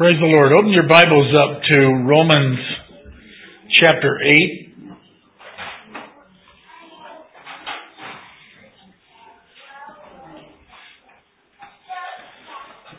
Praise 0.00 0.16
the 0.18 0.32
Lord. 0.32 0.54
Open 0.54 0.72
your 0.72 0.88
Bibles 0.88 1.28
up 1.36 1.60
to 1.68 1.78
Romans 2.08 2.58
chapter 3.84 4.16
8. 4.24 4.32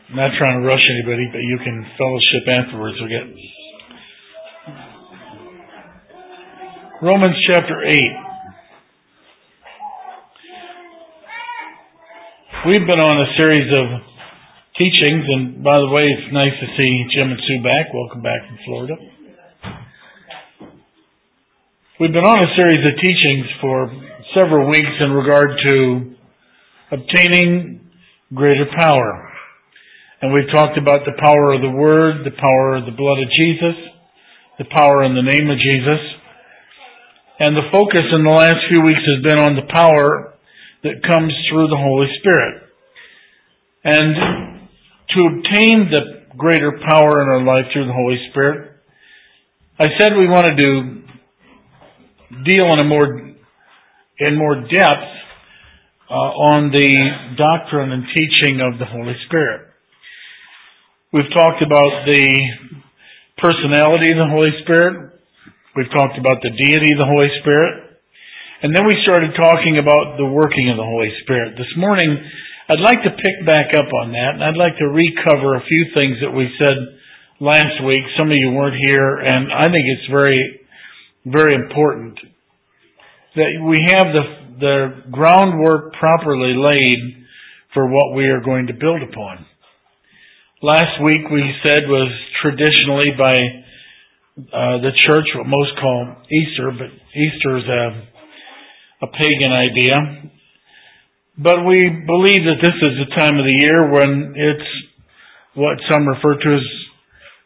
I'm 0.09 0.15
not 0.15 0.29
trying 0.37 0.61
to 0.61 0.67
rush 0.67 0.85
anybody, 0.91 1.25
but 1.31 1.39
you 1.39 1.57
can 1.63 1.83
fellowship 1.97 2.47
afterwards. 2.53 2.97
We'll 2.99 3.09
get 3.09 3.25
Romans 7.01 7.35
chapter 7.47 7.83
8. 7.83 7.99
We've 12.67 12.85
been 12.85 13.01
on 13.01 13.21
a 13.21 13.39
series 13.39 13.75
of 13.75 14.10
teachings. 14.81 15.25
And 15.29 15.61
by 15.61 15.77
the 15.77 15.89
way, 15.93 16.01
it's 16.01 16.33
nice 16.33 16.57
to 16.57 16.67
see 16.73 16.91
Jim 17.13 17.29
and 17.29 17.37
Sue 17.45 17.61
back. 17.61 17.93
Welcome 17.93 18.25
back 18.25 18.41
from 18.49 18.57
Florida. 18.65 18.95
We've 21.99 22.09
been 22.09 22.25
on 22.25 22.41
a 22.41 22.49
series 22.57 22.81
of 22.81 22.97
teachings 22.97 23.45
for 23.61 23.93
several 24.33 24.65
weeks 24.73 24.89
in 24.99 25.11
regard 25.13 25.53
to 25.69 26.15
obtaining 26.97 27.85
greater 28.33 28.65
power. 28.73 29.29
And 30.23 30.33
we've 30.33 30.49
talked 30.49 30.81
about 30.81 31.05
the 31.05 31.13
power 31.21 31.53
of 31.53 31.61
the 31.61 31.77
Word, 31.77 32.25
the 32.25 32.33
power 32.33 32.81
of 32.81 32.85
the 32.89 32.97
blood 32.97 33.21
of 33.21 33.29
Jesus, 33.37 33.77
the 34.57 34.65
power 34.65 35.03
in 35.03 35.13
the 35.13 35.21
name 35.21 35.45
of 35.45 35.61
Jesus. 35.61 36.01
And 37.37 37.53
the 37.55 37.69
focus 37.71 38.05
in 38.09 38.23
the 38.25 38.33
last 38.33 38.57
few 38.65 38.81
weeks 38.81 39.05
has 39.13 39.21
been 39.21 39.45
on 39.45 39.53
the 39.53 39.69
power 39.69 40.33
that 40.81 41.05
comes 41.05 41.33
through 41.49 41.69
the 41.69 41.77
Holy 41.77 42.09
Spirit. 42.17 42.65
And 43.83 44.50
to 45.15 45.19
obtain 45.37 45.91
the 45.91 46.35
greater 46.37 46.71
power 46.87 47.21
in 47.21 47.27
our 47.29 47.43
life 47.43 47.71
through 47.73 47.87
the 47.87 47.93
Holy 47.93 48.17
Spirit, 48.31 48.71
I 49.79 49.87
said 49.99 50.11
we 50.13 50.27
wanted 50.27 50.57
to 50.57 51.01
deal 52.45 52.65
in 52.73 52.79
a 52.79 52.85
more 52.85 53.31
in 54.19 54.37
more 54.37 54.55
depth 54.55 55.11
uh, 56.09 56.13
on 56.13 56.71
the 56.71 56.91
doctrine 57.37 57.91
and 57.91 58.03
teaching 58.13 58.61
of 58.61 58.79
the 58.79 58.85
Holy 58.85 59.15
Spirit. 59.25 59.67
We've 61.11 61.31
talked 61.35 61.63
about 61.63 62.07
the 62.07 62.23
personality 63.41 64.13
of 64.13 64.19
the 64.21 64.29
Holy 64.29 64.53
Spirit. 64.63 65.11
We've 65.75 65.91
talked 65.91 66.19
about 66.19 66.43
the 66.43 66.51
deity 66.55 66.93
of 66.93 66.99
the 66.99 67.09
Holy 67.09 67.31
Spirit. 67.41 67.99
And 68.61 68.75
then 68.75 68.85
we 68.85 68.95
started 69.01 69.33
talking 69.33 69.79
about 69.81 70.21
the 70.21 70.29
working 70.29 70.69
of 70.69 70.77
the 70.77 70.85
Holy 70.85 71.09
Spirit. 71.23 71.57
This 71.57 71.73
morning, 71.75 72.15
I'd 72.71 72.79
like 72.79 73.03
to 73.03 73.11
pick 73.11 73.45
back 73.45 73.75
up 73.75 73.91
on 73.91 74.15
that, 74.15 74.39
and 74.39 74.43
I'd 74.43 74.55
like 74.55 74.79
to 74.79 74.87
recover 74.87 75.59
a 75.59 75.67
few 75.67 75.91
things 75.91 76.23
that 76.23 76.31
we 76.31 76.47
said 76.55 77.03
last 77.41 77.83
week. 77.83 77.99
Some 78.17 78.31
of 78.31 78.37
you 78.39 78.55
weren't 78.55 78.79
here, 78.79 79.19
and 79.19 79.51
I 79.51 79.65
think 79.65 79.83
it's 79.91 80.07
very, 80.07 80.39
very 81.25 81.51
important 81.51 82.15
that 83.35 83.51
we 83.67 83.75
have 83.91 84.15
the, 84.15 84.25
the 84.63 85.11
groundwork 85.11 85.99
properly 85.99 86.55
laid 86.55 87.27
for 87.73 87.91
what 87.91 88.15
we 88.15 88.31
are 88.31 88.39
going 88.39 88.67
to 88.67 88.73
build 88.73 89.03
upon. 89.03 89.45
Last 90.61 91.03
week 91.03 91.27
we 91.29 91.43
said 91.67 91.81
was 91.91 92.07
traditionally 92.41 93.11
by 93.19 93.35
uh, 94.47 94.79
the 94.79 94.95
church 94.95 95.27
what 95.35 95.45
most 95.45 95.75
call 95.75 96.15
Easter, 96.31 96.71
but 96.71 96.87
Easter 97.19 97.57
is 97.57 97.67
a, 97.67 99.03
a 99.03 99.07
pagan 99.11 99.51
idea. 99.51 100.31
But 101.41 101.65
we 101.65 101.81
believe 102.05 102.45
that 102.45 102.61
this 102.61 102.77
is 102.85 103.01
the 103.01 103.15
time 103.17 103.33
of 103.33 103.45
the 103.49 103.57
year 103.65 103.89
when 103.89 104.35
it's 104.37 104.69
what 105.55 105.81
some 105.89 106.07
refer 106.07 106.37
to 106.37 106.53
as 106.53 106.67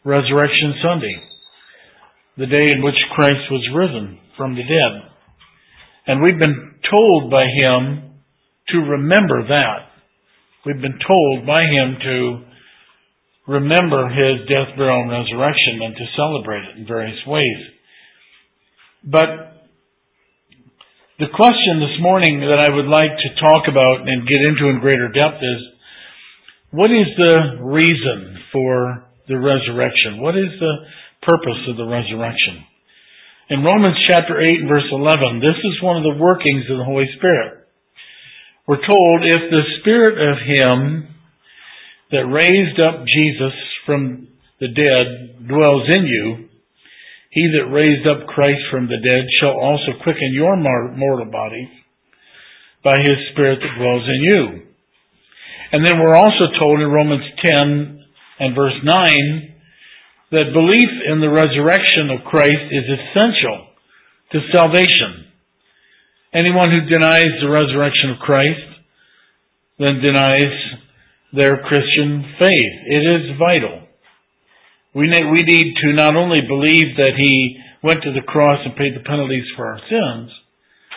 Resurrection 0.04 0.74
Sunday, 0.84 1.16
the 2.36 2.46
day 2.46 2.68
in 2.76 2.84
which 2.84 2.94
Christ 3.14 3.48
was 3.50 3.64
risen 3.72 4.20
from 4.36 4.54
the 4.54 4.68
dead. 4.68 4.92
And 6.06 6.22
we've 6.22 6.38
been 6.38 6.74
told 6.84 7.30
by 7.30 7.48
Him 7.56 8.20
to 8.68 8.78
remember 8.84 9.48
that. 9.48 9.88
We've 10.66 10.82
been 10.82 11.00
told 11.00 11.46
by 11.46 11.62
Him 11.64 11.96
to 11.96 12.44
remember 13.48 14.10
His 14.10 14.46
death, 14.46 14.76
burial, 14.76 15.08
and 15.08 15.24
resurrection 15.24 15.80
and 15.80 15.96
to 15.96 16.04
celebrate 16.16 16.68
it 16.68 16.78
in 16.80 16.86
various 16.86 17.18
ways. 17.26 17.60
But 19.04 19.55
the 21.16 21.32
question 21.32 21.80
this 21.80 21.96
morning 22.04 22.44
that 22.44 22.60
I 22.60 22.68
would 22.68 22.92
like 22.92 23.08
to 23.08 23.40
talk 23.40 23.64
about 23.72 24.04
and 24.04 24.28
get 24.28 24.44
into 24.44 24.68
in 24.68 24.84
greater 24.84 25.08
depth 25.08 25.40
is, 25.40 25.60
what 26.76 26.92
is 26.92 27.08
the 27.16 27.64
reason 27.64 28.36
for 28.52 29.08
the 29.24 29.40
resurrection? 29.40 30.20
What 30.20 30.36
is 30.36 30.52
the 30.60 30.76
purpose 31.24 31.72
of 31.72 31.80
the 31.80 31.88
resurrection? 31.88 32.68
In 33.48 33.64
Romans 33.64 33.96
chapter 34.12 34.44
8 34.44 34.60
and 34.60 34.68
verse 34.68 34.84
11, 34.92 35.40
this 35.40 35.56
is 35.56 35.80
one 35.80 35.96
of 35.96 36.04
the 36.04 36.20
workings 36.20 36.68
of 36.68 36.76
the 36.76 36.84
Holy 36.84 37.08
Spirit. 37.16 37.64
We're 38.68 38.84
told, 38.84 39.24
if 39.24 39.40
the 39.48 39.64
Spirit 39.80 40.20
of 40.20 40.36
Him 40.44 41.08
that 42.12 42.28
raised 42.28 42.76
up 42.76 43.08
Jesus 43.08 43.56
from 43.86 44.28
the 44.60 44.68
dead 44.68 45.48
dwells 45.48 45.88
in 45.96 46.04
you, 46.04 46.45
he 47.36 47.52
that 47.52 47.68
raised 47.68 48.08
up 48.08 48.24
Christ 48.32 48.64
from 48.72 48.88
the 48.88 48.96
dead 48.96 49.20
shall 49.36 49.52
also 49.52 49.92
quicken 50.00 50.32
your 50.32 50.56
mortal 50.56 51.28
body 51.28 51.68
by 52.82 52.96
his 52.96 53.28
Spirit 53.32 53.60
that 53.60 53.76
dwells 53.76 54.08
in 54.08 54.24
you. 54.24 54.42
And 55.72 55.84
then 55.84 56.00
we're 56.00 56.16
also 56.16 56.48
told 56.58 56.80
in 56.80 56.88
Romans 56.88 57.28
10 57.44 58.00
and 58.40 58.56
verse 58.56 58.80
9 58.82 59.52
that 60.32 60.56
belief 60.56 60.90
in 61.12 61.20
the 61.20 61.28
resurrection 61.28 62.08
of 62.08 62.24
Christ 62.24 62.72
is 62.72 62.88
essential 62.88 63.68
to 64.32 64.48
salvation. 64.56 65.28
Anyone 66.32 66.72
who 66.72 66.88
denies 66.88 67.36
the 67.44 67.52
resurrection 67.52 68.16
of 68.16 68.24
Christ 68.24 68.80
then 69.78 70.00
denies 70.00 70.56
their 71.36 71.60
Christian 71.68 72.24
faith. 72.40 72.76
It 72.88 73.04
is 73.12 73.36
vital. 73.36 73.85
We 74.96 75.04
need, 75.12 75.28
we 75.28 75.44
need 75.44 75.76
to 75.76 75.92
not 75.92 76.16
only 76.16 76.40
believe 76.40 76.96
that 76.96 77.20
He 77.20 77.60
went 77.84 78.00
to 78.00 78.16
the 78.16 78.24
cross 78.24 78.64
and 78.64 78.80
paid 78.80 78.96
the 78.96 79.04
penalties 79.04 79.44
for 79.52 79.68
our 79.68 79.80
sins, 79.92 80.32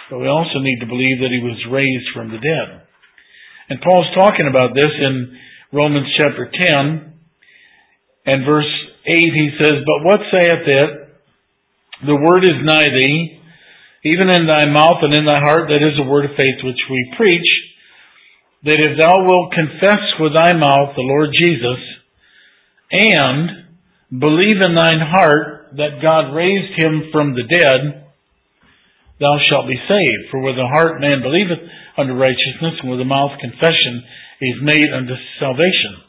but 0.08 0.24
we 0.24 0.28
also 0.32 0.64
need 0.64 0.80
to 0.80 0.88
believe 0.88 1.20
that 1.20 1.36
He 1.36 1.44
was 1.44 1.60
raised 1.68 2.08
from 2.16 2.32
the 2.32 2.40
dead. 2.40 2.88
And 3.68 3.84
Paul's 3.84 4.16
talking 4.16 4.48
about 4.48 4.72
this 4.72 4.88
in 4.88 5.36
Romans 5.76 6.08
chapter 6.18 6.48
10 6.48 7.12
and 8.26 8.46
verse 8.48 8.72
8 9.06 9.16
he 9.20 9.50
says, 9.60 9.84
But 9.84 10.06
what 10.08 10.20
saith 10.32 10.66
it? 10.66 10.90
The 12.08 12.16
word 12.16 12.44
is 12.48 12.64
nigh 12.64 12.88
thee, 12.88 13.42
even 14.06 14.32
in 14.32 14.48
thy 14.48 14.66
mouth 14.72 15.04
and 15.04 15.14
in 15.14 15.26
thy 15.26 15.44
heart, 15.44 15.68
that 15.68 15.84
is 15.84 16.00
the 16.00 16.10
word 16.10 16.24
of 16.24 16.40
faith 16.40 16.64
which 16.64 16.80
we 16.90 17.14
preach, 17.18 17.50
that 18.64 18.80
if 18.80 18.96
thou 18.98 19.28
wilt 19.28 19.52
confess 19.52 20.02
with 20.20 20.36
thy 20.36 20.56
mouth 20.56 20.96
the 20.96 21.04
Lord 21.04 21.30
Jesus, 21.36 21.84
and 22.92 23.69
Believe 24.10 24.58
in 24.58 24.74
thine 24.74 25.06
heart 25.06 25.78
that 25.78 26.02
God 26.02 26.34
raised 26.34 26.82
him 26.82 27.14
from 27.14 27.38
the 27.38 27.46
dead, 27.46 28.10
thou 29.22 29.38
shalt 29.50 29.68
be 29.70 29.78
saved. 29.86 30.24
For 30.32 30.42
with 30.42 30.56
the 30.56 30.66
heart 30.66 31.00
man 31.00 31.22
believeth 31.22 31.62
unto 31.98 32.14
righteousness, 32.14 32.82
and 32.82 32.90
with 32.90 33.00
the 33.00 33.06
mouth 33.06 33.38
confession 33.40 34.02
is 34.42 34.58
made 34.64 34.88
unto 34.90 35.14
salvation. 35.40 36.02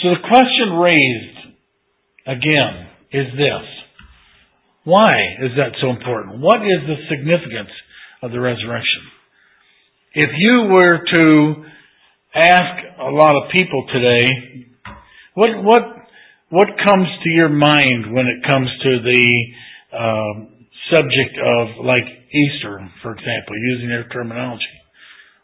So 0.00 0.16
the 0.16 0.24
question 0.32 0.80
raised 0.80 1.38
again 2.24 2.88
is 3.12 3.26
this. 3.36 3.66
Why 4.84 5.12
is 5.44 5.52
that 5.60 5.76
so 5.82 5.90
important? 5.90 6.40
What 6.40 6.62
is 6.62 6.80
the 6.88 6.96
significance 7.10 7.74
of 8.22 8.30
the 8.32 8.40
resurrection? 8.40 9.02
If 10.14 10.30
you 10.38 10.72
were 10.72 11.04
to 11.12 11.64
ask 12.34 12.96
a 12.98 13.10
lot 13.10 13.36
of 13.36 13.52
people 13.52 13.84
today, 13.92 14.24
what, 15.34 15.50
what 15.62 15.97
what 16.50 16.68
comes 16.80 17.08
to 17.24 17.30
your 17.30 17.52
mind 17.52 18.12
when 18.12 18.26
it 18.26 18.40
comes 18.48 18.68
to 18.82 18.92
the 19.04 19.24
uh, 19.92 20.32
subject 20.96 21.36
of 21.36 21.84
like 21.84 22.04
Easter, 22.32 22.80
for 23.02 23.12
example, 23.12 23.52
using 23.76 23.88
their 23.88 24.08
terminology? 24.08 24.64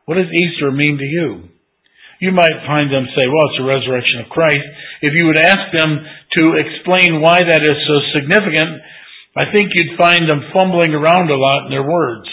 What 0.07 0.17
does 0.17 0.33
Easter 0.33 0.73
mean 0.73 0.97
to 0.97 1.05
you? 1.05 1.49
You 2.21 2.33
might 2.33 2.65
find 2.65 2.89
them 2.89 3.05
say, 3.13 3.29
well, 3.29 3.49
it's 3.53 3.61
the 3.61 3.69
resurrection 3.69 4.25
of 4.25 4.33
Christ. 4.33 4.65
If 5.03 5.13
you 5.13 5.29
would 5.29 5.41
ask 5.41 5.61
them 5.77 6.01
to 6.41 6.43
explain 6.57 7.21
why 7.21 7.41
that 7.41 7.61
is 7.61 7.79
so 7.85 7.97
significant, 8.17 8.81
I 9.37 9.53
think 9.53 9.77
you'd 9.77 10.01
find 10.01 10.25
them 10.25 10.49
fumbling 10.57 10.95
around 10.95 11.29
a 11.29 11.37
lot 11.37 11.69
in 11.69 11.71
their 11.75 11.85
words. 11.85 12.29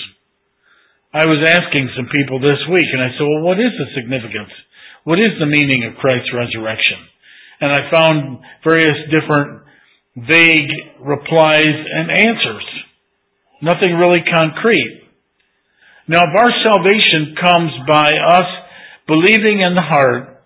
I 1.12 1.28
was 1.28 1.44
asking 1.44 1.92
some 1.98 2.08
people 2.08 2.40
this 2.40 2.62
week 2.72 2.88
and 2.88 3.04
I 3.04 3.12
said, 3.20 3.28
well, 3.28 3.44
what 3.44 3.60
is 3.60 3.76
the 3.76 3.92
significance? 4.00 4.54
What 5.04 5.20
is 5.20 5.36
the 5.40 5.50
meaning 5.50 5.84
of 5.84 6.00
Christ's 6.00 6.32
resurrection? 6.32 7.11
And 7.62 7.72
I 7.72 7.92
found 7.94 8.40
various 8.64 8.98
different 9.12 9.62
vague 10.18 10.70
replies 11.00 11.70
and 11.70 12.12
answers. 12.12 12.66
Nothing 13.62 13.94
really 13.94 14.22
concrete. 14.30 15.02
Now, 16.08 16.22
if 16.26 16.34
our 16.36 16.50
salvation 16.64 17.36
comes 17.40 17.72
by 17.88 18.10
us 18.10 18.50
believing 19.08 19.62
in 19.62 19.76
the 19.76 19.86
heart 19.86 20.44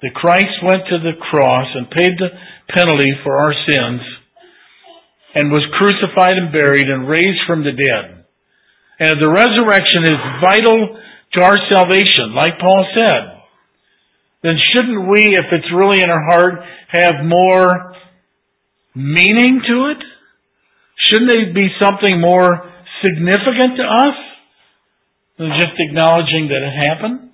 that 0.00 0.14
Christ 0.14 0.62
went 0.62 0.82
to 0.88 0.98
the 0.98 1.18
cross 1.30 1.66
and 1.74 1.90
paid 1.90 2.14
the 2.18 2.30
penalty 2.72 3.10
for 3.24 3.36
our 3.36 3.52
sins 3.66 4.00
and 5.34 5.50
was 5.50 5.66
crucified 5.76 6.38
and 6.38 6.52
buried 6.52 6.88
and 6.88 7.08
raised 7.08 7.42
from 7.46 7.64
the 7.64 7.72
dead. 7.74 8.24
And 9.00 9.20
the 9.20 9.28
resurrection 9.28 10.04
is 10.04 10.40
vital 10.40 11.00
to 11.34 11.42
our 11.42 11.58
salvation, 11.68 12.34
like 12.36 12.60
Paul 12.60 12.86
said, 12.96 13.33
then 14.44 14.60
shouldn't 14.60 15.08
we, 15.08 15.32
if 15.32 15.48
it's 15.48 15.72
really 15.72 16.04
in 16.04 16.12
our 16.12 16.20
heart, 16.20 16.60
have 16.92 17.24
more 17.24 17.96
meaning 18.94 19.64
to 19.64 19.76
it? 19.96 20.00
Shouldn't 21.08 21.32
it 21.32 21.54
be 21.56 21.72
something 21.80 22.20
more 22.20 22.52
significant 23.00 23.80
to 23.80 23.86
us 23.88 24.16
than 25.40 25.48
just 25.56 25.72
acknowledging 25.80 26.52
that 26.52 26.60
it 26.60 26.76
happened? 26.92 27.32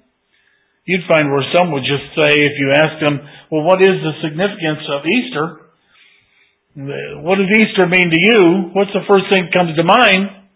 You'd 0.87 1.11
find 1.11 1.35
where 1.35 1.43
some 1.51 1.75
would 1.75 1.83
just 1.83 2.15
say, 2.15 2.39
if 2.39 2.55
you 2.63 2.71
ask 2.79 3.03
them, 3.03 3.19
well, 3.51 3.67
what 3.67 3.83
is 3.83 3.99
the 4.07 4.15
significance 4.23 4.87
of 4.87 5.03
Easter? 5.03 5.67
What 7.27 7.43
does 7.43 7.51
Easter 7.51 7.91
mean 7.91 8.07
to 8.07 8.21
you? 8.23 8.71
What's 8.71 8.95
the 8.95 9.03
first 9.11 9.27
thing 9.35 9.51
that 9.51 9.59
comes 9.59 9.75
to 9.75 9.83
mind? 9.83 10.47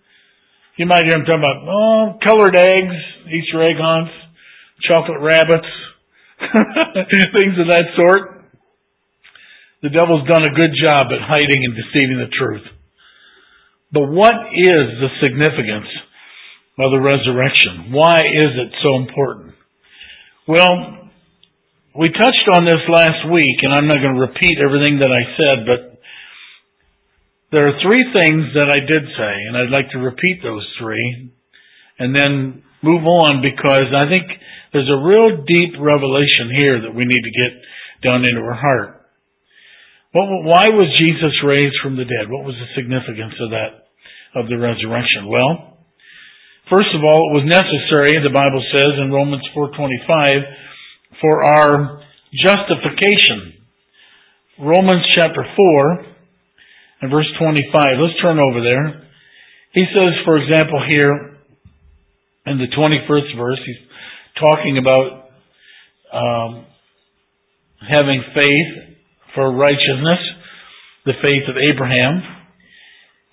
You 0.79 0.87
might 0.87 1.03
hear 1.03 1.19
them 1.19 1.27
talking 1.27 1.43
about, 1.43 1.67
oh, 1.67 2.19
colored 2.23 2.55
eggs, 2.55 2.95
Easter 3.27 3.63
egg 3.63 3.75
hunts, 3.79 4.15
chocolate 4.87 5.21
rabbits, 5.21 5.67
things 7.35 7.57
of 7.61 7.69
that 7.69 7.85
sort. 7.97 8.45
The 9.83 9.91
devil's 9.91 10.27
done 10.27 10.43
a 10.43 10.55
good 10.55 10.73
job 10.81 11.13
at 11.13 11.21
hiding 11.21 11.61
and 11.65 11.77
deceiving 11.77 12.19
the 12.19 12.33
truth. 12.33 12.65
But 13.93 14.09
what 14.09 14.35
is 14.57 14.85
the 14.99 15.11
significance 15.23 15.87
of 16.79 16.91
the 16.91 17.05
resurrection? 17.05 17.93
Why 17.93 18.19
is 18.35 18.51
it 18.59 18.71
so 18.83 18.97
important? 18.97 19.55
Well, 20.49 21.11
we 21.95 22.09
touched 22.11 22.49
on 22.53 22.65
this 22.65 22.83
last 22.91 23.31
week, 23.31 23.63
and 23.63 23.73
I'm 23.77 23.87
not 23.87 24.03
going 24.03 24.19
to 24.19 24.27
repeat 24.27 24.59
everything 24.59 24.99
that 24.99 25.13
I 25.15 25.23
said, 25.39 25.57
but 25.63 25.81
there 27.53 27.69
are 27.69 27.79
three 27.79 28.03
things 28.19 28.51
that 28.59 28.67
I 28.67 28.83
did 28.83 29.05
say, 29.15 29.35
and 29.47 29.55
I'd 29.55 29.71
like 29.71 29.93
to 29.93 29.99
repeat 30.03 30.43
those 30.43 30.67
three, 30.81 31.31
and 32.01 32.17
then 32.17 32.65
move 32.83 33.07
on 33.07 33.43
because 33.47 33.95
I 33.95 34.11
think 34.11 34.27
there's 34.75 34.91
a 34.91 35.07
real 35.07 35.47
deep 35.47 35.79
revelation 35.79 36.51
here 36.59 36.83
that 36.83 36.91
we 36.91 37.07
need 37.07 37.23
to 37.23 37.39
get 37.47 37.53
down 38.03 38.27
into 38.27 38.43
our 38.43 38.59
heart. 38.59 39.07
Why 40.11 40.67
was 40.75 40.91
Jesus 40.99 41.31
raised 41.47 41.79
from 41.83 41.95
the 41.95 42.03
dead? 42.07 42.27
What 42.27 42.43
was 42.43 42.59
the 42.59 42.75
significance 42.75 43.39
of 43.39 43.51
that, 43.55 43.87
of 44.35 44.51
the 44.51 44.59
resurrection? 44.59 45.31
Well, 45.31 45.79
first 46.71 46.91
of 46.91 47.07
all, 47.07 47.31
it 47.31 47.35
was 47.39 47.47
necessary, 47.47 48.19
the 48.19 48.35
Bible 48.35 48.63
says 48.75 48.99
in 48.99 49.15
Romans 49.15 49.47
4.25, 49.55 51.23
for 51.23 51.35
our 51.43 52.03
justification. 52.35 53.63
Romans 54.59 55.07
chapter 55.15 55.43
4 55.43 56.07
and 57.03 57.11
verse 57.11 57.31
25. 57.39 57.71
Let's 57.75 58.19
turn 58.23 58.39
over 58.39 58.63
there. 58.63 59.07
He 59.73 59.87
says, 59.91 60.15
for 60.27 60.39
example, 60.39 60.83
here 60.91 61.39
in 62.47 62.59
the 62.59 62.71
21st 62.71 63.39
verse, 63.39 63.59
he's 63.67 63.83
talking 64.39 64.79
about 64.79 65.31
um, 66.13 66.67
having 67.81 68.23
faith 68.35 68.97
for 69.35 69.53
righteousness, 69.53 70.23
the 71.07 71.15
faith 71.23 71.45
of 71.49 71.57
Abraham. 71.59 72.23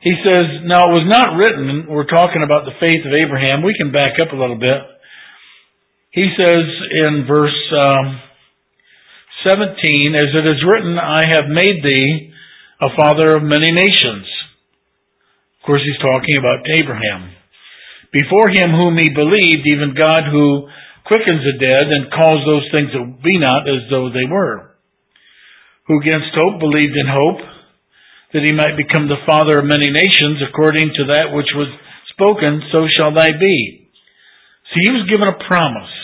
He 0.02 0.14
says, 0.26 0.66
now 0.66 0.90
it 0.90 0.98
was 0.98 1.06
not 1.06 1.38
written, 1.38 1.86
we're 1.88 2.10
talking 2.10 2.42
about 2.44 2.66
the 2.66 2.74
faith 2.82 3.06
of 3.06 3.14
Abraham. 3.14 3.62
We 3.64 3.78
can 3.78 3.92
back 3.92 4.18
up 4.22 4.34
a 4.34 4.36
little 4.36 4.58
bit. 4.58 4.82
He 6.12 6.28
says 6.38 6.66
in 7.06 7.26
verse 7.30 7.62
um, 7.72 8.20
17, 9.48 10.16
as 10.16 10.30
it 10.34 10.46
is 10.46 10.66
written, 10.66 10.98
I 10.98 11.24
have 11.30 11.48
made 11.48 11.82
thee 11.84 12.34
a 12.82 12.90
father 12.98 13.38
of 13.38 13.44
many 13.44 13.72
nations. 13.72 14.26
Of 15.62 15.66
course, 15.66 15.82
he's 15.86 16.02
talking 16.02 16.38
about 16.38 16.66
Abraham. 16.74 17.32
Before 18.12 18.50
him 18.50 18.72
whom 18.72 18.98
he 18.98 19.10
believed, 19.14 19.70
even 19.70 19.96
God 19.98 20.24
who 20.30 20.68
quickens 21.06 21.42
the 21.44 21.58
dead 21.62 21.88
and 21.90 22.14
calls 22.14 22.42
those 22.46 22.68
things 22.74 22.92
that 22.94 23.24
be 23.24 23.38
not 23.40 23.68
as 23.68 23.90
though 23.90 24.10
they 24.10 24.30
were. 24.30 24.76
Who 25.88 26.00
against 26.00 26.38
hope 26.38 26.60
believed 26.60 26.96
in 26.96 27.10
hope 27.10 27.42
that 28.34 28.46
he 28.46 28.54
might 28.54 28.80
become 28.80 29.08
the 29.12 29.26
father 29.28 29.60
of 29.60 29.68
many 29.68 29.92
nations 29.92 30.40
according 30.40 30.94
to 30.96 31.04
that 31.12 31.36
which 31.36 31.52
was 31.52 31.68
spoken, 32.16 32.64
so 32.72 32.88
shall 32.96 33.14
thy 33.14 33.32
be. 33.36 33.90
See, 34.72 34.88
he 34.88 34.96
was 34.96 35.10
given 35.10 35.28
a 35.28 35.44
promise 35.52 35.96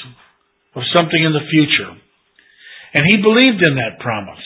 of 0.76 0.84
something 0.96 1.24
in 1.24 1.32
the 1.32 1.48
future. 1.48 1.96
And 2.94 3.04
he 3.08 3.22
believed 3.22 3.64
in 3.64 3.80
that 3.80 4.04
promise. 4.04 4.44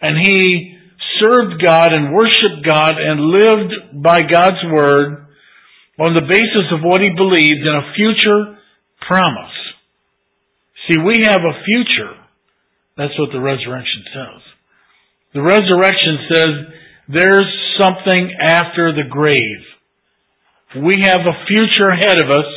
And 0.00 0.16
he 0.18 0.78
served 1.20 1.62
God 1.62 1.94
and 1.94 2.14
worshiped 2.14 2.64
God 2.64 2.94
and 2.96 3.20
lived 3.20 4.02
by 4.02 4.22
God's 4.22 4.62
word 4.72 5.26
on 6.00 6.14
the 6.14 6.26
basis 6.26 6.72
of 6.72 6.80
what 6.82 7.00
he 7.00 7.10
believed 7.14 7.60
in 7.60 7.74
a 7.76 7.92
future 7.94 8.58
promise. 9.06 9.51
See, 10.92 10.98
we 11.00 11.24
have 11.24 11.40
a 11.40 11.64
future. 11.64 12.12
That's 12.96 13.16
what 13.18 13.30
the 13.32 13.40
resurrection 13.40 14.04
says. 14.12 14.40
The 15.34 15.42
resurrection 15.42 16.18
says 16.28 16.52
there's 17.08 17.48
something 17.80 18.36
after 18.40 18.92
the 18.92 19.08
grave. 19.08 20.84
We 20.84 21.00
have 21.02 21.20
a 21.24 21.46
future 21.48 21.88
ahead 21.88 22.22
of 22.24 22.30
us 22.30 22.50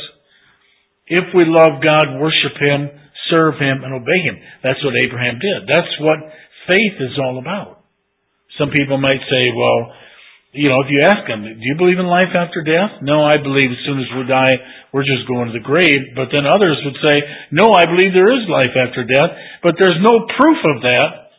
if 1.06 1.24
we 1.34 1.44
love 1.46 1.80
God, 1.80 2.20
worship 2.20 2.60
Him, 2.60 2.90
serve 3.30 3.54
Him, 3.54 3.84
and 3.84 3.94
obey 3.94 4.20
Him. 4.20 4.36
That's 4.62 4.82
what 4.84 4.94
Abraham 5.02 5.38
did. 5.40 5.68
That's 5.68 5.94
what 6.00 6.18
faith 6.68 7.00
is 7.00 7.18
all 7.22 7.38
about. 7.38 7.84
Some 8.58 8.70
people 8.70 8.98
might 8.98 9.20
say, 9.32 9.46
well, 9.54 9.92
you 10.56 10.72
know, 10.72 10.80
if 10.80 10.88
you 10.88 11.04
ask 11.04 11.28
them, 11.28 11.44
do 11.44 11.64
you 11.64 11.76
believe 11.76 12.00
in 12.00 12.08
life 12.08 12.32
after 12.32 12.64
death? 12.64 13.04
No, 13.04 13.22
I 13.22 13.36
believe 13.36 13.68
as 13.68 13.82
soon 13.84 14.00
as 14.00 14.08
we 14.16 14.24
die, 14.24 14.56
we're 14.90 15.06
just 15.06 15.28
going 15.28 15.52
to 15.52 15.56
the 15.56 15.62
grave. 15.62 16.16
But 16.16 16.32
then 16.32 16.48
others 16.48 16.80
would 16.82 16.96
say, 17.04 17.16
no, 17.52 17.68
I 17.76 17.84
believe 17.84 18.16
there 18.16 18.32
is 18.32 18.48
life 18.48 18.72
after 18.72 19.04
death, 19.04 19.32
but 19.60 19.76
there's 19.76 20.00
no 20.00 20.24
proof 20.40 20.60
of 20.64 20.76
that. 20.88 21.36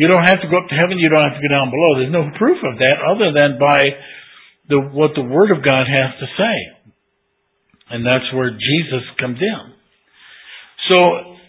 You 0.00 0.08
don't 0.08 0.26
have 0.26 0.40
to 0.42 0.48
go 0.50 0.58
up 0.58 0.68
to 0.72 0.78
heaven, 0.80 0.98
you 0.98 1.06
don't 1.12 1.22
have 1.22 1.38
to 1.38 1.44
go 1.44 1.52
down 1.52 1.70
below. 1.70 1.90
There's 2.00 2.16
no 2.16 2.26
proof 2.34 2.58
of 2.64 2.80
that 2.82 2.98
other 3.04 3.30
than 3.30 3.60
by 3.60 3.80
the, 4.66 4.80
what 4.90 5.14
the 5.14 5.22
Word 5.22 5.52
of 5.54 5.62
God 5.62 5.86
has 5.86 6.10
to 6.18 6.26
say. 6.34 6.56
And 7.94 8.02
that's 8.02 8.26
where 8.34 8.50
Jesus 8.50 9.04
comes 9.20 9.38
in. 9.38 9.64
So, 10.90 10.98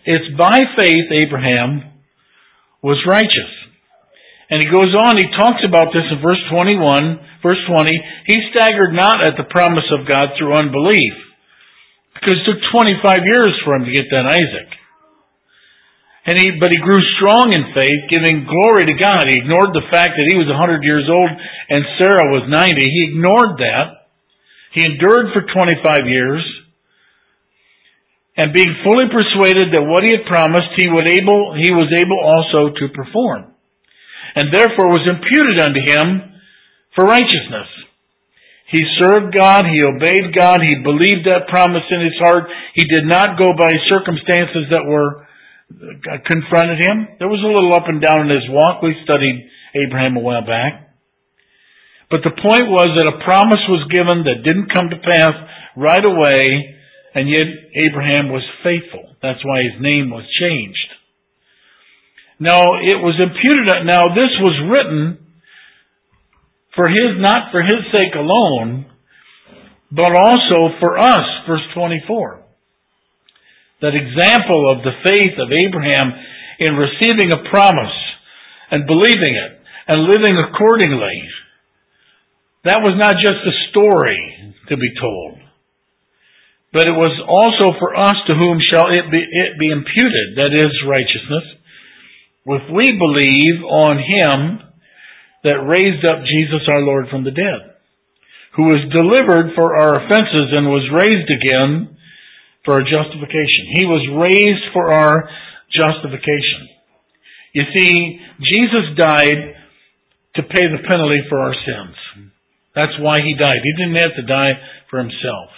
it's 0.05 0.37
by 0.37 0.59
faith 0.77 1.09
Abraham 1.25 1.95
was 2.83 3.01
righteous. 3.09 3.64
And 4.49 4.61
he 4.61 4.69
goes 4.69 4.93
on, 4.93 5.17
he 5.17 5.25
talks 5.33 5.65
about 5.65 5.89
this 5.89 6.05
in 6.05 6.21
verse 6.21 6.41
21, 6.53 7.41
verse 7.41 7.57
20. 7.65 7.89
He 8.29 8.37
staggered 8.53 8.93
not 8.93 9.25
at 9.25 9.41
the 9.41 9.49
promise 9.49 9.89
of 9.89 10.05
God 10.05 10.37
through 10.37 10.53
unbelief. 10.53 11.17
Because 12.13 12.37
it 12.37 12.45
took 12.45 12.61
25 12.69 13.25
years 13.25 13.53
for 13.65 13.73
him 13.73 13.89
to 13.89 13.95
get 13.95 14.05
that 14.13 14.29
Isaac. 14.29 14.69
And 16.29 16.37
he, 16.37 16.57
but 16.61 16.73
he 16.73 16.81
grew 16.81 17.01
strong 17.17 17.53
in 17.53 17.73
faith, 17.73 18.09
giving 18.09 18.45
glory 18.45 18.85
to 18.85 18.97
God. 18.97 19.29
He 19.29 19.41
ignored 19.41 19.73
the 19.73 19.89
fact 19.89 20.17
that 20.17 20.29
he 20.29 20.37
was 20.37 20.49
100 20.49 20.81
years 20.85 21.09
old 21.09 21.29
and 21.29 21.81
Sarah 21.97 22.29
was 22.29 22.49
90. 22.49 22.81
He 22.81 23.13
ignored 23.13 23.57
that. 23.61 24.09
He 24.73 24.85
endured 24.85 25.33
for 25.33 25.45
25 25.45 26.05
years. 26.05 26.41
And 28.37 28.53
being 28.53 28.73
fully 28.85 29.09
persuaded 29.09 29.73
that 29.73 29.85
what 29.85 30.05
he 30.05 30.13
had 30.13 30.25
promised, 30.29 30.75
he, 30.77 30.89
would 30.89 31.07
able, 31.09 31.57
he 31.57 31.71
was 31.73 31.89
able 31.97 32.19
also 32.21 32.73
to 32.73 32.93
perform 32.93 33.54
and 34.35 34.51
therefore 34.51 34.91
was 34.91 35.07
imputed 35.07 35.63
unto 35.63 35.79
him 35.79 36.35
for 36.93 37.05
righteousness. 37.07 37.71
He 38.67 38.83
served 38.99 39.35
God, 39.35 39.65
he 39.65 39.79
obeyed 39.85 40.35
God, 40.35 40.59
he 40.65 40.75
believed 40.83 41.23
that 41.25 41.47
promise 41.47 41.85
in 41.89 42.01
his 42.01 42.17
heart. 42.19 42.49
He 42.73 42.83
did 42.83 43.05
not 43.05 43.37
go 43.37 43.53
by 43.55 43.71
circumstances 43.87 44.67
that 44.71 44.83
were 44.83 45.25
confronted 46.25 46.81
him. 46.81 47.07
There 47.19 47.31
was 47.31 47.41
a 47.41 47.53
little 47.53 47.73
up 47.73 47.87
and 47.87 48.01
down 48.01 48.27
in 48.27 48.35
his 48.35 48.49
walk. 48.49 48.81
We 48.81 48.95
studied 49.03 49.49
Abraham 49.73 50.17
a 50.17 50.19
while 50.19 50.45
back. 50.45 50.97
But 52.09 52.21
the 52.23 52.37
point 52.37 52.69
was 52.69 52.89
that 52.97 53.09
a 53.09 53.23
promise 53.25 53.61
was 53.69 53.89
given 53.89 54.25
that 54.25 54.45
didn't 54.45 54.73
come 54.73 54.89
to 54.89 55.01
pass 55.01 55.33
right 55.75 56.05
away, 56.05 56.47
and 57.13 57.29
yet 57.29 57.47
Abraham 57.89 58.29
was 58.29 58.45
faithful. 58.63 59.15
That's 59.21 59.43
why 59.43 59.63
his 59.63 59.81
name 59.81 60.09
was 60.09 60.25
changed. 60.39 60.94
Now, 62.39 62.83
it 62.83 62.99
was 62.99 63.15
imputed, 63.15 63.87
now 63.87 64.11
this 64.11 64.33
was 64.43 64.55
written 64.67 65.25
for 66.75 66.89
his, 66.89 67.15
not 67.19 67.51
for 67.51 67.63
his 67.63 67.87
sake 67.95 68.11
alone, 68.13 68.91
but 69.91 70.11
also 70.11 70.75
for 70.83 70.99
us, 70.99 71.23
verse 71.47 71.63
24. 71.73 72.43
That 73.81 73.95
example 73.95 74.67
of 74.71 74.83
the 74.83 74.99
faith 75.07 75.39
of 75.39 75.47
Abraham 75.51 76.11
in 76.59 76.75
receiving 76.75 77.31
a 77.31 77.49
promise 77.49 77.95
and 78.71 78.87
believing 78.87 79.35
it 79.35 79.51
and 79.87 80.11
living 80.11 80.35
accordingly. 80.35 81.23
That 82.65 82.81
was 82.81 82.97
not 82.97 83.15
just 83.23 83.45
a 83.45 83.55
story 83.69 84.55
to 84.69 84.75
be 84.75 84.91
told, 84.99 85.37
but 86.73 86.87
it 86.87 86.97
was 86.97 87.13
also 87.23 87.77
for 87.79 87.95
us 87.95 88.15
to 88.27 88.33
whom 88.33 88.59
shall 88.59 88.89
it 88.89 89.07
be, 89.13 89.21
it 89.21 89.59
be 89.59 89.69
imputed, 89.69 90.41
that 90.41 90.51
is 90.51 90.73
righteousness, 90.89 91.54
if 92.45 92.69
we 92.69 92.93
believe 92.93 93.63
on 93.65 93.97
him 93.97 94.61
that 95.43 95.65
raised 95.65 96.05
up 96.05 96.21
Jesus 96.21 96.61
our 96.69 96.81
Lord 96.81 97.07
from 97.09 97.23
the 97.23 97.33
dead, 97.33 97.73
who 98.55 98.69
was 98.69 98.85
delivered 98.93 99.53
for 99.55 99.75
our 99.75 99.97
offenses 99.97 100.53
and 100.53 100.69
was 100.69 100.87
raised 100.93 101.29
again 101.29 101.97
for 102.63 102.75
our 102.75 102.85
justification. 102.85 103.77
He 103.77 103.85
was 103.85 104.03
raised 104.13 104.65
for 104.73 104.93
our 104.93 105.29
justification. 105.73 106.69
You 107.53 107.63
see, 107.73 108.19
Jesus 108.41 108.97
died 108.97 109.55
to 110.35 110.43
pay 110.43 110.65
the 110.67 110.83
penalty 110.87 111.21
for 111.29 111.39
our 111.39 111.53
sins. 111.53 111.95
That's 112.75 112.95
why 112.99 113.19
he 113.23 113.33
died. 113.39 113.59
He 113.63 113.73
didn't 113.79 114.01
have 114.03 114.15
to 114.19 114.25
die 114.27 114.55
for 114.89 114.99
himself. 114.99 115.49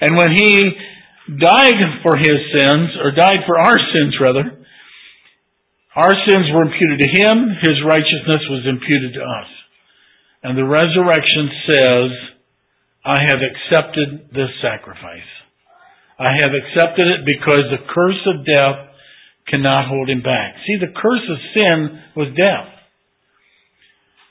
And 0.00 0.16
when 0.16 0.30
he 0.30 0.70
died 1.38 1.80
for 2.02 2.16
his 2.16 2.38
sins, 2.54 2.90
or 3.02 3.10
died 3.12 3.42
for 3.46 3.58
our 3.58 3.78
sins 3.92 4.14
rather, 4.20 4.61
our 5.94 6.14
sins 6.24 6.48
were 6.54 6.64
imputed 6.64 7.00
to 7.00 7.10
him, 7.20 7.52
his 7.60 7.76
righteousness 7.84 8.42
was 8.48 8.64
imputed 8.64 9.12
to 9.14 9.22
us. 9.22 9.50
And 10.42 10.56
the 10.56 10.64
resurrection 10.64 11.50
says, 11.68 12.10
I 13.04 13.18
have 13.28 13.40
accepted 13.44 14.30
this 14.32 14.50
sacrifice. 14.62 15.30
I 16.18 16.32
have 16.40 16.52
accepted 16.54 17.06
it 17.08 17.26
because 17.26 17.66
the 17.68 17.84
curse 17.92 18.22
of 18.26 18.46
death 18.46 18.94
cannot 19.48 19.88
hold 19.88 20.08
him 20.08 20.22
back. 20.22 20.54
See, 20.66 20.78
the 20.80 20.94
curse 20.94 21.26
of 21.28 21.38
sin 21.52 22.00
was 22.16 22.28
death. 22.38 22.70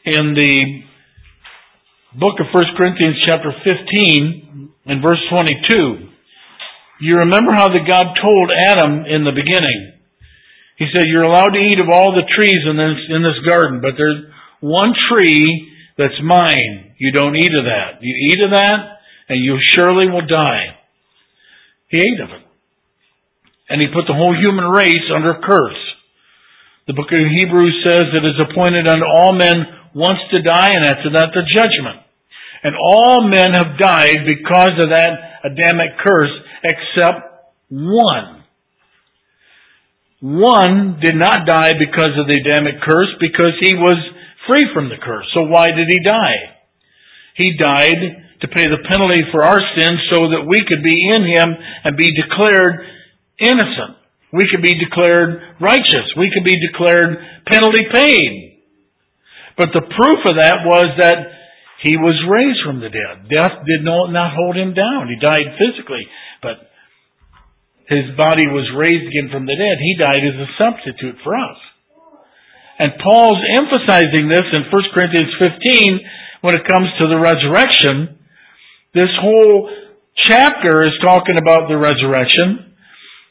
In 0.06 0.34
the 0.34 0.82
book 2.18 2.40
of 2.40 2.48
1 2.54 2.64
Corinthians 2.76 3.22
chapter 3.28 3.52
15 3.54 4.72
and 4.86 5.04
verse 5.04 5.22
22, 5.30 6.10
you 7.02 7.16
remember 7.18 7.54
how 7.54 7.68
the 7.68 7.86
God 7.88 8.16
told 8.22 8.52
Adam 8.56 9.06
in 9.06 9.24
the 9.24 9.36
beginning, 9.36 10.01
he 10.82 10.90
said, 10.90 11.06
You're 11.06 11.30
allowed 11.30 11.54
to 11.54 11.62
eat 11.62 11.78
of 11.78 11.94
all 11.94 12.10
the 12.10 12.26
trees 12.26 12.66
in 12.66 12.74
this, 12.74 12.98
in 13.14 13.22
this 13.22 13.38
garden, 13.46 13.86
but 13.86 13.94
there's 14.02 14.26
one 14.66 14.98
tree 15.14 15.46
that's 15.94 16.18
mine. 16.26 16.98
You 16.98 17.14
don't 17.14 17.38
eat 17.38 17.54
of 17.54 17.70
that. 17.70 18.02
You 18.02 18.10
eat 18.10 18.42
of 18.42 18.50
that, 18.50 19.06
and 19.30 19.38
you 19.46 19.62
surely 19.62 20.10
will 20.10 20.26
die. 20.26 20.74
He 21.90 22.02
ate 22.02 22.18
of 22.26 22.34
it. 22.34 22.42
And 23.70 23.78
he 23.78 23.94
put 23.94 24.10
the 24.10 24.18
whole 24.18 24.34
human 24.34 24.66
race 24.66 25.06
under 25.14 25.38
a 25.38 25.46
curse. 25.46 25.78
The 26.88 26.98
book 26.98 27.14
of 27.14 27.30
Hebrews 27.30 27.86
says 27.86 28.18
it 28.18 28.26
is 28.26 28.42
appointed 28.42 28.90
unto 28.90 29.06
all 29.06 29.38
men 29.38 29.62
once 29.94 30.20
to 30.34 30.42
die, 30.42 30.74
and 30.74 30.86
after 30.90 31.14
that 31.14 31.30
the 31.30 31.46
judgment. 31.46 32.02
And 32.64 32.74
all 32.74 33.30
men 33.30 33.54
have 33.54 33.78
died 33.78 34.26
because 34.26 34.82
of 34.82 34.90
that 34.90 35.46
Adamic 35.46 36.02
curse, 36.02 36.34
except 36.66 37.22
one. 37.70 38.41
One 40.22 41.02
did 41.02 41.18
not 41.18 41.50
die 41.50 41.74
because 41.82 42.14
of 42.14 42.30
the 42.30 42.38
Adamic 42.38 42.78
curse 42.86 43.10
because 43.18 43.58
he 43.60 43.74
was 43.74 43.98
free 44.46 44.70
from 44.74 44.90
the 44.90 45.02
curse. 45.02 45.26
So 45.34 45.50
why 45.50 45.68
did 45.74 45.90
he 45.90 45.98
die? 46.06 46.62
He 47.36 47.58
died 47.58 47.98
to 48.42 48.48
pay 48.48 48.70
the 48.70 48.86
penalty 48.86 49.26
for 49.34 49.42
our 49.42 49.58
sins 49.78 49.98
so 50.14 50.30
that 50.34 50.46
we 50.46 50.62
could 50.62 50.86
be 50.86 50.94
in 50.94 51.26
him 51.26 51.50
and 51.86 51.98
be 51.98 52.14
declared 52.14 52.86
innocent. 53.42 53.98
We 54.34 54.46
could 54.46 54.62
be 54.62 54.78
declared 54.78 55.58
righteous. 55.60 56.14
We 56.18 56.30
could 56.30 56.46
be 56.46 56.58
declared 56.58 57.18
penalty 57.50 57.86
paid. 57.92 58.62
But 59.58 59.74
the 59.74 59.84
proof 59.90 60.20
of 60.30 60.38
that 60.38 60.66
was 60.66 60.86
that 60.98 61.18
he 61.84 61.98
was 61.98 62.16
raised 62.30 62.62
from 62.66 62.80
the 62.80 62.94
dead. 62.94 63.26
Death 63.26 63.66
did 63.66 63.84
not 63.84 64.38
hold 64.38 64.56
him 64.56 64.74
down. 64.74 65.10
He 65.10 65.18
died 65.18 65.58
physically, 65.58 66.06
but 66.42 66.71
his 67.92 68.16
body 68.16 68.48
was 68.48 68.72
raised 68.72 69.04
again 69.12 69.28
from 69.28 69.44
the 69.44 69.60
dead. 69.60 69.78
He 69.84 70.00
died 70.00 70.24
as 70.24 70.40
a 70.40 70.50
substitute 70.56 71.20
for 71.28 71.36
us. 71.36 71.60
And 72.80 72.96
Paul's 73.04 73.44
emphasizing 73.60 74.32
this 74.32 74.48
in 74.56 74.72
1 74.72 74.96
Corinthians 74.96 75.36
15 75.38 76.00
when 76.40 76.56
it 76.56 76.66
comes 76.66 76.88
to 76.98 77.06
the 77.12 77.20
resurrection. 77.20 78.18
This 78.96 79.12
whole 79.20 79.70
chapter 80.16 80.88
is 80.88 80.96
talking 81.04 81.38
about 81.38 81.68
the 81.68 81.78
resurrection. 81.78 82.74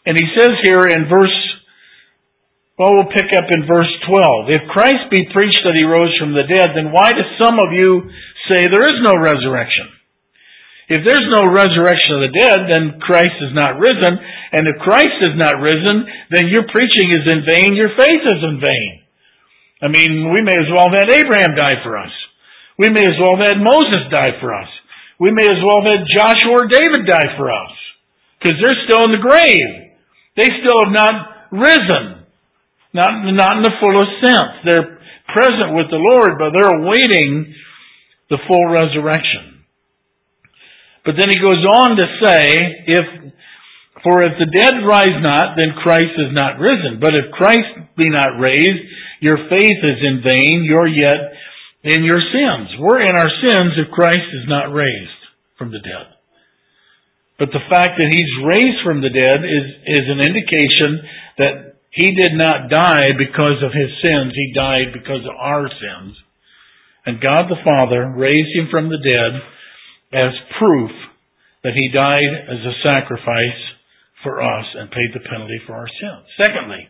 And 0.04 0.16
he 0.16 0.28
says 0.36 0.52
here 0.62 0.86
in 0.92 1.08
verse, 1.08 1.36
well, 2.78 2.94
we'll 2.94 3.12
pick 3.12 3.32
up 3.32 3.48
in 3.48 3.66
verse 3.66 3.90
12. 4.08 4.60
If 4.60 4.62
Christ 4.68 5.08
be 5.10 5.28
preached 5.32 5.64
that 5.64 5.76
he 5.76 5.84
rose 5.84 6.16
from 6.20 6.32
the 6.32 6.44
dead, 6.48 6.76
then 6.76 6.92
why 6.92 7.10
do 7.10 7.24
some 7.40 7.56
of 7.56 7.72
you 7.72 8.12
say 8.52 8.68
there 8.68 8.84
is 8.84 9.00
no 9.04 9.16
resurrection? 9.16 9.88
If 10.90 11.06
there's 11.06 11.30
no 11.30 11.46
resurrection 11.46 12.18
of 12.18 12.26
the 12.26 12.34
dead, 12.34 12.58
then 12.66 12.98
Christ 12.98 13.38
is 13.46 13.54
not 13.54 13.78
risen. 13.78 14.18
And 14.50 14.66
if 14.66 14.82
Christ 14.82 15.22
is 15.22 15.38
not 15.38 15.62
risen, 15.62 16.02
then 16.34 16.50
your 16.50 16.66
preaching 16.66 17.14
is 17.14 17.30
in 17.30 17.46
vain, 17.46 17.78
your 17.78 17.94
faith 17.94 18.26
is 18.26 18.42
in 18.42 18.58
vain. 18.58 18.92
I 19.80 19.88
mean, 19.88 20.34
we 20.34 20.42
may 20.42 20.58
as 20.58 20.66
well 20.66 20.90
have 20.90 20.98
had 20.98 21.14
Abraham 21.14 21.54
die 21.54 21.78
for 21.86 21.94
us. 21.94 22.10
We 22.74 22.90
may 22.90 23.06
as 23.06 23.14
well 23.22 23.38
have 23.38 23.54
had 23.54 23.62
Moses 23.62 24.10
die 24.10 24.34
for 24.42 24.50
us. 24.50 24.66
We 25.22 25.30
may 25.30 25.46
as 25.46 25.62
well 25.62 25.78
have 25.78 25.94
had 25.94 26.10
Joshua 26.10 26.58
or 26.58 26.66
David 26.66 27.06
die 27.06 27.38
for 27.38 27.54
us. 27.54 27.74
Because 28.42 28.58
they're 28.58 28.84
still 28.90 29.06
in 29.06 29.14
the 29.14 29.22
grave. 29.22 29.94
They 30.34 30.50
still 30.50 30.90
have 30.90 30.94
not 30.96 31.14
risen. 31.54 32.26
Not, 32.90 33.30
not 33.30 33.56
in 33.58 33.62
the 33.62 33.78
fullest 33.78 34.26
sense. 34.26 34.52
They're 34.66 34.98
present 35.30 35.78
with 35.78 35.86
the 35.94 36.02
Lord, 36.02 36.34
but 36.34 36.50
they're 36.50 36.82
awaiting 36.82 37.54
the 38.26 38.42
full 38.48 38.66
resurrection. 38.66 39.49
But 41.04 41.16
then 41.16 41.32
he 41.32 41.40
goes 41.40 41.64
on 41.64 41.96
to 41.96 42.06
say, 42.24 42.44
if, 42.86 43.06
for 44.04 44.22
if 44.22 44.36
the 44.36 44.52
dead 44.52 44.84
rise 44.84 45.16
not, 45.24 45.56
then 45.56 45.76
Christ 45.82 46.12
is 46.16 46.32
not 46.32 46.60
risen. 46.60 47.00
But 47.00 47.16
if 47.16 47.32
Christ 47.32 47.96
be 47.96 48.10
not 48.10 48.36
raised, 48.36 48.84
your 49.20 49.48
faith 49.48 49.80
is 49.80 50.00
in 50.00 50.24
vain, 50.24 50.64
you're 50.64 50.88
yet 50.88 51.32
in 51.84 52.04
your 52.04 52.20
sins. 52.20 52.76
We're 52.78 53.00
in 53.00 53.16
our 53.16 53.32
sins 53.40 53.80
if 53.80 53.92
Christ 53.92 54.28
is 54.36 54.48
not 54.48 54.72
raised 54.72 55.20
from 55.56 55.72
the 55.72 55.80
dead. 55.80 56.16
But 57.38 57.56
the 57.56 57.64
fact 57.72 57.96
that 57.96 58.12
he's 58.12 58.44
raised 58.44 58.84
from 58.84 59.00
the 59.00 59.08
dead 59.08 59.40
is, 59.40 59.66
is 59.88 60.06
an 60.12 60.20
indication 60.20 61.00
that 61.40 61.80
he 61.90 62.12
did 62.12 62.36
not 62.36 62.68
die 62.68 63.08
because 63.16 63.64
of 63.64 63.72
his 63.72 63.88
sins. 64.04 64.36
He 64.36 64.52
died 64.52 64.92
because 64.92 65.24
of 65.24 65.34
our 65.40 65.64
sins. 65.68 66.16
And 67.06 67.20
God 67.20 67.48
the 67.48 67.64
Father 67.64 68.12
raised 68.12 68.52
him 68.52 68.68
from 68.70 68.92
the 68.92 69.00
dead 69.00 69.40
as 70.12 70.32
proof 70.58 70.90
that 71.62 71.72
he 71.76 71.92
died 71.92 72.30
as 72.48 72.60
a 72.64 72.74
sacrifice 72.82 73.60
for 74.22 74.42
us 74.42 74.66
and 74.76 74.90
paid 74.90 75.12
the 75.14 75.24
penalty 75.28 75.60
for 75.66 75.74
our 75.74 75.88
sins. 75.88 76.26
Secondly, 76.40 76.88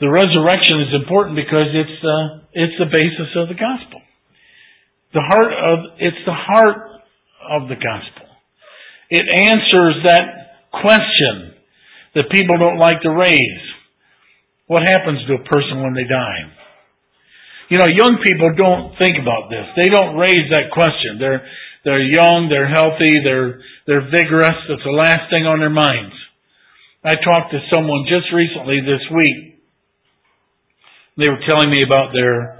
the 0.00 0.10
resurrection 0.10 0.82
is 0.82 0.92
important 0.92 1.36
because 1.36 1.72
it's 1.72 1.98
the, 2.02 2.18
it's 2.52 2.78
the 2.78 2.90
basis 2.92 3.32
of 3.36 3.48
the 3.48 3.56
gospel. 3.56 4.00
The 5.14 5.24
heart 5.24 5.52
of, 5.52 5.78
it's 5.98 6.22
the 6.26 6.36
heart 6.36 7.00
of 7.48 7.68
the 7.68 7.80
gospel. 7.80 8.28
It 9.08 9.24
answers 9.24 10.02
that 10.04 10.68
question 10.74 11.56
that 12.14 12.28
people 12.28 12.58
don't 12.58 12.76
like 12.76 13.00
to 13.02 13.10
raise. 13.12 13.64
What 14.66 14.82
happens 14.82 15.24
to 15.28 15.40
a 15.40 15.44
person 15.46 15.80
when 15.80 15.94
they 15.94 16.04
die? 16.04 16.40
You 17.70 17.78
know, 17.78 17.88
young 17.88 18.18
people 18.22 18.52
don't 18.54 18.94
think 18.98 19.16
about 19.16 19.48
this. 19.48 19.64
They 19.78 19.88
don't 19.88 20.16
raise 20.16 20.50
that 20.50 20.70
question. 20.74 21.18
They're, 21.18 21.42
they're 21.86 22.02
young, 22.02 22.50
they're 22.50 22.66
healthy, 22.66 23.14
they're, 23.22 23.62
they're 23.86 24.10
vigorous. 24.10 24.58
It's 24.66 24.82
the 24.82 24.90
last 24.90 25.30
thing 25.30 25.46
on 25.46 25.62
their 25.62 25.70
minds. 25.70 26.18
I 27.06 27.14
talked 27.14 27.54
to 27.54 27.62
someone 27.70 28.10
just 28.10 28.26
recently 28.34 28.82
this 28.82 29.06
week. 29.14 29.62
They 31.14 31.30
were 31.30 31.38
telling 31.46 31.70
me 31.70 31.86
about 31.86 32.10
their 32.10 32.58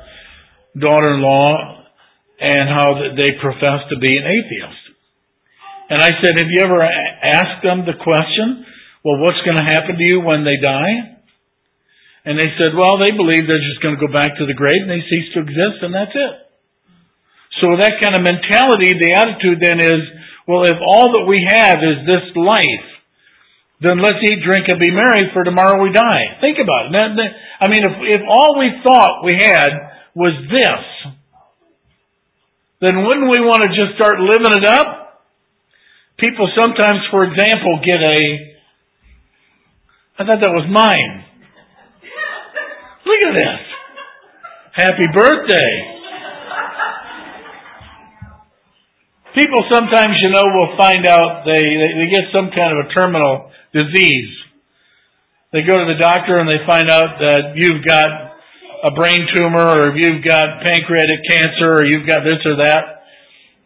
daughter-in-law 0.79 1.91
and 2.39 2.71
how 2.71 2.95
they 3.19 3.35
profess 3.43 3.91
to 3.91 3.99
be 3.99 4.15
an 4.15 4.31
atheist. 4.31 4.83
And 5.91 5.99
I 5.99 6.15
said, 6.23 6.39
have 6.39 6.47
you 6.47 6.63
ever 6.63 6.79
asked 6.87 7.67
them 7.67 7.83
the 7.83 7.99
question, 7.99 8.63
well, 9.03 9.19
what's 9.27 9.43
going 9.43 9.59
to 9.59 9.67
happen 9.67 9.99
to 9.99 10.07
you 10.07 10.23
when 10.23 10.47
they 10.47 10.55
die? 10.55 11.19
And 12.23 12.39
they 12.39 12.55
said, 12.63 12.79
well, 12.79 13.03
they 13.03 13.11
believe 13.11 13.51
they're 13.51 13.59
just 13.59 13.83
going 13.83 13.99
to 13.99 14.07
go 14.07 14.11
back 14.15 14.39
to 14.39 14.47
the 14.47 14.55
grave 14.55 14.87
and 14.87 14.91
they 14.95 15.03
cease 15.11 15.35
to 15.35 15.43
exist 15.43 15.83
and 15.83 15.91
that's 15.91 16.15
it. 16.15 16.46
So 17.61 17.73
that 17.81 17.97
kind 18.03 18.13
of 18.13 18.23
mentality, 18.23 18.93
the 18.93 19.17
attitude 19.17 19.65
then 19.65 19.81
is, 19.81 20.03
well, 20.47 20.69
if 20.69 20.77
all 20.77 21.17
that 21.17 21.25
we 21.25 21.41
have 21.49 21.81
is 21.81 22.05
this 22.05 22.37
life, 22.37 22.89
then 23.81 24.01
let's 24.01 24.21
eat, 24.25 24.45
drink, 24.45 24.69
and 24.69 24.81
be 24.81 24.93
merry, 24.93 25.29
for 25.33 25.45
tomorrow 25.45 25.83
we 25.83 25.93
die. 25.93 26.41
Think 26.41 26.59
about 26.61 26.93
it. 26.93 27.33
I 27.61 27.69
mean, 27.69 27.85
if, 27.85 28.21
if 28.21 28.23
all 28.29 28.59
we 28.59 28.73
thought 28.85 29.25
we 29.25 29.37
had 29.37 29.69
was 30.15 30.33
this, 30.49 31.13
then 32.81 33.05
wouldn't 33.05 33.29
we 33.29 33.41
want 33.41 33.65
to 33.65 33.69
just 33.69 33.97
start 33.97 34.21
living 34.21 34.53
it 34.53 34.65
up? 34.65 35.25
People 36.19 36.49
sometimes, 36.61 37.01
for 37.11 37.25
example, 37.25 37.81
get 37.85 38.01
a, 38.01 38.21
I 40.19 40.25
thought 40.25 40.41
that 40.41 40.53
was 40.53 40.69
mine. 40.69 41.25
Look 43.05 43.21
at 43.29 43.35
this. 43.35 43.61
Happy 44.73 45.07
birthday. 45.13 45.96
People 49.37 49.61
sometimes, 49.69 50.17
you 50.25 50.33
know, 50.33 50.49
will 50.49 50.81
find 50.81 51.05
out 51.05 51.45
they, 51.45 51.61
they, 51.61 51.91
they 51.93 52.09
get 52.09 52.33
some 52.33 52.49
kind 52.57 52.73
of 52.73 52.89
a 52.89 52.95
terminal 52.97 53.53
disease. 53.77 54.33
They 55.53 55.61
go 55.61 55.77
to 55.77 55.85
the 55.85 56.01
doctor 56.01 56.41
and 56.41 56.49
they 56.49 56.65
find 56.65 56.89
out 56.89 57.21
that 57.21 57.53
you've 57.55 57.85
got 57.85 58.09
a 58.81 58.93
brain 58.97 59.29
tumor 59.37 59.61
or 59.61 59.93
you've 59.93 60.25
got 60.25 60.65
pancreatic 60.65 61.21
cancer 61.29 61.69
or 61.69 61.85
you've 61.85 62.09
got 62.09 62.25
this 62.25 62.41
or 62.49 62.57
that. 62.65 63.05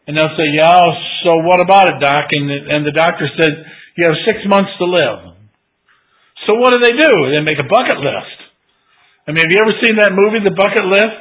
And 0.07 0.19
they'll 0.19 0.35
say, 0.35 0.59
yeah, 0.59 0.83
so 1.23 1.39
what 1.47 1.63
about 1.63 1.87
it, 1.87 2.03
doc? 2.03 2.27
And 2.35 2.51
the, 2.51 2.59
and 2.67 2.83
the 2.83 2.91
doctor 2.91 3.31
said, 3.39 3.63
you 3.95 4.07
have 4.11 4.19
six 4.27 4.43
months 4.51 4.71
to 4.79 4.85
live. 4.85 5.39
So 6.47 6.59
what 6.59 6.71
do 6.75 6.83
they 6.83 6.99
do? 6.99 7.13
They 7.31 7.43
make 7.47 7.63
a 7.63 7.69
bucket 7.69 8.03
list. 8.03 8.39
I 9.29 9.33
mean, 9.33 9.45
have 9.47 9.53
you 9.55 9.61
ever 9.63 9.77
seen 9.87 9.97
that 10.03 10.11
movie, 10.11 10.43
The 10.43 10.57
Bucket 10.57 10.83
List? 10.91 11.21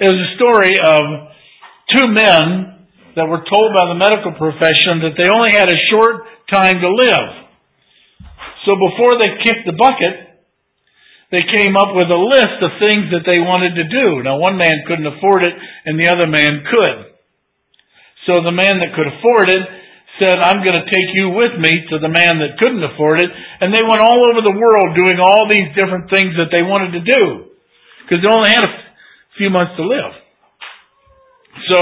It 0.00 0.10
was 0.10 0.18
a 0.18 0.30
story 0.34 0.74
of 0.82 1.30
two 1.94 2.10
men 2.10 2.75
that 3.16 3.26
were 3.26 3.40
told 3.48 3.72
by 3.72 3.88
the 3.88 3.98
medical 3.98 4.36
profession 4.36 5.00
that 5.02 5.16
they 5.16 5.26
only 5.32 5.56
had 5.56 5.72
a 5.72 5.84
short 5.88 6.28
time 6.52 6.76
to 6.78 6.90
live. 6.92 7.48
So 8.68 8.76
before 8.76 9.16
they 9.16 9.40
kicked 9.40 9.64
the 9.64 9.72
bucket, 9.72 10.36
they 11.32 11.42
came 11.48 11.74
up 11.74 11.96
with 11.96 12.06
a 12.06 12.22
list 12.22 12.60
of 12.62 12.78
things 12.78 13.10
that 13.10 13.26
they 13.26 13.40
wanted 13.42 13.74
to 13.80 13.86
do. 13.88 14.22
Now 14.22 14.38
one 14.38 14.60
man 14.60 14.84
couldn't 14.86 15.08
afford 15.08 15.42
it 15.42 15.54
and 15.88 15.98
the 15.98 16.12
other 16.12 16.28
man 16.28 16.62
could. 16.68 17.16
So 18.28 18.44
the 18.44 18.54
man 18.54 18.78
that 18.84 18.94
could 18.94 19.08
afford 19.08 19.48
it 19.50 19.64
said, 20.20 20.38
I'm 20.38 20.60
going 20.60 20.76
to 20.76 20.88
take 20.90 21.10
you 21.14 21.32
with 21.32 21.56
me 21.58 21.72
to 21.92 21.96
the 21.98 22.12
man 22.12 22.40
that 22.40 22.58
couldn't 22.58 22.82
afford 22.82 23.20
it. 23.20 23.30
And 23.60 23.72
they 23.72 23.84
went 23.84 24.02
all 24.02 24.28
over 24.28 24.42
the 24.42 24.54
world 24.54 24.96
doing 24.96 25.18
all 25.20 25.48
these 25.48 25.72
different 25.76 26.10
things 26.10 26.34
that 26.36 26.52
they 26.52 26.64
wanted 26.64 26.96
to 26.98 27.02
do. 27.04 27.22
Because 28.04 28.22
they 28.22 28.30
only 28.32 28.50
had 28.50 28.64
a 28.64 28.72
few 29.36 29.50
months 29.50 29.76
to 29.76 29.84
live. 29.84 30.12
So 31.70 31.80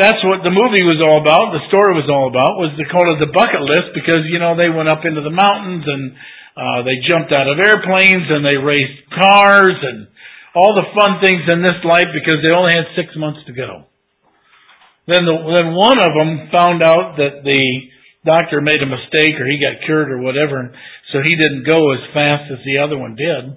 that's 0.00 0.24
what 0.24 0.40
the 0.40 0.50
movie 0.50 0.82
was 0.82 0.98
all 1.04 1.20
about, 1.20 1.52
the 1.52 1.62
story 1.68 1.92
was 1.92 2.08
all 2.08 2.32
about, 2.32 2.56
was 2.56 2.72
the 2.80 2.88
call 2.88 3.04
of 3.12 3.20
the 3.20 3.28
bucket 3.28 3.60
list 3.60 3.92
because, 3.92 4.24
you 4.26 4.40
know, 4.40 4.56
they 4.56 4.72
went 4.72 4.88
up 4.88 5.04
into 5.04 5.20
the 5.20 5.32
mountains 5.32 5.84
and 5.84 6.02
uh, 6.56 6.80
they 6.82 6.98
jumped 7.04 7.36
out 7.36 7.46
of 7.46 7.60
airplanes 7.60 8.26
and 8.32 8.42
they 8.42 8.56
raced 8.56 9.04
cars 9.12 9.76
and 9.76 10.08
all 10.56 10.74
the 10.74 10.88
fun 10.96 11.20
things 11.22 11.44
in 11.52 11.62
this 11.62 11.78
life 11.84 12.08
because 12.16 12.40
they 12.42 12.50
only 12.56 12.74
had 12.74 12.88
six 12.96 13.12
months 13.14 13.44
to 13.46 13.52
go. 13.52 13.86
Then, 15.06 15.28
the, 15.28 15.36
then 15.60 15.76
one 15.76 16.00
of 16.00 16.12
them 16.16 16.50
found 16.50 16.82
out 16.82 17.20
that 17.20 17.44
the 17.44 17.62
doctor 18.24 18.60
made 18.60 18.82
a 18.82 18.90
mistake 18.90 19.36
or 19.38 19.46
he 19.46 19.60
got 19.60 19.84
cured 19.86 20.10
or 20.10 20.20
whatever, 20.20 20.72
so 21.12 21.20
he 21.22 21.36
didn't 21.36 21.68
go 21.68 21.92
as 21.92 22.02
fast 22.16 22.50
as 22.50 22.60
the 22.64 22.80
other 22.80 22.98
one 22.98 23.16
did. 23.16 23.56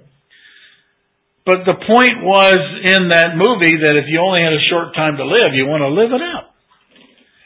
But 1.44 1.68
the 1.68 1.76
point 1.76 2.24
was 2.24 2.56
in 2.88 3.12
that 3.12 3.36
movie 3.36 3.76
that 3.76 3.94
if 4.00 4.08
you 4.08 4.16
only 4.16 4.40
had 4.40 4.56
a 4.56 4.68
short 4.72 4.96
time 4.96 5.20
to 5.20 5.28
live, 5.28 5.52
you 5.52 5.68
want 5.68 5.84
to 5.84 5.92
live 5.92 6.08
it 6.16 6.24
up. 6.24 6.56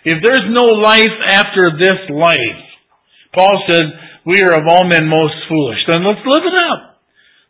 If 0.07 0.23
there's 0.23 0.47
no 0.55 0.79
life 0.79 1.15
after 1.27 1.75
this 1.75 2.07
life, 2.07 2.63
Paul 3.35 3.59
said, 3.67 3.83
we 4.23 4.39
are 4.47 4.55
of 4.55 4.71
all 4.71 4.87
men 4.87 5.11
most 5.11 5.35
foolish. 5.51 5.83
Then 5.91 6.07
let's 6.07 6.23
live 6.23 6.47
it 6.47 6.57
up. 6.71 7.03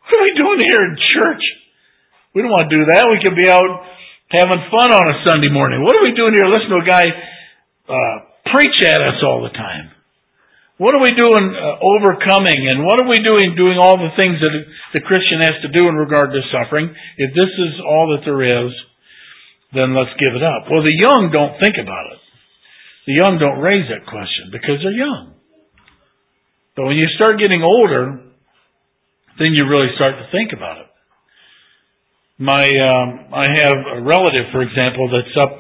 What 0.09 0.15
are 0.17 0.25
we 0.25 0.35
doing 0.41 0.61
here 0.65 0.83
in 0.89 0.97
church? 0.97 1.45
We 2.33 2.41
don't 2.41 2.51
want 2.51 2.71
to 2.71 2.77
do 2.77 2.85
that. 2.97 3.13
We 3.13 3.21
could 3.21 3.37
be 3.37 3.51
out 3.53 3.85
having 4.33 4.65
fun 4.73 4.89
on 4.89 5.05
a 5.05 5.17
Sunday 5.29 5.53
morning. 5.53 5.85
What 5.85 5.97
are 5.97 6.05
we 6.05 6.17
doing 6.17 6.33
here? 6.33 6.49
Listen 6.49 6.73
to 6.73 6.81
a 6.81 6.89
guy 6.89 7.05
uh, 7.89 8.17
preach 8.53 8.81
at 8.89 9.05
us 9.05 9.21
all 9.21 9.45
the 9.45 9.53
time. 9.53 9.93
What 10.79 10.95
are 10.95 11.03
we 11.03 11.11
doing 11.11 11.47
uh, 11.59 11.83
overcoming 11.83 12.71
and 12.71 12.87
what 12.87 13.03
are 13.03 13.11
we 13.11 13.19
doing 13.19 13.59
doing 13.59 13.83
all 13.83 13.99
the 13.99 14.15
things 14.15 14.39
that 14.39 14.55
the 14.95 15.03
Christian 15.03 15.43
has 15.43 15.59
to 15.67 15.75
do 15.75 15.91
in 15.91 15.99
regard 15.99 16.31
to 16.31 16.41
suffering? 16.55 16.95
If 17.19 17.35
this 17.35 17.51
is 17.51 17.83
all 17.83 18.15
that 18.15 18.23
there 18.23 18.47
is, 18.47 18.71
then 19.75 19.91
let's 19.91 20.15
give 20.23 20.39
it 20.39 20.45
up. 20.47 20.71
Well, 20.71 20.87
the 20.87 20.95
young 20.95 21.35
don't 21.35 21.59
think 21.59 21.83
about 21.83 22.15
it. 22.15 22.23
The 23.11 23.19
young 23.19 23.43
don't 23.43 23.59
raise 23.59 23.91
that 23.91 24.07
question 24.07 24.55
because 24.55 24.79
they're 24.79 24.95
young. 24.95 25.35
But 26.79 26.87
when 26.87 26.97
you 26.97 27.11
start 27.19 27.43
getting 27.43 27.67
older, 27.67 28.31
then 29.43 29.59
you 29.59 29.67
really 29.67 29.91
start 29.99 30.15
to 30.15 30.31
think 30.31 30.55
about 30.55 30.79
it. 30.79 30.91
My, 32.39 32.63
um, 32.63 33.35
I 33.35 33.51
have 33.51 33.99
a 33.99 34.01
relative, 34.07 34.55
for 34.55 34.63
example, 34.63 35.11
that's 35.11 35.35
up 35.43 35.59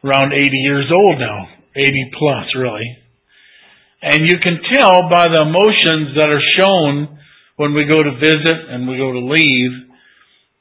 around 0.00 0.32
80 0.32 0.48
years 0.64 0.88
old 0.88 1.20
now, 1.20 1.44
80 1.76 1.92
plus, 2.16 2.56
really 2.56 2.88
and 4.02 4.28
you 4.28 4.38
can 4.40 4.60
tell 4.72 5.08
by 5.10 5.28
the 5.28 5.44
emotions 5.44 6.16
that 6.16 6.32
are 6.32 6.46
shown 6.56 7.18
when 7.56 7.74
we 7.74 7.84
go 7.84 8.00
to 8.00 8.16
visit 8.16 8.58
and 8.72 8.88
we 8.88 8.96
go 8.96 9.12
to 9.12 9.20
leave. 9.20 9.72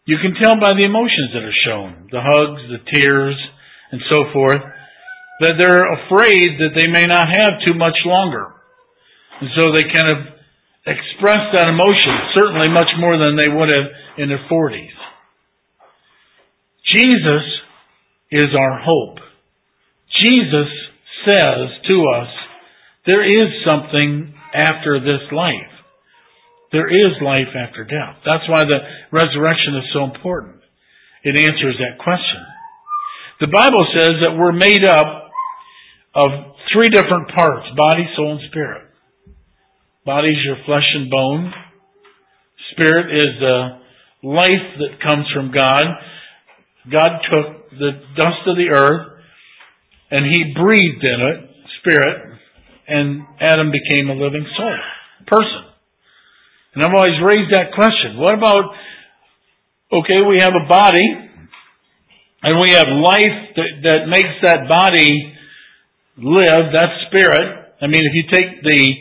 You 0.04 0.18
can 0.20 0.36
tell 0.36 0.60
by 0.60 0.76
the 0.76 0.84
emotions 0.84 1.32
that 1.34 1.48
are 1.48 1.60
shown, 1.64 2.10
the 2.12 2.20
hugs, 2.20 2.62
the 2.68 2.84
tears, 2.92 3.40
and 3.92 4.02
so 4.12 4.26
forth, 4.34 4.60
that 5.40 5.56
they're 5.56 5.88
afraid 6.04 6.60
that 6.60 6.76
they 6.76 6.92
may 6.92 7.08
not 7.08 7.32
have 7.32 7.64
too 7.66 7.74
much 7.76 7.96
longer. 8.06 8.52
And 9.40 9.50
so 9.56 9.72
they 9.72 9.84
kind 9.84 10.12
of 10.12 10.20
express 10.86 11.40
that 11.56 11.72
emotion, 11.72 12.12
certainly 12.36 12.68
much 12.68 12.92
more 13.00 13.16
than 13.16 13.40
they 13.40 13.48
would 13.48 13.72
have 13.72 13.88
in 14.18 14.28
their 14.28 14.44
40s. 14.52 14.98
Jesus 16.94 17.46
is 18.32 18.52
our 18.52 18.82
hope. 18.84 19.20
Jesus 20.24 20.68
says 21.24 21.70
to 21.88 21.96
us, 22.20 22.28
there 23.06 23.24
is 23.24 23.50
something 23.66 24.34
after 24.54 25.00
this 25.00 25.24
life. 25.32 25.74
There 26.72 26.90
is 26.90 27.18
life 27.24 27.50
after 27.56 27.84
death. 27.84 28.22
That's 28.26 28.48
why 28.48 28.62
the 28.64 28.80
resurrection 29.12 29.76
is 29.82 29.90
so 29.94 30.04
important. 30.04 30.62
It 31.24 31.36
answers 31.36 31.76
that 31.80 31.98
question. 32.04 32.46
The 33.40 33.48
Bible 33.48 33.86
says 33.98 34.22
that 34.24 34.38
we're 34.38 34.54
made 34.54 34.86
up 34.86 35.32
of 36.14 36.30
three 36.74 36.90
different 36.90 37.30
parts, 37.36 37.66
body, 37.76 38.06
soul, 38.16 38.38
and 38.38 38.50
spirit. 38.50 38.84
Body 40.06 40.30
is 40.30 40.46
your 40.46 40.58
flesh 40.66 40.86
and 40.96 41.10
bone. 41.10 41.54
Spirit 42.72 43.16
is 43.16 43.32
the 43.40 43.80
life 44.24 44.68
that 44.80 45.02
comes 45.02 45.26
from 45.34 45.52
God. 45.52 45.84
God 46.92 47.12
took 47.32 47.70
the 47.72 47.92
dust 48.16 48.44
of 48.48 48.58
the 48.58 48.70
earth 48.76 49.24
and 50.12 50.26
He 50.26 50.54
breathed 50.54 51.04
in 51.04 51.20
it, 51.22 51.50
spirit, 51.82 52.29
and 52.90 53.26
Adam 53.40 53.72
became 53.72 54.10
a 54.10 54.14
living 54.14 54.46
soul, 54.58 54.78
person. 55.28 55.64
And 56.76 56.84
I've 56.84 56.94
always 56.94 57.22
raised 57.24 57.54
that 57.54 57.74
question. 57.74 58.18
What 58.18 58.34
about, 58.34 58.74
okay, 59.94 60.22
we 60.28 60.40
have 60.40 60.54
a 60.54 60.68
body, 60.68 61.08
and 62.44 62.60
we 62.62 62.72
have 62.72 62.88
life 62.88 63.38
that, 63.56 63.72
that 63.84 64.00
makes 64.08 64.36
that 64.44 64.70
body 64.70 65.34
live, 66.18 66.72
that 66.74 66.90
spirit. 67.08 67.74
I 67.82 67.88
mean, 67.88 68.02
if 68.04 68.14
you 68.14 68.24
take 68.32 68.64
the 68.64 68.92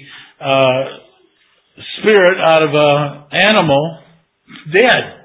uh, 0.41 0.85
spirit 1.99 2.39
out 2.41 2.63
of 2.63 2.71
an 2.75 3.39
animal, 3.47 4.01
dead. 4.73 5.25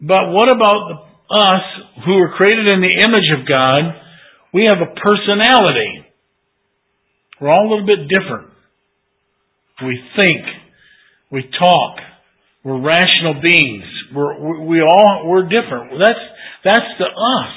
But 0.00 0.30
what 0.30 0.50
about 0.50 1.08
us 1.30 1.62
who 2.04 2.12
are 2.18 2.34
created 2.36 2.70
in 2.70 2.80
the 2.80 2.94
image 3.00 3.30
of 3.38 3.46
God? 3.46 3.80
We 4.52 4.66
have 4.68 4.78
a 4.78 4.94
personality. 5.00 6.01
We're 7.42 7.50
all 7.50 7.66
a 7.66 7.70
little 7.74 7.90
bit 7.90 8.06
different. 8.06 8.54
We 9.82 9.98
think. 10.14 10.46
We 11.32 11.42
talk. 11.58 11.98
We're 12.62 12.78
rational 12.78 13.42
beings. 13.42 13.82
We're, 14.14 14.62
we 14.62 14.80
all, 14.80 15.26
we're 15.26 15.50
different. 15.50 15.98
That's, 15.98 16.22
that's 16.62 16.90
the 17.02 17.10
us. 17.10 17.54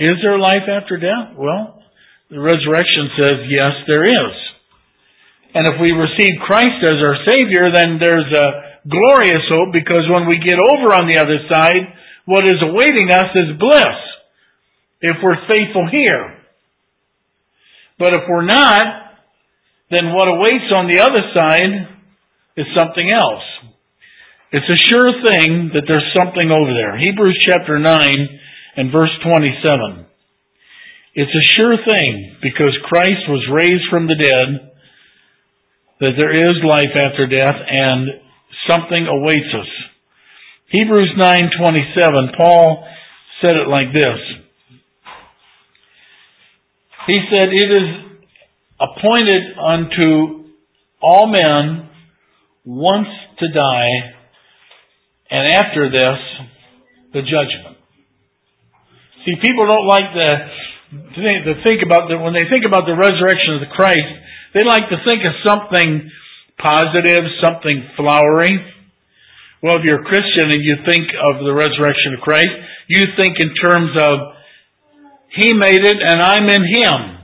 Is 0.00 0.20
there 0.20 0.38
life 0.38 0.68
after 0.68 1.00
death? 1.00 1.32
Well, 1.32 1.80
the 2.28 2.40
resurrection 2.40 3.08
says 3.16 3.48
yes, 3.48 3.88
there 3.88 4.04
is. 4.04 4.34
And 5.54 5.64
if 5.72 5.80
we 5.80 5.96
receive 5.96 6.44
Christ 6.44 6.84
as 6.84 7.00
our 7.00 7.16
Savior, 7.24 7.72
then 7.72 7.96
there's 8.02 8.28
a 8.36 8.84
glorious 8.84 9.48
hope 9.48 9.72
because 9.72 10.04
when 10.12 10.28
we 10.28 10.36
get 10.44 10.60
over 10.60 10.92
on 10.92 11.08
the 11.08 11.16
other 11.16 11.40
side, 11.48 11.88
what 12.26 12.44
is 12.44 12.60
awaiting 12.60 13.10
us 13.10 13.32
is 13.32 13.56
bliss. 13.58 13.96
If 15.00 15.16
we're 15.24 15.40
faithful 15.48 15.88
here. 15.90 16.39
But 18.00 18.16
if 18.16 18.24
we're 18.26 18.48
not, 18.48 19.12
then 19.92 20.16
what 20.16 20.32
awaits 20.32 20.72
on 20.72 20.88
the 20.88 21.04
other 21.04 21.20
side 21.36 22.00
is 22.56 22.64
something 22.72 23.12
else. 23.12 23.44
It's 24.52 24.72
a 24.72 24.84
sure 24.88 25.12
thing 25.28 25.70
that 25.76 25.84
there's 25.84 26.16
something 26.16 26.48
over 26.48 26.72
there. 26.72 26.96
Hebrews 26.96 27.38
chapter 27.44 27.78
9 27.78 27.92
and 28.80 28.90
verse 28.90 29.12
27. 29.22 30.06
It's 31.12 31.36
a 31.36 31.48
sure 31.54 31.76
thing 31.76 32.40
because 32.40 32.72
Christ 32.88 33.28
was 33.28 33.52
raised 33.52 33.84
from 33.90 34.06
the 34.06 34.16
dead 34.16 34.72
that 36.00 36.16
there 36.16 36.32
is 36.32 36.56
life 36.64 36.96
after 36.96 37.28
death 37.28 37.60
and 37.68 38.08
something 38.66 39.06
awaits 39.06 39.52
us. 39.52 39.68
Hebrews 40.72 41.12
9:27 41.18 42.36
Paul 42.36 42.88
said 43.42 43.56
it 43.56 43.68
like 43.68 43.92
this 43.92 44.40
he 47.10 47.20
said, 47.30 47.48
It 47.52 47.70
is 47.70 47.88
appointed 48.80 49.42
unto 49.58 50.50
all 51.02 51.26
men 51.26 51.88
once 52.64 53.08
to 53.38 53.46
die, 53.52 53.88
and 55.30 55.50
after 55.52 55.90
this, 55.90 56.18
the 57.12 57.22
judgment. 57.22 57.76
See, 59.24 59.36
people 59.36 59.68
don't 59.68 59.86
like 59.86 60.08
to, 60.16 60.28
to 61.20 61.54
think 61.64 61.84
about 61.84 62.08
the, 62.08 62.16
when 62.18 62.32
they 62.32 62.48
think 62.48 62.64
about 62.64 62.86
the 62.86 62.96
resurrection 62.96 63.58
of 63.58 63.60
the 63.60 63.72
Christ, 63.74 64.08
they 64.54 64.64
like 64.64 64.88
to 64.88 64.98
think 65.04 65.22
of 65.24 65.32
something 65.44 66.10
positive, 66.58 67.24
something 67.44 67.78
flowery. 67.96 68.54
Well, 69.62 69.76
if 69.76 69.84
you're 69.84 70.00
a 70.00 70.08
Christian 70.08 70.52
and 70.52 70.60
you 70.64 70.80
think 70.88 71.04
of 71.20 71.44
the 71.44 71.52
resurrection 71.52 72.16
of 72.16 72.20
Christ, 72.24 72.52
you 72.88 73.02
think 73.16 73.36
in 73.40 73.52
terms 73.60 73.92
of 73.96 74.39
He 75.34 75.52
made 75.52 75.84
it 75.84 75.96
and 76.00 76.22
I'm 76.22 76.48
in 76.48 76.64
Him. 76.64 77.18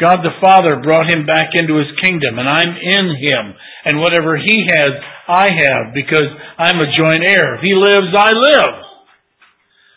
God 0.00 0.18
the 0.22 0.36
Father 0.40 0.82
brought 0.82 1.12
Him 1.12 1.24
back 1.26 1.54
into 1.54 1.78
His 1.78 1.90
kingdom 2.02 2.38
and 2.38 2.48
I'm 2.48 2.74
in 2.76 3.06
Him. 3.20 3.54
And 3.86 4.00
whatever 4.00 4.36
He 4.36 4.66
has, 4.74 4.90
I 5.28 5.48
have 5.48 5.94
because 5.94 6.28
I'm 6.58 6.78
a 6.78 6.92
joint 6.96 7.24
heir. 7.24 7.56
If 7.56 7.62
He 7.62 7.74
lives, 7.74 8.12
I 8.16 8.30
live 8.32 8.84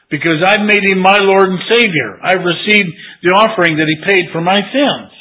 because 0.09 0.39
I've 0.39 0.63
made 0.63 0.87
him 0.87 1.03
my 1.03 1.19
Lord 1.19 1.51
and 1.51 1.59
Savior. 1.67 2.15
I've 2.23 2.43
received 2.43 2.91
the 3.23 3.35
offering 3.35 3.75
that 3.75 3.91
he 3.91 4.07
paid 4.07 4.31
for 4.31 4.39
my 4.39 4.55
sins. 4.55 5.11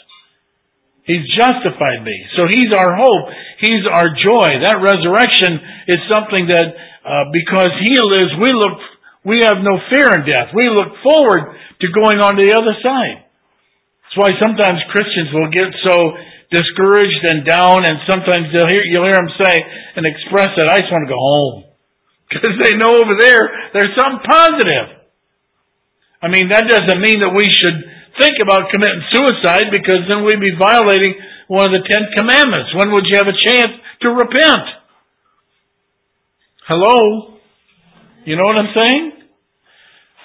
He's 1.07 1.27
justified 1.39 2.03
me. 2.03 2.15
So 2.35 2.51
he's 2.51 2.71
our 2.75 2.95
hope. 2.99 3.27
He's 3.63 3.87
our 3.87 4.11
joy. 4.11 4.63
That 4.63 4.83
resurrection 4.83 5.87
is 5.87 6.03
something 6.11 6.51
that, 6.51 6.69
uh, 7.07 7.31
because 7.31 7.71
he 7.87 7.95
lives, 7.95 8.35
we 8.43 8.51
look, 8.51 8.79
we 9.27 9.43
have 9.43 9.59
no 9.59 9.83
fear 9.91 10.07
in 10.15 10.23
death. 10.23 10.55
We 10.55 10.71
look 10.71 10.95
forward 11.03 11.51
to 11.83 11.87
going 11.91 12.23
on 12.23 12.39
to 12.39 12.43
the 12.47 12.55
other 12.55 12.79
side. 12.79 13.27
That's 14.07 14.17
why 14.23 14.31
sometimes 14.39 14.79
Christians 14.95 15.35
will 15.35 15.51
get 15.51 15.67
so 15.83 16.15
discouraged 16.55 17.27
and 17.27 17.43
down, 17.43 17.83
and 17.83 18.07
sometimes 18.07 18.55
they'll 18.55 18.71
hear, 18.71 18.87
you'll 18.87 19.05
hear 19.05 19.19
them 19.19 19.35
say 19.35 19.55
and 19.99 20.07
express 20.07 20.55
that, 20.55 20.71
I 20.71 20.79
just 20.79 20.95
want 20.95 21.11
to 21.11 21.13
go 21.13 21.19
home. 21.19 21.57
Because 22.27 22.59
they 22.59 22.75
know 22.75 22.91
over 22.91 23.15
there 23.23 23.71
there's 23.71 23.95
something 23.95 24.19
positive. 24.27 24.99
I 26.19 26.27
mean, 26.27 26.51
that 26.51 26.67
doesn't 26.67 26.99
mean 26.99 27.23
that 27.23 27.31
we 27.31 27.47
should 27.47 27.79
think 28.19 28.43
about 28.43 28.67
committing 28.75 28.99
suicide 29.15 29.71
because 29.71 30.11
then 30.11 30.27
we'd 30.27 30.43
be 30.43 30.59
violating 30.59 31.15
one 31.47 31.71
of 31.71 31.73
the 31.75 31.87
Ten 31.87 32.11
Commandments. 32.19 32.75
When 32.75 32.91
would 32.93 33.07
you 33.07 33.17
have 33.19 33.31
a 33.31 33.39
chance 33.39 33.79
to 34.03 34.09
repent? 34.11 34.67
Hello? 36.67 37.39
You 38.27 38.35
know 38.35 38.43
what 38.43 38.59
I'm 38.59 38.75
saying? 38.75 39.16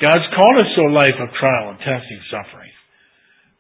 God's 0.01 0.25
called 0.33 0.57
us 0.57 0.69
to 0.75 0.81
a 0.89 0.91
life 0.91 1.17
of 1.21 1.29
trial 1.37 1.69
and 1.69 1.79
testing 1.79 2.21
suffering. 2.33 2.73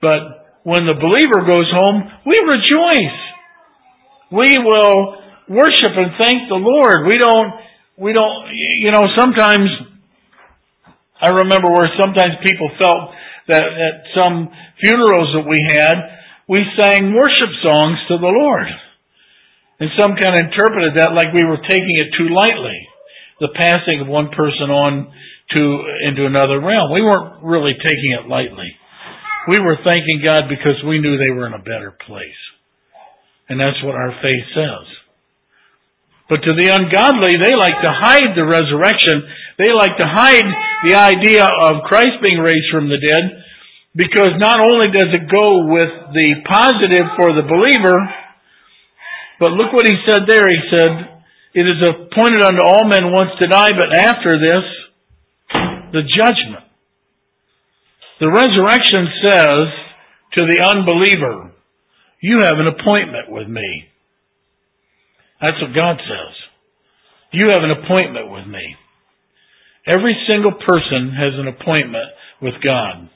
But 0.01 0.19
when 0.63 0.89
the 0.89 0.97
believer 0.97 1.45
goes 1.45 1.69
home, 1.69 2.09
we 2.25 2.37
rejoice. 2.41 3.19
We 4.33 4.57
will 4.57 5.21
worship 5.47 5.93
and 5.93 6.17
thank 6.17 6.49
the 6.49 6.57
Lord. 6.57 7.05
We 7.07 7.17
don't 7.17 7.61
we 8.01 8.13
don't, 8.13 8.49
you 8.81 8.89
know, 8.89 9.05
sometimes 9.13 9.69
I 11.21 11.29
remember 11.45 11.69
where 11.69 11.85
sometimes 12.01 12.41
people 12.41 12.73
felt 12.81 13.13
that 13.47 13.61
at 13.61 13.95
some 14.17 14.49
funerals 14.81 15.29
that 15.37 15.45
we 15.45 15.61
had, 15.69 15.95
we 16.49 16.65
sang 16.81 17.13
worship 17.13 17.53
songs 17.61 18.01
to 18.09 18.17
the 18.17 18.33
Lord. 18.33 18.65
And 19.79 19.89
some 20.01 20.17
kind 20.17 20.33
of 20.33 20.49
interpreted 20.49 20.97
that 20.97 21.13
like 21.13 21.29
we 21.29 21.45
were 21.45 21.61
taking 21.69 21.93
it 22.01 22.09
too 22.17 22.33
lightly. 22.33 22.89
The 23.39 23.53
passing 23.53 24.01
of 24.01 24.07
one 24.07 24.29
person 24.29 24.69
on 24.73 25.13
to, 25.55 25.63
into 26.07 26.25
another 26.25 26.59
realm. 26.59 26.91
We 26.93 27.01
weren't 27.01 27.43
really 27.43 27.73
taking 27.83 28.15
it 28.17 28.27
lightly. 28.27 28.71
We 29.47 29.59
were 29.59 29.77
thanking 29.85 30.21
God 30.21 30.45
because 30.49 30.77
we 30.85 30.99
knew 30.99 31.17
they 31.17 31.33
were 31.33 31.47
in 31.47 31.53
a 31.53 31.63
better 31.63 31.93
place. 32.05 32.41
And 33.49 33.59
that's 33.59 33.81
what 33.83 33.95
our 33.95 34.13
faith 34.21 34.47
says. 34.53 34.85
But 36.29 36.47
to 36.47 36.55
the 36.55 36.71
ungodly, 36.71 37.35
they 37.35 37.51
like 37.51 37.75
to 37.83 37.91
hide 37.91 38.31
the 38.39 38.47
resurrection. 38.47 39.27
They 39.59 39.75
like 39.75 39.99
to 39.99 40.07
hide 40.07 40.47
the 40.87 40.95
idea 40.95 41.43
of 41.43 41.83
Christ 41.91 42.23
being 42.23 42.39
raised 42.39 42.71
from 42.71 42.87
the 42.87 43.01
dead 43.01 43.43
because 43.91 44.39
not 44.39 44.63
only 44.63 44.87
does 44.87 45.11
it 45.11 45.27
go 45.27 45.67
with 45.67 45.91
the 46.15 46.29
positive 46.47 47.11
for 47.19 47.35
the 47.35 47.43
believer, 47.43 47.99
but 49.43 49.51
look 49.51 49.73
what 49.73 49.89
he 49.89 49.97
said 50.07 50.23
there. 50.29 50.47
He 50.47 50.63
said, 50.71 50.91
It 51.51 51.67
is 51.67 51.83
appointed 51.83 52.39
unto 52.39 52.63
all 52.63 52.87
men 52.87 53.11
once 53.11 53.35
to 53.43 53.51
die, 53.51 53.75
but 53.75 53.91
after 53.91 54.31
this, 54.31 54.63
the 55.91 56.03
judgment. 56.03 56.65
The 58.19 58.29
resurrection 58.29 59.07
says 59.25 59.65
to 60.37 60.45
the 60.45 60.61
unbeliever, 60.61 61.51
You 62.21 62.39
have 62.43 62.59
an 62.59 62.67
appointment 62.69 63.29
with 63.29 63.47
me. 63.47 63.89
That's 65.41 65.57
what 65.61 65.75
God 65.75 65.97
says. 65.97 66.33
You 67.33 67.49
have 67.49 67.63
an 67.63 67.71
appointment 67.71 68.29
with 68.31 68.45
me. 68.45 68.75
Every 69.87 70.15
single 70.29 70.53
person 70.53 71.17
has 71.17 71.33
an 71.33 71.47
appointment 71.47 72.13
with 72.41 72.53
God. 72.63 73.09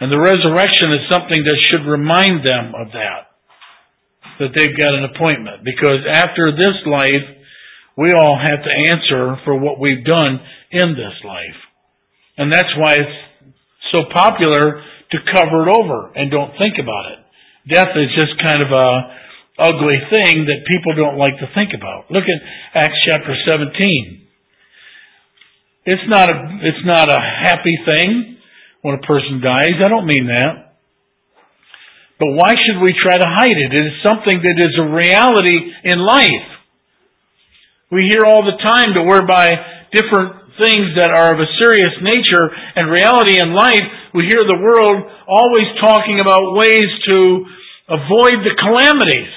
And 0.00 0.12
the 0.12 0.22
resurrection 0.22 0.94
is 0.94 1.10
something 1.10 1.42
that 1.42 1.64
should 1.66 1.90
remind 1.90 2.46
them 2.46 2.74
of 2.78 2.92
that. 2.92 3.34
That 4.38 4.54
they've 4.54 4.78
got 4.78 4.94
an 4.94 5.10
appointment. 5.10 5.64
Because 5.64 6.06
after 6.06 6.54
this 6.54 6.78
life, 6.86 7.26
we 7.96 8.12
all 8.12 8.38
have 8.38 8.62
to 8.62 8.78
answer 8.90 9.42
for 9.44 9.58
what 9.58 9.80
we've 9.80 10.04
done 10.04 10.38
in 10.70 10.94
this 10.94 11.18
life. 11.24 11.58
And 12.36 12.52
that's 12.52 12.70
why 12.76 12.94
it's 12.94 13.18
so 13.92 14.06
popular 14.12 14.82
to 15.10 15.18
cover 15.32 15.68
it 15.68 15.70
over 15.78 16.10
and 16.14 16.30
don't 16.30 16.52
think 16.60 16.76
about 16.82 17.12
it. 17.12 17.18
Death 17.72 17.94
is 17.96 18.10
just 18.18 18.42
kind 18.42 18.62
of 18.62 18.70
a, 18.70 18.88
ugly 19.58 19.98
thing 20.10 20.50
that 20.50 20.66
people 20.66 20.94
don't 20.98 21.18
like 21.18 21.38
to 21.38 21.46
think 21.54 21.70
about. 21.74 22.10
Look 22.10 22.26
at 22.26 22.38
Acts 22.74 22.98
chapter 23.06 23.34
17. 23.46 24.26
It's 25.86 26.08
not 26.08 26.26
a, 26.32 26.36
it's 26.62 26.84
not 26.84 27.10
a 27.10 27.20
happy 27.20 27.76
thing 27.86 28.38
when 28.82 28.98
a 28.98 29.06
person 29.06 29.40
dies. 29.42 29.78
I 29.78 29.88
don't 29.88 30.06
mean 30.06 30.26
that. 30.26 30.74
But 32.18 32.30
why 32.34 32.54
should 32.54 32.80
we 32.82 32.90
try 32.98 33.18
to 33.18 33.26
hide 33.26 33.54
it? 33.54 33.74
It 33.74 33.84
is 33.84 34.02
something 34.06 34.42
that 34.42 34.56
is 34.58 34.74
a 34.78 34.88
reality 34.90 35.58
in 35.84 35.98
life. 35.98 36.48
We 37.90 38.08
hear 38.10 38.22
all 38.26 38.42
the 38.42 38.62
time 38.62 38.94
to 38.94 39.02
whereby 39.02 39.50
different 39.92 40.43
things 40.60 40.94
that 40.98 41.10
are 41.10 41.34
of 41.34 41.40
a 41.42 41.48
serious 41.58 41.94
nature 42.02 42.50
and 42.50 42.90
reality 42.90 43.40
in 43.42 43.54
life, 43.54 43.82
we 44.14 44.30
hear 44.30 44.46
the 44.46 44.60
world 44.62 45.02
always 45.26 45.68
talking 45.82 46.20
about 46.22 46.54
ways 46.54 46.86
to 47.10 47.18
avoid 47.90 48.38
the 48.46 48.54
calamities. 48.58 49.32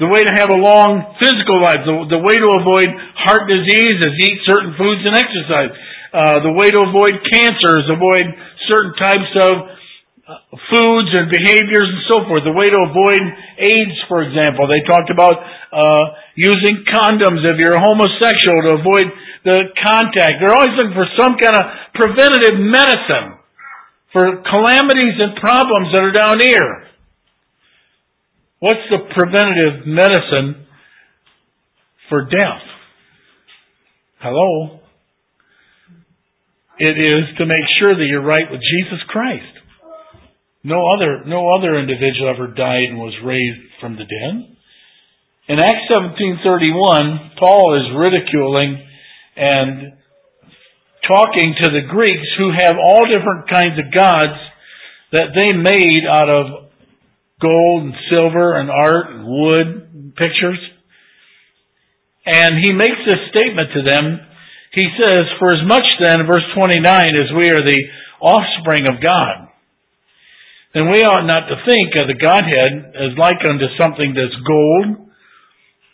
The 0.00 0.08
way 0.08 0.24
to 0.24 0.32
have 0.32 0.48
a 0.48 0.56
long 0.56 1.14
physical 1.20 1.60
life, 1.60 1.84
the, 1.84 2.16
the 2.16 2.22
way 2.24 2.40
to 2.40 2.48
avoid 2.56 2.88
heart 3.20 3.44
disease 3.44 4.00
is 4.00 4.12
eat 4.16 4.40
certain 4.48 4.72
foods 4.74 5.04
and 5.04 5.12
exercise. 5.12 5.76
Uh, 6.10 6.40
the 6.40 6.54
way 6.56 6.72
to 6.72 6.80
avoid 6.88 7.20
cancer 7.28 7.78
is 7.78 7.86
avoid 7.86 8.24
certain 8.66 8.96
types 8.96 9.32
of 9.44 9.52
uh, 10.24 10.40
foods 10.72 11.10
and 11.12 11.28
behaviors 11.28 11.86
and 11.86 12.02
so 12.08 12.24
forth. 12.26 12.48
The 12.48 12.56
way 12.56 12.72
to 12.72 12.80
avoid 12.88 13.22
AIDS, 13.60 13.96
for 14.08 14.24
example, 14.24 14.66
they 14.66 14.80
talked 14.88 15.12
about 15.12 15.36
uh, 15.36 16.04
using 16.34 16.82
condoms 16.88 17.44
if 17.44 17.60
you're 17.60 17.76
homosexual 17.76 18.58
to 18.72 18.80
avoid 18.80 19.06
the 19.44 19.72
contact. 19.86 20.34
They're 20.40 20.52
always 20.52 20.76
looking 20.76 20.94
for 20.94 21.08
some 21.18 21.36
kind 21.40 21.56
of 21.56 21.62
preventative 21.94 22.60
medicine 22.60 23.40
for 24.12 24.42
calamities 24.42 25.16
and 25.18 25.36
problems 25.40 25.88
that 25.94 26.02
are 26.02 26.12
down 26.12 26.40
here. 26.40 26.86
What's 28.58 28.84
the 28.90 28.98
preventative 29.16 29.86
medicine 29.86 30.66
for 32.08 32.24
death? 32.24 32.64
Hello? 34.20 34.80
It 36.78 36.96
is 36.96 37.24
to 37.38 37.46
make 37.46 37.64
sure 37.78 37.94
that 37.94 38.04
you're 38.04 38.24
right 38.24 38.50
with 38.50 38.60
Jesus 38.60 39.00
Christ. 39.08 39.60
No 40.62 40.76
other, 40.92 41.24
no 41.24 41.48
other 41.56 41.78
individual 41.78 42.28
ever 42.28 42.48
died 42.48 42.92
and 42.92 42.98
was 42.98 43.16
raised 43.24 43.60
from 43.80 43.96
the 43.96 44.04
dead. 44.04 44.56
In 45.48 45.58
Acts 45.58 45.88
17:31, 45.90 47.36
Paul 47.40 47.80
is 47.80 47.96
ridiculing 47.96 48.89
and 49.40 49.96
talking 51.08 51.56
to 51.56 51.70
the 51.72 51.88
Greeks 51.88 52.28
who 52.36 52.52
have 52.52 52.76
all 52.76 53.08
different 53.08 53.48
kinds 53.48 53.80
of 53.80 53.88
gods 53.88 54.36
that 55.12 55.32
they 55.32 55.56
made 55.56 56.04
out 56.04 56.28
of 56.28 56.70
gold 57.40 57.84
and 57.84 57.94
silver 58.12 58.60
and 58.60 58.70
art 58.70 59.10
and 59.10 59.24
wood 59.24 59.66
and 59.94 60.14
pictures. 60.14 60.60
And 62.26 62.60
he 62.62 62.72
makes 62.72 63.00
this 63.08 63.32
statement 63.32 63.72
to 63.72 63.82
them. 63.82 64.20
He 64.72 64.86
says, 65.02 65.24
For 65.40 65.48
as 65.50 65.66
much 65.66 65.88
then, 66.04 66.28
verse 66.28 66.44
29, 66.54 66.84
as 66.84 67.32
we 67.40 67.48
are 67.48 67.64
the 67.64 67.82
offspring 68.20 68.86
of 68.86 69.02
God, 69.02 69.48
then 70.74 70.92
we 70.92 71.02
ought 71.02 71.26
not 71.26 71.48
to 71.48 71.64
think 71.66 71.96
of 71.98 72.06
the 72.06 72.20
Godhead 72.20 72.94
as 72.94 73.18
like 73.18 73.42
unto 73.42 73.66
something 73.80 74.14
that's 74.14 74.36
gold, 74.46 75.10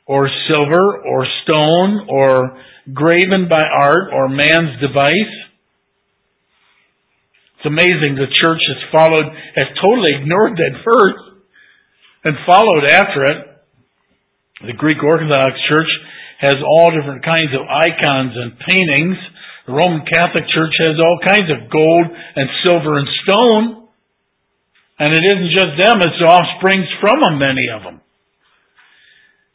or 0.05 0.29
silver, 0.53 1.01
or 1.07 1.27
stone, 1.43 2.07
or 2.11 2.61
graven 2.93 3.49
by 3.51 3.63
art, 3.63 4.13
or 4.13 4.29
man's 4.29 4.81
device. 4.81 5.35
It's 7.59 7.67
amazing 7.67 8.15
the 8.15 8.31
church 8.31 8.63
has 8.69 8.81
followed, 8.95 9.27
has 9.57 9.67
totally 9.83 10.13
ignored 10.15 10.55
that 10.55 10.83
verse 10.85 11.23
and 12.25 12.37
followed 12.47 12.87
after 12.91 13.25
it. 13.25 13.39
The 14.67 14.77
Greek 14.79 15.03
Orthodox 15.03 15.53
Church 15.69 15.91
has 16.41 16.57
all 16.63 16.93
different 16.93 17.25
kinds 17.25 17.53
of 17.57 17.65
icons 17.65 18.37
and 18.37 18.61
paintings 18.61 19.17
The 19.67 19.73
Roman 19.73 20.05
Catholic 20.07 20.45
Church 20.53 20.75
has 20.85 20.95
all 21.01 21.19
kinds 21.27 21.51
of 21.51 21.71
gold 21.71 22.07
and 22.13 22.47
silver 22.65 22.99
and 22.99 23.09
stone. 23.25 23.65
And 24.99 25.11
it 25.13 25.25
isn't 25.27 25.53
just 25.53 25.73
them, 25.81 25.99
it's 26.01 26.21
the 26.21 26.29
offsprings 26.29 26.89
from 27.01 27.21
them, 27.21 27.39
many 27.39 27.69
of 27.69 27.83
them. 27.83 28.01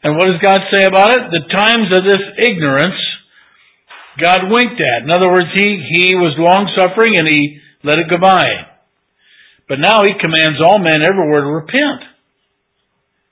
And 0.03 0.17
what 0.17 0.25
does 0.25 0.41
God 0.41 0.59
say 0.73 0.85
about 0.85 1.11
it? 1.13 1.31
The 1.31 1.45
times 1.53 1.89
of 1.93 2.03
this 2.03 2.25
ignorance 2.45 2.99
God 4.21 4.47
winked 4.49 4.79
at. 4.79 5.03
In 5.03 5.11
other 5.11 5.29
words, 5.29 5.49
He, 5.55 5.65
he 5.65 6.15
was 6.15 6.37
long 6.37 6.69
suffering 6.77 7.17
and 7.17 7.27
He 7.27 7.59
let 7.83 7.99
it 7.99 8.09
go 8.09 8.17
by. 8.21 8.45
But 9.67 9.79
now 9.79 10.03
He 10.03 10.21
commands 10.21 10.61
all 10.63 10.79
men 10.79 11.03
everywhere 11.03 11.41
to 11.41 11.57
repent. 11.65 12.05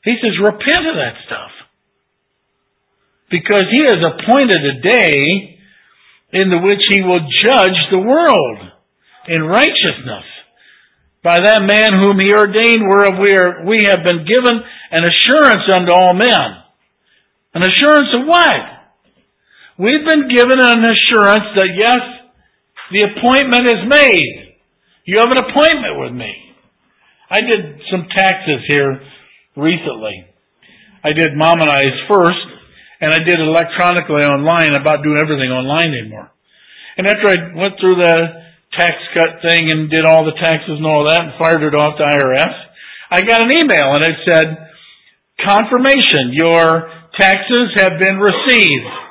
He 0.03 0.17
says, 0.17 0.33
repent 0.41 0.89
of 0.89 0.97
that 0.97 1.15
stuff. 1.25 1.51
Because 3.29 3.65
He 3.69 3.81
has 3.85 4.01
appointed 4.01 4.61
a 4.65 4.81
day 4.81 5.15
in 6.33 6.49
the 6.49 6.61
which 6.65 6.83
He 6.89 7.01
will 7.01 7.21
judge 7.21 7.79
the 7.91 8.01
world 8.01 8.57
in 9.27 9.43
righteousness 9.43 10.25
by 11.23 11.35
that 11.43 11.67
man 11.67 11.91
whom 11.91 12.15
he 12.19 12.31
ordained, 12.31 12.87
whereof 12.87 13.19
we 13.19 13.35
are, 13.35 13.67
we 13.67 13.83
have 13.91 14.07
been 14.07 14.23
given 14.23 14.55
an 14.91 15.03
assurance 15.03 15.67
unto 15.67 15.91
all 15.93 16.13
men. 16.13 16.49
An 17.53 17.63
assurance 17.63 18.15
of 18.15 18.25
what? 18.25 18.78
We've 19.79 20.03
been 20.03 20.27
given 20.27 20.59
an 20.59 20.83
assurance 20.83 21.55
that 21.55 21.71
yes, 21.71 22.03
the 22.91 23.07
appointment 23.15 23.63
is 23.63 23.87
made. 23.87 24.59
You 25.07 25.23
have 25.23 25.31
an 25.31 25.39
appointment 25.39 25.95
with 26.03 26.11
me. 26.19 26.35
I 27.31 27.39
did 27.39 27.79
some 27.87 28.03
taxes 28.11 28.67
here 28.67 28.99
recently. 29.55 30.27
I 30.99 31.15
did 31.15 31.31
mom 31.31 31.63
and 31.63 31.71
I's 31.71 31.95
first, 32.11 32.43
and 32.99 33.15
I 33.15 33.23
did 33.23 33.39
electronically 33.39 34.27
online 34.27 34.75
about 34.75 34.99
doing 34.99 35.15
everything 35.15 35.47
online 35.47 35.95
anymore. 35.95 36.27
And 36.97 37.07
after 37.07 37.31
I 37.31 37.39
went 37.55 37.79
through 37.79 38.03
the 38.03 38.19
tax 38.75 38.99
cut 39.15 39.39
thing 39.47 39.71
and 39.71 39.89
did 39.89 40.03
all 40.03 40.27
the 40.27 40.35
taxes 40.43 40.75
and 40.75 40.85
all 40.85 41.07
that 41.07 41.23
and 41.23 41.39
fired 41.39 41.63
it 41.63 41.71
off 41.71 41.95
to 41.97 42.03
IRS, 42.03 42.55
I 43.15 43.23
got 43.23 43.47
an 43.47 43.55
email 43.55 43.95
and 43.95 44.03
it 44.03 44.19
said, 44.27 44.45
confirmation, 45.39 46.35
your 46.35 46.91
taxes 47.15 47.79
have 47.79 47.95
been 47.95 48.19
received. 48.19 49.08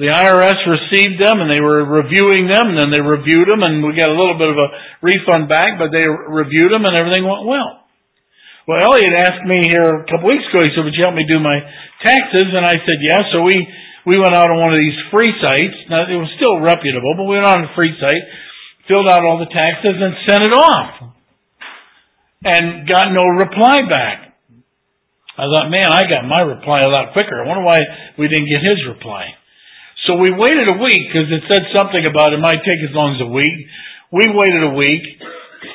The 0.00 0.08
IRS 0.08 0.64
received 0.64 1.20
them 1.20 1.44
and 1.44 1.52
they 1.52 1.60
were 1.60 1.84
reviewing 1.84 2.48
them 2.48 2.72
and 2.72 2.80
then 2.80 2.88
they 2.88 3.04
reviewed 3.04 3.52
them 3.52 3.60
and 3.60 3.84
we 3.84 3.92
got 3.92 4.08
a 4.08 4.16
little 4.16 4.40
bit 4.40 4.48
of 4.48 4.56
a 4.56 4.68
refund 5.04 5.52
back, 5.52 5.76
but 5.76 5.92
they 5.92 6.08
reviewed 6.08 6.72
them 6.72 6.88
and 6.88 6.96
everything 6.96 7.28
went 7.28 7.44
well. 7.44 7.84
Well, 8.64 8.80
Elliot 8.80 9.12
asked 9.12 9.44
me 9.44 9.68
here 9.68 10.00
a 10.00 10.08
couple 10.08 10.32
weeks 10.32 10.48
ago, 10.48 10.64
he 10.64 10.72
said, 10.72 10.88
would 10.88 10.96
you 10.96 11.04
help 11.04 11.12
me 11.12 11.28
do 11.28 11.36
my 11.36 11.60
taxes? 12.00 12.48
And 12.48 12.64
I 12.64 12.80
said, 12.80 12.96
yes. 13.04 13.28
So 13.28 13.44
we 13.44 13.60
we 14.08 14.16
went 14.16 14.32
out 14.32 14.48
on 14.48 14.56
one 14.56 14.72
of 14.72 14.80
these 14.80 14.96
free 15.12 15.36
sites. 15.36 15.76
Now, 15.92 16.08
it 16.08 16.16
was 16.16 16.32
still 16.40 16.56
reputable, 16.64 17.12
but 17.20 17.28
we 17.28 17.36
went 17.36 17.52
on 17.52 17.68
a 17.68 17.72
free 17.76 17.92
site, 18.00 18.24
filled 18.88 19.04
out 19.04 19.20
all 19.20 19.36
the 19.36 19.52
taxes, 19.52 19.96
and 20.00 20.16
sent 20.24 20.48
it 20.48 20.54
off. 20.56 21.12
And 22.40 22.88
got 22.88 23.12
no 23.12 23.36
reply 23.36 23.84
back. 23.84 24.32
I 25.36 25.44
thought, 25.52 25.68
man, 25.68 25.92
I 25.92 26.08
got 26.08 26.24
my 26.24 26.40
reply 26.40 26.80
a 26.80 26.88
lot 26.88 27.12
quicker. 27.12 27.36
I 27.36 27.46
wonder 27.46 27.64
why 27.64 27.80
we 28.16 28.28
didn't 28.28 28.48
get 28.48 28.64
his 28.64 28.80
reply. 28.88 29.36
So 30.10 30.18
we 30.18 30.34
waited 30.34 30.66
a 30.66 30.74
week 30.82 31.06
because 31.06 31.30
it 31.30 31.46
said 31.46 31.70
something 31.70 32.02
about 32.02 32.34
it 32.34 32.42
might 32.42 32.66
take 32.66 32.82
as 32.82 32.90
long 32.90 33.14
as 33.14 33.22
a 33.22 33.30
week. 33.30 33.54
We 34.10 34.26
waited 34.26 34.66
a 34.66 34.74
week, 34.74 35.06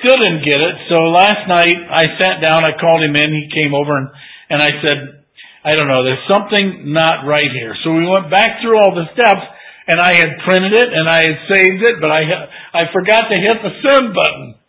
still 0.04 0.20
didn't 0.20 0.44
get 0.44 0.60
it. 0.60 0.76
So 0.92 1.08
last 1.16 1.48
night 1.48 1.72
I 1.72 2.04
sat 2.20 2.44
down, 2.44 2.68
I 2.68 2.76
called 2.76 3.00
him 3.08 3.16
in, 3.16 3.32
he 3.32 3.48
came 3.56 3.72
over 3.72 3.96
and, 3.96 4.12
and 4.52 4.60
I 4.60 4.72
said, 4.84 5.24
I 5.64 5.80
don't 5.80 5.88
know, 5.88 6.04
there's 6.04 6.28
something 6.28 6.92
not 6.92 7.24
right 7.24 7.48
here. 7.48 7.80
So 7.88 7.96
we 7.96 8.04
went 8.04 8.28
back 8.28 8.60
through 8.60 8.76
all 8.76 8.92
the 8.92 9.08
steps 9.16 9.48
and 9.88 10.04
I 10.04 10.20
had 10.20 10.36
printed 10.44 10.84
it 10.84 10.90
and 10.92 11.08
I 11.08 11.24
had 11.24 11.38
saved 11.48 11.88
it, 11.88 12.04
but 12.04 12.12
I, 12.12 12.28
I 12.76 12.92
forgot 12.92 13.32
to 13.32 13.40
hit 13.40 13.56
the 13.64 13.72
send 13.88 14.12
button. 14.12 14.60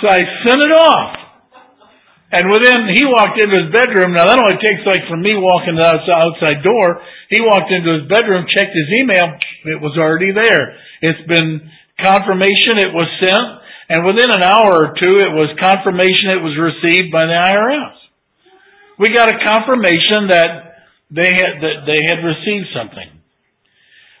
So 0.00 0.08
I 0.08 0.24
sent 0.48 0.60
it 0.64 0.72
off. 0.72 1.25
And 2.32 2.50
within, 2.50 2.90
he 2.90 3.06
walked 3.06 3.38
into 3.38 3.54
his 3.54 3.70
bedroom. 3.70 4.12
Now 4.12 4.26
that 4.26 4.40
only 4.40 4.58
takes 4.58 4.82
like 4.82 5.06
from 5.06 5.22
me 5.22 5.38
walking 5.38 5.78
to 5.78 5.82
the 5.82 6.14
outside 6.14 6.62
door. 6.66 6.98
He 7.30 7.38
walked 7.40 7.70
into 7.70 8.02
his 8.02 8.06
bedroom, 8.10 8.50
checked 8.50 8.74
his 8.74 8.90
email. 8.98 9.38
It 9.70 9.78
was 9.78 9.94
already 9.98 10.34
there. 10.34 10.74
It's 11.06 11.22
been 11.30 11.70
confirmation. 12.02 12.82
It 12.82 12.90
was 12.90 13.06
sent. 13.22 13.48
And 13.88 14.02
within 14.02 14.26
an 14.34 14.42
hour 14.42 14.74
or 14.74 14.98
two, 14.98 15.22
it 15.22 15.30
was 15.30 15.54
confirmation 15.62 16.34
it 16.34 16.42
was 16.42 16.58
received 16.58 17.14
by 17.14 17.30
the 17.30 17.38
IRS 17.38 18.06
we 18.98 19.12
got 19.14 19.28
a 19.28 19.38
confirmation 19.44 20.32
that 20.32 20.48
they 21.10 21.28
had, 21.28 21.60
that 21.60 21.78
they 21.84 22.00
had 22.08 22.24
received 22.24 22.66
something. 22.72 23.08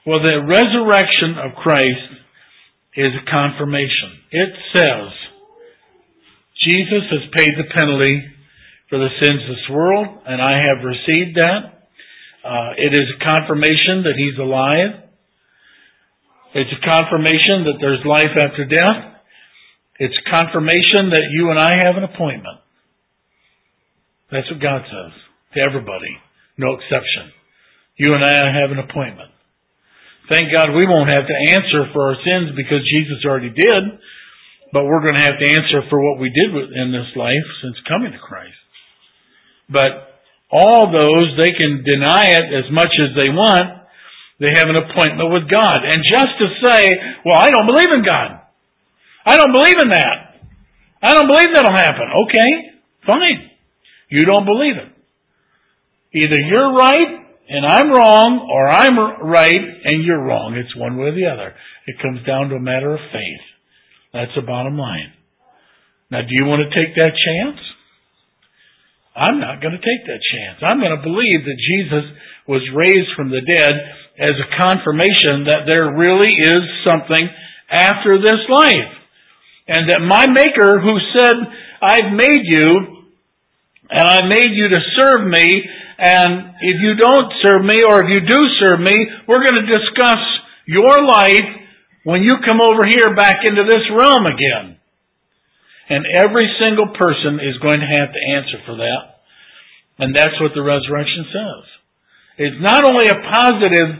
Well, 0.06 0.20
the 0.22 0.44
resurrection 0.44 1.40
of 1.42 1.56
Christ 1.56 2.08
is 2.94 3.08
a 3.08 3.24
confirmation. 3.26 4.22
It 4.30 4.52
says, 4.74 5.08
Jesus 6.64 7.04
has 7.12 7.24
paid 7.36 7.52
the 7.58 7.68
penalty 7.74 8.24
for 8.88 8.98
the 8.98 9.12
sins 9.20 9.42
of 9.44 9.50
this 9.56 9.68
world, 9.70 10.06
and 10.26 10.40
I 10.40 10.56
have 10.56 10.84
received 10.84 11.36
that. 11.36 11.76
Uh, 12.46 12.70
it 12.78 12.94
is 12.94 13.06
a 13.10 13.24
confirmation 13.24 14.06
that 14.06 14.14
He's 14.16 14.38
alive. 14.38 15.02
It's 16.54 16.72
a 16.72 16.86
confirmation 16.86 17.66
that 17.68 17.78
there's 17.80 18.00
life 18.06 18.32
after 18.38 18.64
death. 18.64 19.20
It's 19.98 20.16
confirmation 20.30 21.10
that 21.10 21.26
you 21.32 21.50
and 21.50 21.58
I 21.58 21.72
have 21.84 21.96
an 21.96 22.04
appointment. 22.04 22.60
That's 24.30 24.48
what 24.50 24.62
God 24.62 24.82
says 24.86 25.12
to 25.54 25.58
everybody, 25.60 26.16
no 26.58 26.74
exception. 26.74 27.32
You 27.96 28.14
and 28.14 28.24
I 28.24 28.60
have 28.60 28.70
an 28.70 28.78
appointment. 28.78 29.30
Thank 30.30 30.52
God 30.52 30.74
we 30.74 30.86
won't 30.86 31.08
have 31.08 31.26
to 31.26 31.36
answer 31.54 31.86
for 31.94 32.10
our 32.10 32.18
sins 32.24 32.56
because 32.56 32.82
Jesus 32.84 33.24
already 33.24 33.50
did, 33.50 33.82
but 34.76 34.84
we're 34.84 35.00
going 35.00 35.16
to 35.16 35.24
have 35.24 35.40
to 35.40 35.48
answer 35.48 35.88
for 35.88 35.96
what 35.96 36.20
we 36.20 36.28
did 36.28 36.52
in 36.52 36.92
this 36.92 37.08
life 37.16 37.48
since 37.64 37.80
coming 37.88 38.12
to 38.12 38.20
Christ. 38.20 38.60
But 39.72 40.20
all 40.52 40.92
those, 40.92 41.32
they 41.40 41.56
can 41.56 41.80
deny 41.80 42.36
it 42.36 42.52
as 42.52 42.68
much 42.68 42.92
as 43.00 43.16
they 43.16 43.32
want. 43.32 43.88
They 44.36 44.52
have 44.52 44.68
an 44.68 44.76
appointment 44.76 45.32
with 45.32 45.48
God. 45.48 45.80
And 45.80 46.04
just 46.04 46.28
to 46.44 46.46
say, 46.60 46.92
well, 47.24 47.40
I 47.40 47.48
don't 47.48 47.64
believe 47.64 47.88
in 47.88 48.04
God. 48.04 48.44
I 49.24 49.40
don't 49.40 49.56
believe 49.56 49.80
in 49.80 49.88
that. 49.96 50.44
I 51.00 51.14
don't 51.16 51.26
believe 51.26 51.56
that'll 51.56 51.72
happen. 51.72 52.12
Okay, 52.28 52.50
fine. 53.08 53.48
You 54.12 54.28
don't 54.28 54.44
believe 54.44 54.76
it. 54.76 54.92
Either 56.20 56.40
you're 56.52 56.76
right 56.76 57.24
and 57.48 57.64
I'm 57.64 57.88
wrong, 57.96 58.44
or 58.52 58.68
I'm 58.68 59.24
right 59.24 59.64
and 59.84 60.04
you're 60.04 60.22
wrong. 60.22 60.52
It's 60.54 60.76
one 60.76 60.98
way 60.98 61.08
or 61.08 61.14
the 61.14 61.32
other. 61.32 61.54
It 61.86 61.96
comes 62.02 62.26
down 62.26 62.50
to 62.50 62.56
a 62.56 62.60
matter 62.60 62.92
of 62.92 63.00
faith. 63.10 63.45
That's 64.16 64.32
the 64.32 64.48
bottom 64.48 64.80
line. 64.80 65.12
Now, 66.08 66.24
do 66.24 66.32
you 66.32 66.48
want 66.48 66.64
to 66.64 66.72
take 66.72 66.96
that 66.96 67.12
chance? 67.12 67.60
I'm 69.12 69.36
not 69.36 69.60
going 69.60 69.76
to 69.76 69.84
take 69.84 70.08
that 70.08 70.24
chance. 70.24 70.64
I'm 70.64 70.80
going 70.80 70.96
to 70.96 71.04
believe 71.04 71.44
that 71.44 71.60
Jesus 71.60 72.16
was 72.48 72.64
raised 72.72 73.12
from 73.12 73.28
the 73.28 73.44
dead 73.44 73.76
as 74.16 74.32
a 74.32 74.52
confirmation 74.56 75.52
that 75.52 75.68
there 75.68 75.92
really 75.92 76.32
is 76.32 76.64
something 76.88 77.28
after 77.68 78.16
this 78.16 78.40
life. 78.48 78.92
And 79.68 79.84
that 79.92 80.00
my 80.00 80.24
Maker 80.24 80.80
who 80.80 80.96
said, 81.12 81.36
I've 81.84 82.16
made 82.16 82.40
you 82.48 83.04
and 83.92 84.06
I 84.08 84.24
made 84.32 84.56
you 84.56 84.72
to 84.72 84.80
serve 84.96 85.28
me, 85.28 85.60
and 85.98 86.56
if 86.60 86.76
you 86.80 86.96
don't 86.96 87.32
serve 87.44 87.62
me, 87.62 87.84
or 87.86 88.00
if 88.02 88.08
you 88.10 88.20
do 88.24 88.40
serve 88.64 88.80
me, 88.80 88.96
we're 89.28 89.44
going 89.44 89.60
to 89.60 89.78
discuss 89.78 90.24
your 90.66 91.04
life 91.04 91.65
when 92.06 92.22
you 92.22 92.38
come 92.46 92.62
over 92.62 92.86
here 92.86 93.10
back 93.18 93.42
into 93.42 93.66
this 93.66 93.82
realm 93.90 94.30
again. 94.30 94.78
And 95.90 96.06
every 96.06 96.46
single 96.62 96.94
person 96.94 97.42
is 97.42 97.58
going 97.58 97.82
to 97.82 97.90
have 97.98 98.14
to 98.14 98.22
answer 98.30 98.58
for 98.62 98.78
that. 98.78 99.02
And 99.98 100.14
that's 100.14 100.38
what 100.38 100.54
the 100.54 100.62
resurrection 100.62 101.26
says. 101.34 101.62
It's 102.38 102.62
not 102.62 102.86
only 102.86 103.10
a 103.10 103.18
positive 103.18 103.90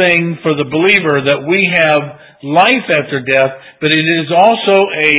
thing 0.00 0.40
for 0.40 0.56
the 0.56 0.64
believer 0.64 1.20
that 1.20 1.44
we 1.44 1.68
have 1.68 2.16
life 2.40 2.88
after 2.88 3.20
death, 3.20 3.60
but 3.80 3.92
it 3.92 4.08
is 4.08 4.32
also 4.32 4.80
a, 5.04 5.12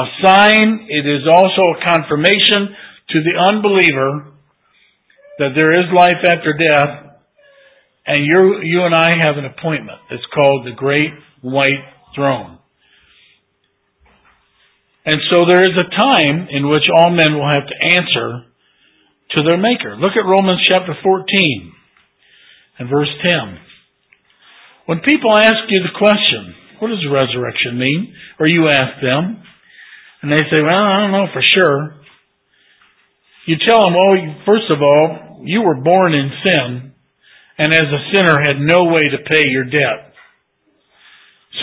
a 0.00 0.06
sign, 0.24 0.88
it 0.88 1.04
is 1.04 1.28
also 1.28 1.60
a 1.60 1.80
confirmation 1.84 2.72
to 3.12 3.18
the 3.20 3.36
unbeliever 3.52 4.32
that 5.38 5.52
there 5.56 5.76
is 5.76 5.92
life 5.92 6.24
after 6.24 6.56
death, 6.56 7.20
and 8.06 8.18
you 8.24 8.60
you 8.62 8.84
and 8.84 8.94
I 8.94 9.10
have 9.24 9.36
an 9.36 9.46
appointment. 9.46 9.98
It's 10.10 10.24
called 10.32 10.66
the 10.66 10.76
Great 10.76 11.12
White 11.44 11.84
Throne. 12.16 12.58
And 15.04 15.20
so 15.28 15.44
there 15.44 15.60
is 15.60 15.76
a 15.76 15.92
time 15.92 16.48
in 16.48 16.70
which 16.70 16.88
all 16.88 17.10
men 17.10 17.36
will 17.36 17.48
have 17.48 17.68
to 17.68 17.88
answer 17.92 18.48
to 19.36 19.44
their 19.44 19.60
Maker. 19.60 19.96
Look 20.00 20.16
at 20.16 20.24
Romans 20.24 20.64
chapter 20.66 20.96
14 21.02 21.72
and 22.78 22.88
verse 22.88 23.12
10. 23.26 23.36
When 24.86 25.00
people 25.00 25.36
ask 25.36 25.68
you 25.68 25.84
the 25.84 25.98
question, 25.98 26.54
what 26.80 26.88
does 26.88 27.04
resurrection 27.12 27.78
mean? 27.78 28.14
Or 28.40 28.48
you 28.48 28.68
ask 28.68 29.00
them, 29.02 29.44
and 30.22 30.32
they 30.32 30.40
say, 30.48 30.62
well, 30.62 30.72
I 30.72 31.00
don't 31.00 31.12
know 31.12 31.28
for 31.32 31.42
sure. 31.44 32.00
You 33.46 33.56
tell 33.68 33.84
them, 33.84 33.92
well, 33.92 34.16
first 34.46 34.70
of 34.70 34.80
all, 34.80 35.42
you 35.44 35.60
were 35.60 35.76
born 35.76 36.16
in 36.16 36.30
sin, 36.44 36.92
and 37.58 37.74
as 37.74 37.82
a 37.82 38.04
sinner 38.14 38.40
had 38.40 38.56
no 38.56 38.88
way 38.88 39.04
to 39.04 39.30
pay 39.30 39.44
your 39.48 39.64
debt. 39.64 40.13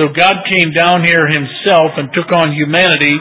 So 0.01 0.09
God 0.09 0.49
came 0.49 0.73
down 0.73 1.05
here 1.05 1.29
himself 1.29 1.93
and 1.93 2.09
took 2.09 2.33
on 2.33 2.57
humanity 2.57 3.13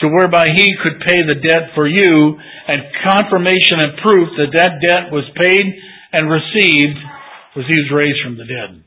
to 0.00 0.08
whereby 0.08 0.48
he 0.56 0.72
could 0.80 0.96
pay 1.04 1.20
the 1.20 1.36
debt 1.36 1.76
for 1.76 1.84
you 1.84 2.40
and 2.40 2.88
confirmation 3.04 3.84
and 3.84 4.00
proof 4.00 4.32
that 4.40 4.56
that 4.56 4.80
debt 4.80 5.12
was 5.12 5.28
paid 5.36 5.60
and 5.60 6.24
received 6.24 6.96
was 7.52 7.68
he 7.68 7.76
was 7.76 7.92
raised 7.92 8.16
from 8.24 8.40
the 8.40 8.48
dead. 8.48 8.80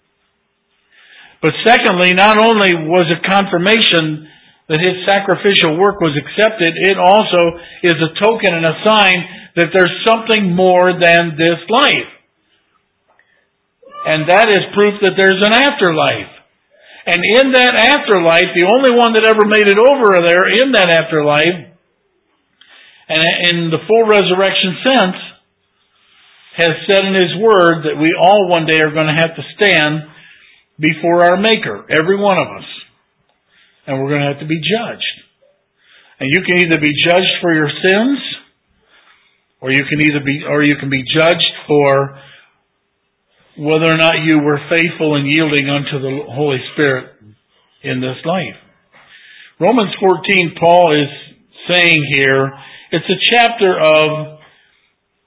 But 1.38 1.54
secondly, 1.62 2.18
not 2.18 2.42
only 2.42 2.74
was 2.74 3.06
it 3.14 3.30
confirmation 3.30 4.26
that 4.74 4.82
his 4.82 5.06
sacrificial 5.06 5.78
work 5.78 6.02
was 6.02 6.18
accepted, 6.18 6.82
it 6.82 6.98
also 6.98 7.62
is 7.86 7.94
a 7.94 8.18
token 8.26 8.58
and 8.58 8.66
a 8.66 8.82
sign 8.90 9.18
that 9.62 9.70
there's 9.70 10.02
something 10.10 10.56
more 10.56 10.98
than 10.98 11.38
this 11.38 11.62
life. 11.70 12.10
And 14.10 14.26
that 14.34 14.50
is 14.50 14.74
proof 14.74 14.98
that 15.06 15.14
there's 15.16 15.46
an 15.46 15.54
afterlife. 15.54 16.43
And 17.06 17.20
in 17.20 17.52
that 17.52 17.76
afterlife, 17.76 18.56
the 18.56 18.70
only 18.72 18.96
one 18.96 19.14
that 19.14 19.28
ever 19.28 19.44
made 19.44 19.68
it 19.68 19.76
over 19.76 20.24
there 20.24 20.48
in 20.48 20.72
that 20.72 20.88
afterlife, 20.88 21.76
and 23.10 23.20
in 23.52 23.70
the 23.72 23.84
full 23.88 24.08
resurrection 24.08 24.80
sense, 24.84 25.20
has 26.56 26.74
said 26.88 27.04
in 27.04 27.16
His 27.16 27.36
Word 27.42 27.84
that 27.84 28.00
we 28.00 28.16
all 28.16 28.48
one 28.48 28.66
day 28.66 28.80
are 28.80 28.94
going 28.94 29.12
to 29.12 29.20
have 29.20 29.36
to 29.36 29.44
stand 29.60 30.08
before 30.80 31.24
our 31.24 31.36
Maker, 31.36 31.86
every 31.92 32.16
one 32.16 32.40
of 32.40 32.48
us. 32.56 32.68
And 33.86 34.00
we're 34.00 34.10
going 34.10 34.22
to 34.22 34.32
have 34.32 34.40
to 34.40 34.48
be 34.48 34.62
judged. 34.64 35.16
And 36.20 36.32
you 36.32 36.40
can 36.48 36.60
either 36.60 36.80
be 36.80 36.94
judged 37.04 37.34
for 37.42 37.54
your 37.54 37.68
sins, 37.68 38.20
or 39.60 39.72
you 39.72 39.84
can 39.90 40.00
either 40.00 40.24
be, 40.24 40.46
or 40.48 40.64
you 40.64 40.78
can 40.80 40.90
be 40.90 41.04
judged 41.04 41.52
for 41.68 42.18
whether 43.58 43.86
or 43.86 43.98
not 43.98 44.14
you 44.26 44.40
were 44.40 44.60
faithful 44.70 45.16
and 45.16 45.30
yielding 45.30 45.70
unto 45.70 46.02
the 46.02 46.26
Holy 46.32 46.58
Spirit 46.74 47.14
in 47.84 48.02
this 48.02 48.18
life. 48.26 48.58
Romans 49.60 49.94
14, 50.00 50.56
Paul 50.60 50.92
is 50.92 51.10
saying 51.72 51.98
here, 52.16 52.52
it's 52.92 53.06
a 53.06 53.20
chapter 53.32 53.78
of, 53.78 54.40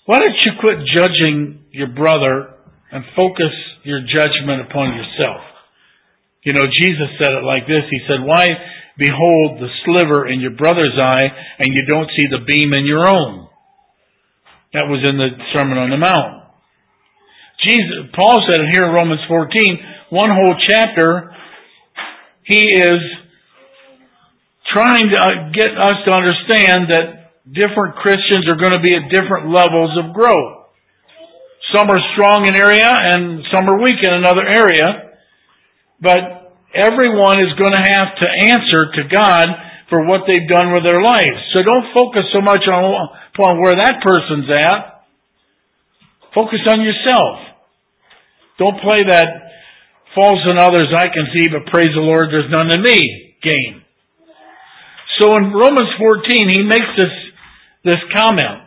why 0.06 0.18
don't 0.18 0.38
you 0.44 0.52
quit 0.60 0.78
judging 0.94 1.64
your 1.70 1.88
brother 1.88 2.54
and 2.90 3.04
focus 3.18 3.54
your 3.84 4.00
judgment 4.00 4.70
upon 4.70 4.94
yourself? 4.94 5.42
You 6.42 6.52
know, 6.54 6.62
Jesus 6.78 7.10
said 7.18 7.30
it 7.30 7.44
like 7.44 7.66
this. 7.66 7.82
He 7.90 8.00
said, 8.08 8.22
why 8.22 8.46
behold 8.98 9.58
the 9.60 9.68
sliver 9.84 10.28
in 10.28 10.40
your 10.40 10.52
brother's 10.52 10.98
eye 10.98 11.26
and 11.58 11.68
you 11.74 11.86
don't 11.86 12.10
see 12.16 12.26
the 12.30 12.44
beam 12.46 12.72
in 12.72 12.86
your 12.86 13.06
own? 13.06 13.48
That 14.74 14.86
was 14.86 15.08
in 15.08 15.16
the 15.16 15.30
Sermon 15.54 15.78
on 15.78 15.90
the 15.90 15.96
Mount. 15.96 16.45
Jesus, 17.64 18.12
Paul 18.14 18.44
said 18.50 18.60
it 18.60 18.68
here 18.72 18.84
in 18.84 18.92
Romans 18.92 19.20
14, 19.28 20.10
one 20.10 20.30
whole 20.30 20.56
chapter, 20.60 21.32
he 22.44 22.60
is 22.60 23.00
trying 24.74 25.08
to 25.08 25.18
uh, 25.18 25.50
get 25.54 25.72
us 25.78 25.96
to 26.04 26.10
understand 26.12 26.92
that 26.92 27.32
different 27.48 27.96
Christians 28.02 28.46
are 28.50 28.58
going 28.58 28.74
to 28.74 28.82
be 28.82 28.92
at 28.92 29.08
different 29.10 29.48
levels 29.48 29.94
of 29.98 30.14
growth. 30.14 30.66
Some 31.74 31.90
are 31.90 32.02
strong 32.14 32.46
in 32.46 32.54
area 32.54 32.86
and 32.86 33.42
some 33.50 33.66
are 33.66 33.82
weak 33.82 33.98
in 34.02 34.12
another 34.14 34.46
area. 34.46 35.16
But 36.00 36.54
everyone 36.74 37.40
is 37.40 37.56
going 37.58 37.72
to 37.72 37.84
have 37.96 38.10
to 38.20 38.26
answer 38.52 38.82
to 39.00 39.02
God 39.10 39.48
for 39.88 40.04
what 40.04 40.26
they've 40.26 40.48
done 40.48 40.74
with 40.74 40.84
their 40.86 41.00
lives. 41.00 41.40
So 41.54 41.62
don't 41.62 41.94
focus 41.94 42.26
so 42.34 42.42
much 42.42 42.66
on, 42.66 43.08
where 43.60 43.76
that 43.78 44.02
person's 44.02 44.50
at. 44.50 45.06
Focus 46.34 46.60
on 46.66 46.82
yourself. 46.82 47.45
Don't 48.58 48.80
play 48.80 49.04
that 49.08 49.28
false 50.14 50.40
in 50.48 50.58
others 50.58 50.88
I 50.96 51.12
can 51.12 51.28
see, 51.34 51.48
but 51.48 51.70
praise 51.70 51.92
the 51.92 52.00
Lord, 52.00 52.32
there's 52.32 52.50
none 52.50 52.72
in 52.72 52.80
me 52.82 53.00
game. 53.42 53.82
So 55.20 55.36
in 55.36 55.52
Romans 55.52 55.92
14, 55.98 56.48
he 56.48 56.62
makes 56.62 56.88
this, 56.96 57.12
this 57.84 58.02
comment. 58.14 58.64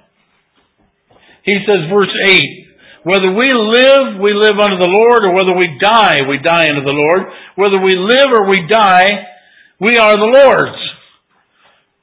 He 1.44 1.58
says, 1.66 1.90
verse 1.90 2.14
8, 2.26 2.70
whether 3.04 3.32
we 3.32 3.48
live, 3.50 4.20
we 4.22 4.34
live 4.34 4.60
unto 4.60 4.78
the 4.78 4.92
Lord, 4.92 5.24
or 5.24 5.34
whether 5.34 5.56
we 5.56 5.80
die, 5.80 6.20
we 6.28 6.38
die 6.38 6.68
unto 6.68 6.84
the 6.84 6.94
Lord. 6.94 7.32
Whether 7.56 7.80
we 7.80 7.96
live 7.96 8.30
or 8.34 8.50
we 8.50 8.68
die, 8.68 9.08
we 9.80 9.98
are 9.98 10.14
the 10.14 10.34
Lord's. 10.36 10.78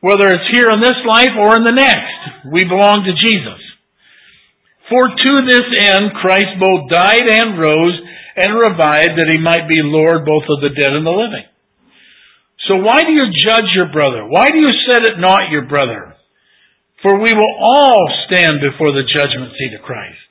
Whether 0.01 0.29
it's 0.33 0.49
here 0.53 0.67
in 0.73 0.81
this 0.81 0.97
life 1.07 1.35
or 1.39 1.57
in 1.57 1.65
the 1.65 1.77
next, 1.77 2.51
we 2.51 2.65
belong 2.65 3.05
to 3.05 3.13
Jesus. 3.13 3.61
For 4.89 5.03
to 5.03 5.33
this 5.51 5.67
end 5.79 6.15
Christ 6.23 6.59
both 6.61 6.91
died 6.91 7.27
and 7.27 7.59
rose 7.59 7.99
and 8.37 8.55
revived 8.55 9.19
that 9.19 9.33
he 9.33 9.39
might 9.39 9.67
be 9.67 9.83
Lord 9.83 10.25
both 10.25 10.47
of 10.53 10.61
the 10.63 10.75
dead 10.77 10.93
and 10.93 11.05
the 11.05 11.11
living. 11.11 11.49
So 12.69 12.77
why 12.83 13.03
do 13.03 13.11
you 13.11 13.31
judge 13.35 13.75
your 13.75 13.91
brother? 13.91 14.27
Why 14.27 14.51
do 14.51 14.59
you 14.59 14.71
set 14.91 15.07
it 15.07 15.19
not 15.19 15.51
your 15.51 15.67
brother? 15.67 16.15
For 17.03 17.19
we 17.19 17.33
will 17.33 17.55
all 17.63 18.03
stand 18.27 18.59
before 18.59 18.91
the 18.91 19.07
judgment 19.07 19.55
seat 19.59 19.75
of 19.75 19.83
Christ. 19.87 20.27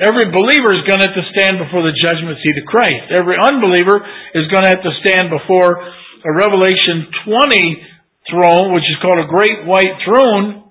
Every 0.00 0.26
believer 0.32 0.74
is 0.74 0.82
going 0.90 0.98
to 1.00 1.06
have 1.06 1.18
to 1.18 1.30
stand 1.30 1.62
before 1.62 1.86
the 1.86 1.94
judgment 1.94 2.42
seat 2.42 2.58
of 2.58 2.66
Christ. 2.66 3.14
Every 3.14 3.38
unbeliever 3.38 4.02
is 4.34 4.50
going 4.50 4.66
to 4.66 4.72
have 4.74 4.82
to 4.82 4.98
stand 5.04 5.30
before 5.30 5.78
a 5.78 6.32
Revelation 6.34 7.06
20 7.22 7.86
throne, 8.30 8.74
which 8.74 8.88
is 8.90 8.98
called 8.98 9.22
a 9.22 9.30
great 9.30 9.68
white 9.68 9.94
throne, 10.02 10.63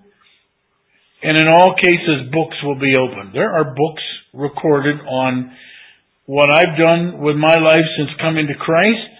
and 1.23 1.39
in 1.39 1.47
all 1.47 1.75
cases, 1.79 2.27
books 2.31 2.57
will 2.63 2.79
be 2.79 2.95
opened. 2.99 3.31
There 3.33 3.51
are 3.51 3.71
books 3.71 4.03
recorded 4.33 4.99
on 5.07 5.55
what 6.25 6.51
I've 6.51 6.75
done 6.75 7.23
with 7.23 7.35
my 7.35 7.55
life 7.55 7.87
since 7.95 8.11
coming 8.19 8.47
to 8.47 8.55
Christ. 8.59 9.11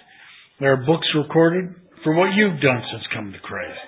There 0.60 0.72
are 0.72 0.84
books 0.84 1.08
recorded 1.16 1.74
for 2.04 2.12
what 2.12 2.36
you've 2.36 2.60
done 2.60 2.84
since 2.92 3.04
coming 3.12 3.32
to 3.32 3.40
Christ. 3.40 3.80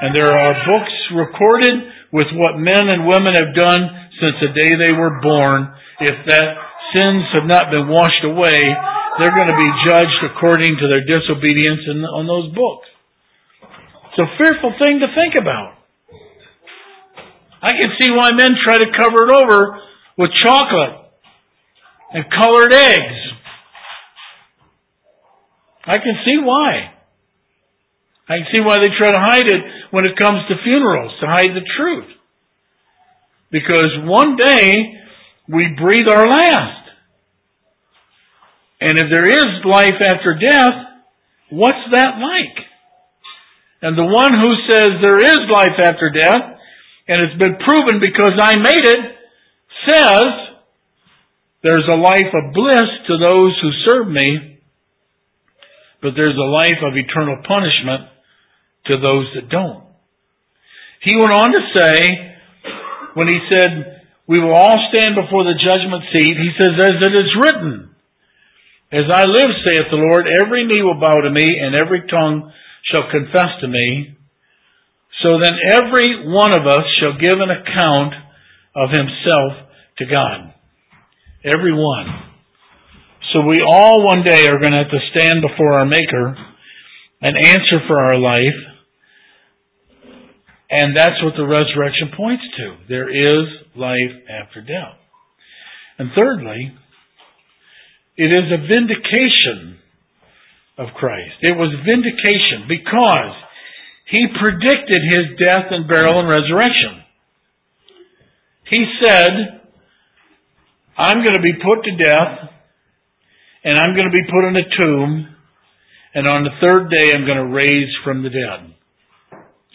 And 0.00 0.12
there 0.12 0.32
are 0.32 0.54
books 0.68 0.94
recorded 1.16 1.76
with 2.12 2.28
what 2.36 2.60
men 2.60 2.84
and 2.84 3.08
women 3.08 3.32
have 3.32 3.56
done 3.56 3.82
since 4.20 4.36
the 4.44 4.52
day 4.52 4.70
they 4.76 4.92
were 4.92 5.20
born. 5.24 5.72
If 6.04 6.16
that 6.28 6.48
sins 6.92 7.24
have 7.32 7.48
not 7.48 7.72
been 7.72 7.88
washed 7.88 8.24
away, 8.28 8.60
they're 9.18 9.34
going 9.34 9.48
to 9.48 9.56
be 9.56 9.70
judged 9.86 10.20
according 10.28 10.76
to 10.76 10.86
their 10.92 11.04
disobedience 11.06 11.86
in, 11.88 12.04
on 12.04 12.26
those 12.26 12.52
books. 12.52 12.88
It's 14.12 14.20
a 14.20 14.30
fearful 14.36 14.74
thing 14.82 15.00
to 15.00 15.08
think 15.14 15.34
about. 15.40 15.83
I 17.64 17.72
can 17.72 17.96
see 17.98 18.10
why 18.10 18.28
men 18.36 18.50
try 18.62 18.76
to 18.76 18.92
cover 18.92 19.24
it 19.24 19.32
over 19.32 19.80
with 20.18 20.30
chocolate 20.44 21.00
and 22.12 22.24
colored 22.28 22.74
eggs. 22.74 23.18
I 25.86 25.96
can 25.96 26.12
see 26.26 26.36
why. 26.44 26.92
I 28.28 28.36
can 28.36 28.46
see 28.54 28.60
why 28.60 28.76
they 28.76 28.92
try 28.98 29.12
to 29.12 29.20
hide 29.20 29.46
it 29.46 29.62
when 29.92 30.04
it 30.04 30.18
comes 30.20 30.44
to 30.48 30.62
funerals, 30.62 31.12
to 31.20 31.26
hide 31.26 31.56
the 31.56 31.64
truth. 31.78 32.12
Because 33.50 33.88
one 34.02 34.36
day 34.36 34.74
we 35.48 35.74
breathe 35.80 36.08
our 36.08 36.26
last. 36.26 36.84
And 38.82 38.98
if 38.98 39.06
there 39.10 39.24
is 39.24 39.64
life 39.64 40.00
after 40.04 40.38
death, 40.38 40.74
what's 41.50 41.84
that 41.92 42.20
like? 42.20 42.66
And 43.80 43.96
the 43.96 44.04
one 44.04 44.32
who 44.36 44.52
says 44.68 45.00
there 45.00 45.18
is 45.18 45.38
life 45.50 45.80
after 45.80 46.10
death 46.10 46.53
and 47.08 47.18
it's 47.20 47.38
been 47.38 47.56
proven 47.60 48.00
because 48.00 48.34
I 48.40 48.56
made 48.56 48.86
it, 48.88 49.02
says 49.88 50.24
there's 51.62 51.88
a 51.92 51.96
life 51.96 52.32
of 52.32 52.52
bliss 52.52 52.90
to 53.08 53.14
those 53.18 53.52
who 53.60 53.70
serve 53.88 54.08
me, 54.08 54.60
but 56.00 56.12
there's 56.16 56.36
a 56.36 56.52
life 56.52 56.80
of 56.84 56.96
eternal 56.96 57.40
punishment 57.46 58.08
to 58.92 58.98
those 59.00 59.26
that 59.36 59.48
don't. 59.48 59.84
He 61.00 61.16
went 61.16 61.32
on 61.32 61.52
to 61.52 61.62
say, 61.76 61.96
when 63.14 63.28
he 63.28 63.38
said, 63.48 64.04
we 64.26 64.40
will 64.40 64.54
all 64.54 64.88
stand 64.92 65.16
before 65.16 65.44
the 65.44 65.60
judgment 65.60 66.04
seat, 66.12 66.36
he 66.36 66.50
says, 66.56 66.72
as 66.72 66.96
it 67.00 67.12
is 67.12 67.30
written, 67.40 67.94
as 68.92 69.04
I 69.12 69.24
live, 69.24 69.50
saith 69.64 69.90
the 69.90 70.00
Lord, 70.00 70.26
every 70.28 70.64
knee 70.66 70.80
will 70.80 71.00
bow 71.00 71.20
to 71.20 71.30
me, 71.30 71.44
and 71.44 71.74
every 71.74 72.06
tongue 72.06 72.52
shall 72.92 73.10
confess 73.10 73.50
to 73.60 73.68
me. 73.68 74.16
So 75.24 75.40
then 75.40 75.56
every 75.72 76.28
one 76.28 76.52
of 76.52 76.66
us 76.66 76.84
shall 77.00 77.16
give 77.16 77.40
an 77.40 77.48
account 77.48 78.12
of 78.76 78.90
himself 78.90 79.72
to 79.98 80.04
God. 80.04 80.52
Every 81.42 81.72
one. 81.72 82.06
So 83.32 83.40
we 83.40 83.64
all 83.66 84.04
one 84.04 84.22
day 84.22 84.46
are 84.46 84.60
going 84.60 84.74
to 84.74 84.82
have 84.84 84.90
to 84.90 85.08
stand 85.14 85.40
before 85.40 85.80
our 85.80 85.86
Maker 85.86 86.36
and 87.22 87.38
answer 87.38 87.80
for 87.88 87.98
our 88.04 88.18
life. 88.18 88.60
And 90.70 90.94
that's 90.94 91.22
what 91.22 91.34
the 91.36 91.46
resurrection 91.46 92.10
points 92.16 92.42
to. 92.58 92.76
There 92.88 93.08
is 93.08 93.48
life 93.74 94.12
after 94.28 94.60
death. 94.60 94.98
And 95.98 96.10
thirdly, 96.14 96.76
it 98.16 98.28
is 98.28 98.52
a 98.52 98.66
vindication 98.68 99.78
of 100.76 100.88
Christ. 100.94 101.34
It 101.40 101.56
was 101.56 101.72
vindication 101.86 102.68
because 102.68 103.43
he 104.14 104.30
predicted 104.30 105.02
his 105.10 105.34
death 105.42 105.66
and 105.70 105.88
burial 105.88 106.20
and 106.20 106.28
resurrection. 106.28 107.02
He 108.70 108.86
said, 109.02 109.30
I'm 110.96 111.18
going 111.26 111.34
to 111.34 111.42
be 111.42 111.54
put 111.54 111.82
to 111.82 111.96
death, 111.98 112.48
and 113.64 113.74
I'm 113.74 113.96
going 113.96 114.06
to 114.06 114.14
be 114.14 114.22
put 114.30 114.46
in 114.46 114.54
a 114.54 114.76
tomb, 114.78 115.34
and 116.14 116.28
on 116.28 116.44
the 116.44 116.54
third 116.62 116.94
day 116.94 117.10
I'm 117.10 117.26
going 117.26 117.42
to 117.42 117.52
raise 117.52 117.90
from 118.04 118.22
the 118.22 118.30
dead. 118.30 118.74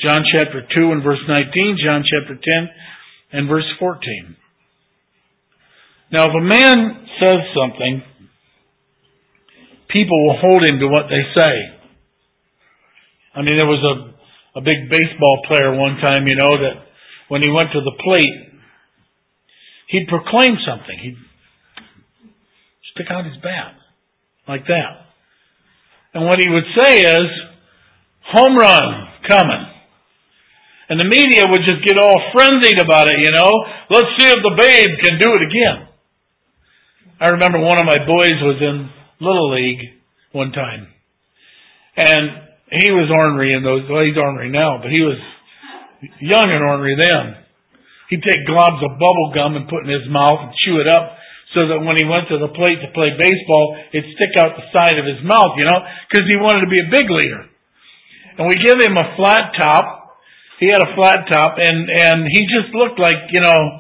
John 0.02 0.22
chapter 0.34 0.64
2 0.78 0.92
and 0.94 1.04
verse 1.04 1.20
19, 1.28 1.78
John 1.84 2.04
chapter 2.08 2.40
10 2.42 2.70
and 3.34 3.50
verse 3.50 3.68
14. 3.78 4.38
Now 6.14 6.24
if 6.24 6.32
a 6.32 6.46
man 6.46 7.06
says 7.20 7.40
something, 7.52 8.02
people 9.90 10.26
will 10.26 10.38
hold 10.40 10.64
him 10.64 10.80
to 10.80 10.88
what 10.88 11.10
they 11.10 11.24
say. 11.38 11.54
I 13.36 13.42
mean, 13.42 13.58
there 13.58 13.68
was 13.68 13.84
a, 13.84 14.19
a 14.56 14.62
big 14.62 14.90
baseball 14.90 15.42
player 15.48 15.76
one 15.76 15.98
time, 16.02 16.26
you 16.28 16.36
know, 16.36 16.54
that 16.64 16.86
when 17.28 17.42
he 17.42 17.50
went 17.50 17.72
to 17.74 17.82
the 17.82 17.96
plate, 18.04 18.62
he'd 19.90 20.08
proclaim 20.08 20.58
something. 20.66 20.98
He'd 21.02 21.18
stick 22.94 23.08
out 23.10 23.26
his 23.26 23.38
bat 23.44 23.76
like 24.48 24.66
that. 24.66 25.06
And 26.14 26.26
what 26.26 26.40
he 26.40 26.50
would 26.50 26.66
say 26.84 27.02
is, 27.02 27.30
home 28.34 28.58
run 28.58 29.08
coming. 29.30 29.66
And 30.90 31.00
the 31.00 31.06
media 31.06 31.46
would 31.46 31.62
just 31.70 31.86
get 31.86 32.02
all 32.02 32.18
frenzied 32.34 32.82
about 32.82 33.08
it, 33.08 33.22
you 33.22 33.30
know. 33.30 33.50
Let's 33.92 34.10
see 34.18 34.26
if 34.26 34.42
the 34.42 34.56
babe 34.58 34.90
can 35.04 35.20
do 35.20 35.30
it 35.38 35.44
again. 35.46 35.88
I 37.22 37.30
remember 37.30 37.60
one 37.60 37.78
of 37.78 37.86
my 37.86 37.98
boys 37.98 38.42
was 38.42 38.58
in 38.60 38.90
Little 39.22 39.54
League 39.54 40.02
one 40.32 40.52
time. 40.52 40.88
And 41.96 42.49
he 42.72 42.90
was 42.94 43.10
ornery 43.10 43.54
in 43.54 43.66
those, 43.66 43.90
well, 43.90 44.06
he's 44.06 44.18
ornery 44.18 44.50
now, 44.50 44.78
but 44.82 44.94
he 44.94 45.02
was 45.02 45.18
young 46.22 46.50
and 46.50 46.64
ornery 46.64 46.96
then. 46.96 47.42
He'd 48.10 48.26
take 48.26 48.46
globs 48.46 48.82
of 48.82 48.98
bubble 48.98 49.34
gum 49.34 49.58
and 49.58 49.70
put 49.70 49.86
in 49.86 49.92
his 49.92 50.10
mouth 50.10 50.50
and 50.50 50.54
chew 50.66 50.82
it 50.82 50.90
up 50.90 51.18
so 51.54 51.66
that 51.66 51.82
when 51.82 51.98
he 51.98 52.06
went 52.06 52.30
to 52.30 52.38
the 52.38 52.54
plate 52.54 52.78
to 52.82 52.94
play 52.94 53.14
baseball, 53.18 53.78
it'd 53.94 54.14
stick 54.18 54.38
out 54.38 54.58
the 54.58 54.70
side 54.74 54.98
of 54.98 55.06
his 55.06 55.22
mouth, 55.26 55.58
you 55.58 55.66
know, 55.66 55.80
because 56.10 56.26
he 56.30 56.38
wanted 56.38 56.66
to 56.66 56.72
be 56.72 56.82
a 56.82 56.94
big 56.94 57.10
leaguer. 57.10 57.46
And 58.38 58.46
we 58.46 58.56
give 58.62 58.78
him 58.78 58.98
a 58.98 59.18
flat 59.18 59.58
top 59.58 60.00
he 60.60 60.68
had 60.68 60.84
a 60.84 60.92
flat 60.94 61.24
top, 61.32 61.56
and 61.56 61.88
and 61.88 62.28
he 62.28 62.44
just 62.52 62.76
looked 62.76 63.00
like 63.00 63.32
you 63.32 63.40
know 63.40 63.80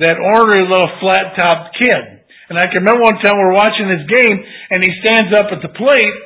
that 0.00 0.16
ornery 0.16 0.64
little 0.64 0.88
flat 0.98 1.36
topped 1.36 1.76
kid. 1.76 2.24
And 2.48 2.58
I 2.58 2.66
can 2.66 2.82
remember 2.82 3.04
one 3.04 3.20
time 3.20 3.36
we 3.36 3.44
we're 3.44 3.60
watching 3.60 3.86
this 3.86 4.08
game, 4.08 4.36
and 4.72 4.80
he 4.80 4.90
stands 5.04 5.36
up 5.36 5.52
at 5.52 5.60
the 5.60 5.70
plate. 5.76 6.16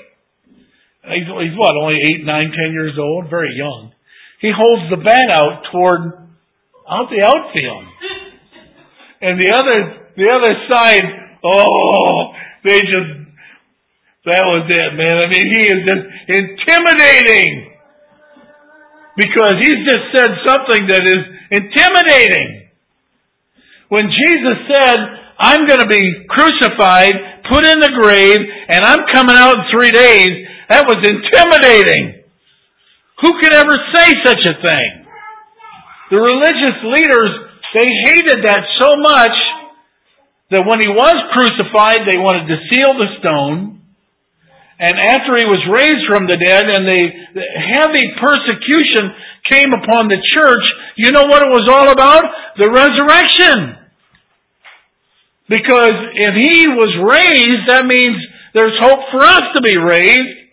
He's, 1.05 1.29
he's 1.29 1.57
what, 1.57 1.77
only 1.77 2.01
eight, 2.01 2.25
nine, 2.25 2.49
ten 2.49 2.73
years 2.73 2.97
old, 2.99 3.29
very 3.29 3.53
young. 3.57 3.93
He 4.41 4.53
holds 4.55 4.89
the 4.91 5.01
bat 5.03 5.29
out 5.33 5.65
toward 5.73 6.25
out 6.85 7.09
the 7.09 7.25
outfield, 7.25 7.85
and 9.21 9.41
the 9.41 9.53
other 9.53 10.09
the 10.17 10.29
other 10.29 10.53
side. 10.69 11.05
Oh, 11.45 12.33
they 12.65 12.81
just 12.81 13.25
that 14.25 14.45
was 14.49 14.65
it, 14.69 14.91
man. 14.97 15.17
I 15.21 15.27
mean, 15.29 15.47
he 15.53 15.63
is 15.69 15.81
just 15.85 16.05
intimidating 16.33 17.73
because 19.17 19.55
he's 19.61 19.81
just 19.85 20.05
said 20.17 20.31
something 20.49 20.89
that 20.89 21.05
is 21.05 21.23
intimidating. 21.53 22.69
When 23.89 24.09
Jesus 24.09 24.57
said, 24.73 24.99
I'm 25.39 25.67
going 25.67 25.81
to 25.81 25.87
be 25.87 26.25
crucified, 26.29 27.13
put 27.53 27.67
in 27.67 27.79
the 27.81 27.93
grave, 28.01 28.39
and 28.69 28.85
I'm 28.85 29.05
coming 29.13 29.37
out 29.37 29.55
in 29.55 29.65
three 29.71 29.91
days, 29.91 30.33
that 30.69 30.85
was 30.89 31.01
intimidating. 31.05 32.25
Who 33.23 33.31
could 33.41 33.55
ever 33.55 33.77
say 33.95 34.13
such 34.25 34.43
a 34.45 34.55
thing? 34.61 34.91
The 36.11 36.21
religious 36.21 36.79
leaders, 36.93 37.33
they 37.75 37.89
hated 38.07 38.45
that 38.45 38.63
so 38.81 38.91
much 39.01 39.37
that 40.51 40.67
when 40.67 40.81
he 40.81 40.89
was 40.89 41.17
crucified, 41.33 42.05
they 42.07 42.21
wanted 42.21 42.47
to 42.47 42.59
seal 42.71 42.93
the 43.01 43.11
stone. 43.21 43.81
And 44.79 44.99
after 45.01 45.39
he 45.39 45.47
was 45.47 45.63
raised 45.71 46.05
from 46.11 46.27
the 46.27 46.37
dead 46.37 46.67
and 46.67 46.85
the, 46.85 47.03
heavy 47.73 48.05
persecution 48.21 49.15
came 49.49 49.71
upon 49.73 50.09
the 50.09 50.21
church, 50.35 50.65
you 50.97 51.11
know 51.13 51.25
what 51.25 51.43
it 51.43 51.51
was 51.51 51.67
all 51.71 51.89
about? 51.89 52.25
The 52.59 52.69
resurrection. 52.69 53.79
Because 55.49 55.95
if 56.15 56.33
he 56.37 56.69
was 56.69 56.93
raised, 57.01 57.69
that 57.69 57.87
means 57.87 58.17
there's 58.55 58.77
hope 58.81 59.01
for 59.13 59.23
us 59.23 59.43
to 59.55 59.63
be 59.63 59.79
raised. 59.79 60.44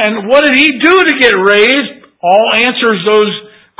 And 0.00 0.28
what 0.28 0.46
did 0.46 0.56
he 0.56 0.78
do 0.80 0.94
to 0.96 1.14
get 1.20 1.34
raised? 1.36 2.08
All 2.22 2.52
answers 2.54 3.00
those 3.08 3.34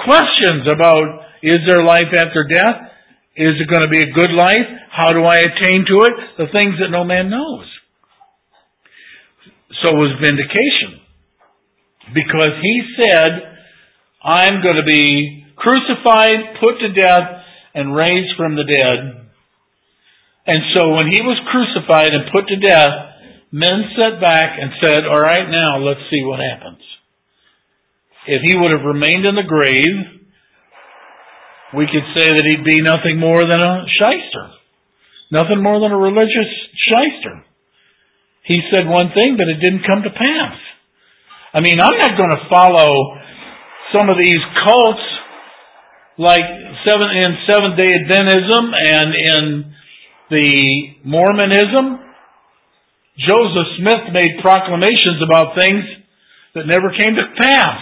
questions 0.05 0.71
about 0.71 1.27
is 1.43 1.61
there 1.67 1.81
life 1.81 2.13
after 2.15 2.45
death? 2.49 2.93
Is 3.37 3.53
it 3.57 3.71
going 3.71 3.83
to 3.83 3.89
be 3.89 4.01
a 4.01 4.13
good 4.13 4.33
life? 4.33 4.69
How 4.91 5.13
do 5.13 5.25
I 5.25 5.39
attain 5.39 5.85
to 5.89 6.05
it? 6.05 6.13
The 6.37 6.47
things 6.53 6.77
that 6.81 6.91
no 6.91 7.05
man 7.05 7.31
knows 7.31 7.67
so 9.85 9.95
was 9.95 10.19
vindication. 10.23 11.01
Because 12.13 12.53
he 12.61 12.83
said, 13.01 13.31
I'm 14.23 14.63
going 14.63 14.77
to 14.77 14.85
be 14.85 15.47
crucified, 15.57 16.59
put 16.61 16.81
to 16.81 16.93
death, 16.93 17.45
and 17.75 17.95
raised 17.95 18.37
from 18.37 18.57
the 18.57 18.65
dead. 18.65 19.31
And 20.47 20.61
so 20.75 20.91
when 20.91 21.07
he 21.13 21.23
was 21.23 21.39
crucified 21.49 22.11
and 22.13 22.33
put 22.33 22.49
to 22.49 22.59
death, 22.59 22.91
men 23.53 23.91
sat 23.95 24.21
back 24.21 24.59
and 24.59 24.71
said, 24.83 25.07
All 25.07 25.21
right, 25.21 25.49
now 25.51 25.79
let's 25.79 26.07
see 26.11 26.23
what 26.23 26.41
happens. 26.41 26.83
If 28.27 28.43
he 28.47 28.59
would 28.59 28.71
have 28.71 28.87
remained 28.87 29.27
in 29.27 29.35
the 29.35 29.49
grave, 29.49 30.21
we 31.75 31.87
could 31.87 32.07
say 32.19 32.27
that 32.27 32.47
he'd 32.47 32.67
be 32.67 32.83
nothing 32.83 33.19
more 33.19 33.41
than 33.41 33.61
a 33.61 33.87
shyster. 33.99 34.47
Nothing 35.31 35.63
more 35.63 35.79
than 35.79 35.93
a 35.93 35.99
religious 35.99 36.51
shyster. 36.75 37.45
He 38.45 38.59
said 38.75 38.91
one 38.91 39.15
thing, 39.15 39.39
but 39.39 39.47
it 39.47 39.63
didn't 39.63 39.87
come 39.87 40.03
to 40.03 40.11
pass. 40.11 40.59
I 41.55 41.63
mean, 41.63 41.81
I'm 41.81 41.99
not 41.99 42.19
going 42.19 42.35
to 42.35 42.47
follow 42.51 42.91
some 43.95 44.09
of 44.11 44.17
these 44.21 44.43
cults 44.67 45.07
like 46.19 46.45
seven, 46.85 47.09
in 47.17 47.31
Seventh 47.49 47.77
day 47.81 47.91
Adventism 47.97 48.63
and 48.77 49.09
in 49.15 49.75
the 50.31 50.51
Mormonism. 51.05 52.10
Joseph 53.21 53.69
Smith 53.77 54.05
made 54.17 54.41
proclamations 54.41 55.21
about 55.21 55.59
things 55.59 55.85
that 56.55 56.67
never 56.67 56.89
came 56.97 57.15
to 57.15 57.27
pass. 57.37 57.81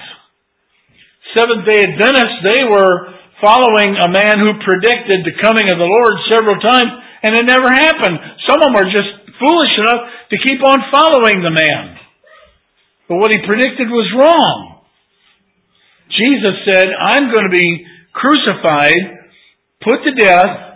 Seventh 1.36 1.68
day 1.68 1.84
Adventists, 1.84 2.42
they 2.42 2.62
were 2.66 3.14
following 3.38 3.94
a 3.94 4.10
man 4.10 4.42
who 4.42 4.58
predicted 4.66 5.22
the 5.22 5.38
coming 5.38 5.70
of 5.70 5.78
the 5.78 5.86
Lord 5.86 6.14
several 6.26 6.58
times, 6.58 6.90
and 7.22 7.36
it 7.36 7.46
never 7.46 7.70
happened. 7.70 8.18
Some 8.50 8.58
of 8.58 8.72
them 8.72 8.78
are 8.82 8.90
just 8.90 9.12
foolish 9.38 9.74
enough 9.78 10.02
to 10.30 10.36
keep 10.42 10.58
on 10.64 10.90
following 10.90 11.42
the 11.42 11.54
man. 11.54 11.96
But 13.08 13.18
what 13.22 13.30
he 13.30 13.38
predicted 13.46 13.88
was 13.88 14.10
wrong. 14.18 14.82
Jesus 16.10 16.66
said, 16.66 16.88
I'm 16.88 17.30
going 17.30 17.46
to 17.46 17.54
be 17.54 17.86
crucified, 18.12 19.30
put 19.80 20.02
to 20.04 20.12
death, 20.18 20.67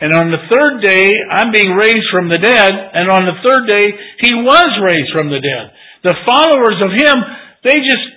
and 0.00 0.16
on 0.16 0.32
the 0.32 0.40
third 0.48 0.80
day, 0.80 1.12
I'm 1.28 1.52
being 1.52 1.76
raised 1.76 2.08
from 2.08 2.32
the 2.32 2.40
dead, 2.40 2.72
and 2.72 3.12
on 3.12 3.28
the 3.28 3.36
third 3.44 3.68
day, 3.68 3.86
he 4.24 4.32
was 4.32 4.80
raised 4.80 5.12
from 5.12 5.28
the 5.28 5.44
dead. 5.44 5.76
The 6.02 6.16
followers 6.24 6.80
of 6.80 6.96
him, 6.96 7.16
they 7.64 7.76
just, 7.84 8.08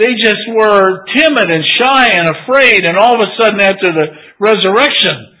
they 0.00 0.16
just 0.16 0.40
were 0.56 1.04
timid 1.12 1.52
and 1.52 1.64
shy 1.76 2.16
and 2.16 2.32
afraid, 2.32 2.88
and 2.88 2.96
all 2.96 3.12
of 3.12 3.20
a 3.20 3.32
sudden 3.36 3.60
after 3.60 3.92
the 3.92 4.08
resurrection, 4.40 5.36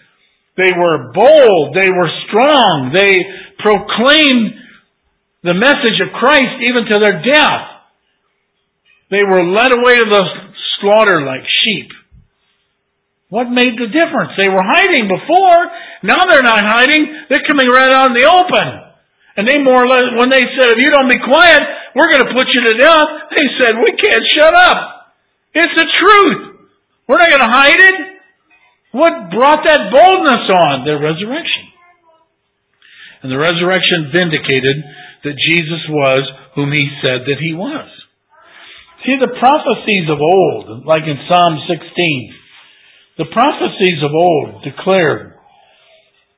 they 0.60 0.76
were 0.76 1.08
bold, 1.16 1.72
they 1.72 1.88
were 1.88 2.12
strong, 2.28 2.92
they 2.94 3.16
proclaimed 3.56 4.60
the 5.42 5.54
message 5.54 6.04
of 6.04 6.12
Christ 6.12 6.68
even 6.68 6.84
to 6.84 7.00
their 7.00 7.22
death. 7.24 7.64
They 9.10 9.24
were 9.24 9.40
led 9.40 9.72
away 9.72 9.96
to 9.96 10.04
the 10.04 10.24
slaughter 10.80 11.24
like 11.24 11.48
sheep. 11.64 11.88
What 13.28 13.52
made 13.52 13.76
the 13.76 13.92
difference? 13.92 14.32
They 14.40 14.48
were 14.48 14.64
hiding 14.64 15.04
before. 15.04 15.60
Now 16.00 16.24
they're 16.28 16.46
not 16.46 16.64
hiding. 16.64 17.04
They're 17.28 17.44
coming 17.44 17.68
right 17.68 17.92
out 17.92 18.08
in 18.12 18.16
the 18.16 18.24
open. 18.24 18.66
And 19.36 19.46
they 19.46 19.60
more 19.60 19.84
or 19.84 19.88
less, 19.88 20.16
when 20.16 20.32
they 20.32 20.42
said, 20.42 20.72
if 20.72 20.80
you 20.80 20.90
don't 20.90 21.12
be 21.12 21.20
quiet, 21.20 21.60
we're 21.94 22.08
going 22.08 22.24
to 22.24 22.34
put 22.34 22.48
you 22.56 22.62
to 22.66 22.74
death, 22.80 23.06
they 23.36 23.46
said, 23.60 23.76
we 23.78 23.92
can't 23.94 24.24
shut 24.32 24.54
up. 24.56 25.12
It's 25.54 25.76
the 25.76 25.86
truth. 25.86 26.68
We're 27.06 27.20
not 27.20 27.30
going 27.30 27.46
to 27.46 27.52
hide 27.52 27.78
it. 27.78 27.96
What 28.92 29.30
brought 29.30 29.62
that 29.68 29.92
boldness 29.92 30.44
on? 30.48 30.88
Their 30.88 30.98
resurrection. 30.98 31.68
And 33.22 33.30
the 33.30 33.38
resurrection 33.38 34.10
vindicated 34.10 34.76
that 35.24 35.36
Jesus 35.36 35.82
was 35.90 36.22
whom 36.54 36.72
he 36.72 36.88
said 37.04 37.28
that 37.28 37.38
he 37.38 37.52
was. 37.54 37.86
See, 39.04 39.14
the 39.20 39.36
prophecies 39.38 40.10
of 40.10 40.18
old, 40.18 40.86
like 40.86 41.06
in 41.06 41.18
Psalm 41.30 41.62
16, 41.68 41.78
the 43.18 43.26
prophecies 43.32 43.98
of 44.02 44.14
old 44.14 44.62
declared 44.62 45.34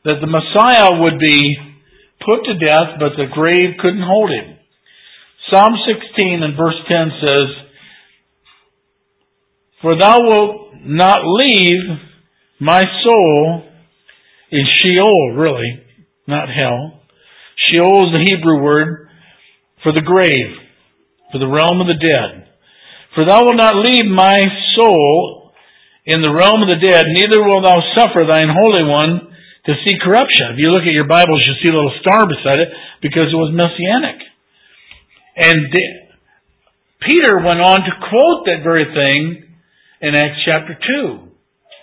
that 0.05 0.17
the 0.21 0.27
Messiah 0.27 0.99
would 0.99 1.21
be 1.21 1.55
put 2.25 2.45
to 2.45 2.65
death, 2.65 2.97
but 2.99 3.13
the 3.17 3.29
grave 3.31 3.77
couldn't 3.79 4.03
hold 4.03 4.31
him. 4.31 4.57
Psalm 5.53 5.75
16 5.85 6.43
and 6.43 6.57
verse 6.57 6.81
10 6.89 7.11
says, 7.21 7.49
For 9.83 9.99
thou 10.01 10.17
wilt 10.21 10.75
not 10.81 11.19
leave 11.23 11.99
my 12.61 12.81
soul 13.05 13.63
in 14.51 14.65
Sheol, 14.81 15.35
really, 15.37 15.85
not 16.27 16.49
hell. 16.49 17.03
Sheol 17.69 18.09
is 18.09 18.13
the 18.13 18.25
Hebrew 18.27 18.63
word 18.63 19.09
for 19.83 19.93
the 19.93 20.03
grave, 20.03 20.57
for 21.31 21.39
the 21.39 21.47
realm 21.47 21.81
of 21.81 21.89
the 21.89 22.01
dead. 22.03 22.49
For 23.15 23.27
thou 23.27 23.43
wilt 23.43 23.57
not 23.57 23.75
leave 23.77 24.07
my 24.07 24.39
soul 24.77 25.40
in 26.07 26.23
the 26.23 26.33
realm 26.33 26.65
of 26.65 26.71
the 26.73 26.81
dead, 26.81 27.05
neither 27.13 27.45
will 27.45 27.61
thou 27.61 27.81
suffer 27.97 28.25
thine 28.25 28.49
Holy 28.49 28.85
One 28.89 29.31
to 29.67 29.73
see 29.85 30.01
corruption. 30.01 30.57
If 30.57 30.59
you 30.65 30.73
look 30.73 30.89
at 30.89 30.97
your 30.97 31.07
Bibles, 31.07 31.45
you'll 31.45 31.61
see 31.61 31.69
a 31.69 31.77
little 31.77 31.97
star 32.01 32.25
beside 32.25 32.61
it 32.61 32.73
because 33.05 33.29
it 33.29 33.37
was 33.37 33.53
messianic. 33.53 34.19
And 35.37 35.69
Peter 37.05 37.39
went 37.45 37.61
on 37.61 37.85
to 37.85 37.93
quote 38.09 38.49
that 38.49 38.65
very 38.65 38.89
thing 38.89 39.45
in 40.01 40.17
Acts 40.17 40.41
chapter 40.49 40.73
2 40.73 41.29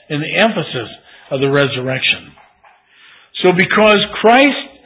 in 0.09 0.21
the 0.21 0.33
emphasis 0.41 0.89
of 1.29 1.41
the 1.41 1.49
resurrection. 1.49 2.33
So 3.45 3.53
because 3.53 4.01
Christ 4.21 4.77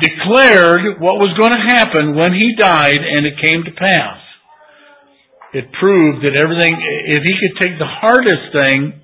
declared 0.00 1.00
what 1.00 1.20
was 1.20 1.36
going 1.36 1.52
to 1.52 1.64
happen 1.76 2.16
when 2.16 2.32
he 2.32 2.56
died 2.56 2.98
and 2.98 3.26
it 3.26 3.34
came 3.44 3.64
to 3.64 3.70
pass, 3.70 4.23
it 5.54 5.70
proved 5.78 6.26
that 6.26 6.34
everything, 6.34 6.74
if 7.06 7.22
he 7.22 7.34
could 7.38 7.54
take 7.62 7.78
the 7.78 7.86
hardest 7.86 8.50
thing 8.50 9.00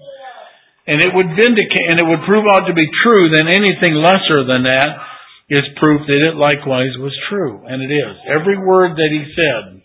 and 0.86 0.98
it 0.98 1.14
would 1.14 1.38
vindicate, 1.38 1.86
and 1.86 2.02
it 2.02 2.06
would 2.06 2.26
prove 2.26 2.44
out 2.50 2.66
to 2.66 2.74
be 2.74 2.90
true, 3.06 3.30
then 3.30 3.46
anything 3.46 3.94
lesser 3.94 4.42
than 4.42 4.66
that 4.66 4.90
is 5.48 5.62
proof 5.78 6.02
that 6.06 6.26
it 6.26 6.34
likewise 6.34 6.98
was 6.98 7.14
true. 7.30 7.62
And 7.66 7.82
it 7.82 7.94
is. 7.94 8.16
Every 8.26 8.58
word 8.58 8.98
that 8.98 9.10
he 9.14 9.22
said 9.38 9.82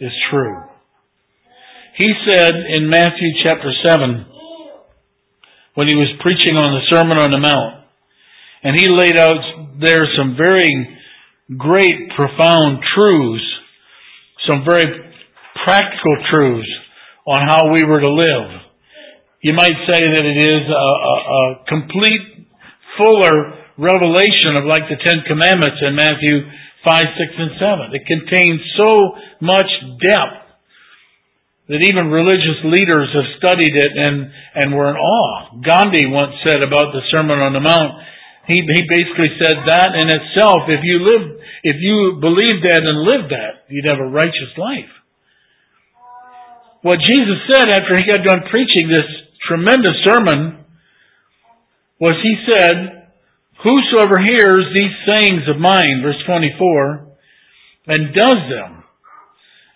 is 0.00 0.12
true. 0.30 0.64
He 1.98 2.12
said 2.28 2.54
in 2.76 2.88
Matthew 2.88 3.28
chapter 3.44 3.72
7, 3.84 4.24
when 5.74 5.88
he 5.88 5.96
was 5.96 6.08
preaching 6.20 6.56
on 6.56 6.72
the 6.72 6.88
Sermon 6.88 7.18
on 7.18 7.30
the 7.30 7.40
Mount, 7.40 7.84
and 8.62 8.78
he 8.80 8.88
laid 8.88 9.18
out 9.18 9.80
there 9.80 10.08
some 10.16 10.36
very 10.40 10.96
great, 11.56 12.10
profound 12.16 12.80
truths, 12.94 13.44
some 14.48 14.64
very 14.64 15.09
practical 15.64 16.16
truths 16.30 16.70
on 17.26 17.46
how 17.46 17.72
we 17.72 17.84
were 17.84 18.00
to 18.00 18.12
live. 18.12 18.48
You 19.40 19.54
might 19.54 19.76
say 19.88 20.00
that 20.00 20.24
it 20.24 20.38
is 20.40 20.64
a, 20.68 20.74
a, 20.74 21.16
a 21.16 21.42
complete, 21.68 22.48
fuller 22.98 23.56
revelation 23.80 24.60
of 24.60 24.68
like 24.68 24.84
the 24.92 25.00
Ten 25.00 25.24
Commandments 25.24 25.80
in 25.80 25.96
Matthew 25.96 26.44
5, 26.84 26.92
6, 26.92 27.44
and 27.44 27.52
7. 27.56 27.96
It 27.96 28.04
contains 28.04 28.60
so 28.76 29.16
much 29.40 29.70
depth 30.04 30.40
that 31.72 31.86
even 31.86 32.10
religious 32.10 32.60
leaders 32.66 33.08
have 33.14 33.38
studied 33.38 33.78
it 33.78 33.92
and, 33.94 34.28
and 34.58 34.74
were 34.74 34.90
in 34.90 34.98
awe. 34.98 35.54
Gandhi 35.62 36.04
once 36.10 36.34
said 36.44 36.60
about 36.60 36.92
the 36.92 37.04
Sermon 37.14 37.38
on 37.40 37.54
the 37.54 37.62
Mount, 37.62 37.94
he, 38.50 38.60
he 38.60 38.82
basically 38.90 39.38
said 39.38 39.64
that 39.70 39.94
in 39.94 40.10
itself, 40.10 40.66
if 40.68 40.82
you 40.82 40.98
live, 40.98 41.38
if 41.62 41.76
you 41.78 42.18
believe 42.20 42.58
that 42.66 42.82
and 42.82 43.06
live 43.06 43.30
that, 43.30 43.70
you'd 43.70 43.86
have 43.86 44.02
a 44.02 44.10
righteous 44.10 44.52
life. 44.58 44.90
What 46.82 47.04
Jesus 47.04 47.44
said 47.52 47.68
after 47.68 47.92
he 47.96 48.08
got 48.08 48.24
done 48.24 48.48
preaching 48.50 48.88
this 48.88 49.04
tremendous 49.44 50.00
sermon 50.04 50.64
was 52.00 52.16
he 52.24 52.34
said, 52.48 53.12
Whosoever 53.60 54.16
hears 54.24 54.64
these 54.72 54.96
sayings 55.04 55.44
of 55.52 55.60
mine, 55.60 56.00
verse 56.00 56.16
24, 56.24 57.12
and 57.92 58.14
does 58.16 58.40
them, 58.48 58.80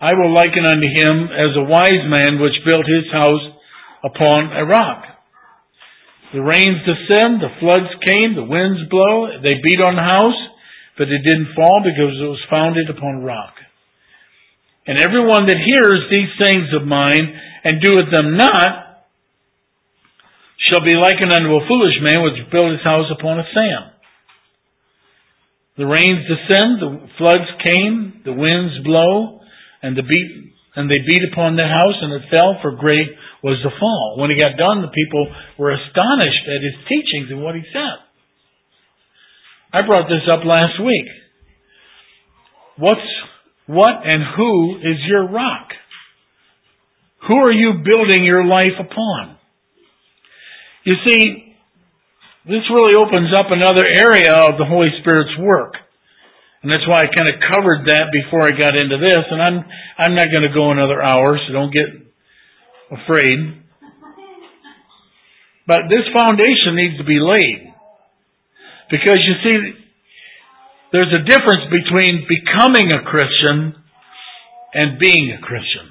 I 0.01 0.17
will 0.17 0.33
liken 0.33 0.65
unto 0.65 0.89
him 0.89 1.29
as 1.29 1.53
a 1.53 1.69
wise 1.69 2.05
man 2.09 2.41
which 2.41 2.65
built 2.65 2.89
his 2.89 3.13
house 3.13 3.53
upon 4.03 4.57
a 4.57 4.65
rock. 4.65 5.05
The 6.33 6.41
rains 6.41 6.81
descend, 6.89 7.45
the 7.45 7.53
floods 7.61 7.93
came, 8.09 8.35
the 8.35 8.49
winds 8.49 8.89
blow, 8.89 9.29
they 9.45 9.61
beat 9.63 9.81
on 9.81 9.97
the 9.97 10.09
house, 10.09 10.41
but 10.97 11.13
it 11.13 11.21
didn't 11.21 11.55
fall 11.55 11.85
because 11.85 12.17
it 12.17 12.33
was 12.33 12.41
founded 12.49 12.89
upon 12.89 13.23
rock. 13.23 13.55
And 14.87 14.99
everyone 14.99 15.47
that 15.47 15.57
hears 15.57 16.05
these 16.11 16.33
things 16.45 16.69
of 16.77 16.87
mine 16.87 17.25
and 17.65 17.81
doeth 17.81 18.13
them 18.13 18.37
not 18.37 19.05
shall 20.69 20.85
be 20.85 20.95
likened 20.95 21.33
unto 21.33 21.57
a 21.57 21.67
foolish 21.69 21.97
man 22.01 22.25
which 22.25 22.51
built 22.53 22.73
his 22.73 22.85
house 22.85 23.09
upon 23.13 23.41
a 23.41 23.49
sand. 23.53 23.97
The 25.77 25.87
rains 25.87 26.29
descend, 26.29 26.81
the 26.81 27.09
floods 27.19 27.51
came, 27.65 28.23
the 28.25 28.33
winds 28.33 28.79
blow, 28.85 29.41
and 29.83 29.97
the 29.97 30.03
beat 30.03 30.55
and 30.77 30.91
they 30.91 30.99
beat 31.07 31.23
upon 31.31 31.55
the 31.55 31.67
house 31.67 31.99
and 32.03 32.13
it 32.19 32.27
fell 32.35 32.59
for 32.61 32.75
great 32.75 33.07
was 33.43 33.63
the 33.63 33.71
fall. 33.79 34.17
When 34.19 34.31
he 34.31 34.41
got 34.41 34.59
done, 34.59 34.83
the 34.83 34.91
people 34.91 35.31
were 35.59 35.71
astonished 35.71 36.45
at 36.51 36.65
his 36.65 36.75
teachings 36.91 37.31
and 37.31 37.43
what 37.43 37.55
he 37.55 37.63
said. 37.71 37.97
I 39.73 39.87
brought 39.87 40.09
this 40.09 40.27
up 40.31 40.43
last 40.43 40.83
week. 40.83 41.07
What's, 42.79 43.07
what 43.67 43.95
and 44.05 44.23
who 44.37 44.77
is 44.79 44.99
your 45.09 45.29
rock? 45.29 45.69
Who 47.29 47.37
are 47.37 47.53
you 47.53 47.83
building 47.85 48.25
your 48.25 48.45
life 48.45 48.77
upon? 48.79 49.39
You 50.85 50.95
see, 51.07 51.57
this 52.45 52.61
really 52.69 52.95
opens 52.95 53.33
up 53.35 53.47
another 53.49 53.85
area 53.89 54.35
of 54.35 54.59
the 54.59 54.69
Holy 54.69 54.93
Spirit's 55.01 55.33
work. 55.41 55.75
And 56.63 56.73
that's 56.73 56.87
why 56.89 57.01
I 57.01 57.09
kind 57.09 57.29
of 57.29 57.41
covered 57.53 57.89
that 57.89 58.13
before 58.13 58.45
I 58.45 58.51
got 58.53 58.77
into 58.77 58.97
this. 59.01 59.25
And 59.31 59.41
I'm, 59.41 59.65
I'm 59.99 60.15
not 60.15 60.29
going 60.29 60.45
to 60.45 60.53
go 60.53 60.71
another 60.71 61.01
hour, 61.01 61.39
so 61.41 61.53
don't 61.53 61.73
get 61.73 61.89
afraid. 62.93 63.65
But 65.67 65.89
this 65.89 66.05
foundation 66.13 66.77
needs 66.77 66.99
to 66.99 67.05
be 67.05 67.17
laid. 67.21 67.73
Because 68.91 69.21
you 69.25 69.35
see, 69.41 69.84
there's 70.95 71.11
a 71.11 71.27
difference 71.27 71.67
between 71.75 72.23
becoming 72.31 72.95
a 72.95 73.03
Christian 73.03 73.75
and 74.75 74.99
being 75.03 75.35
a 75.35 75.43
Christian. 75.43 75.91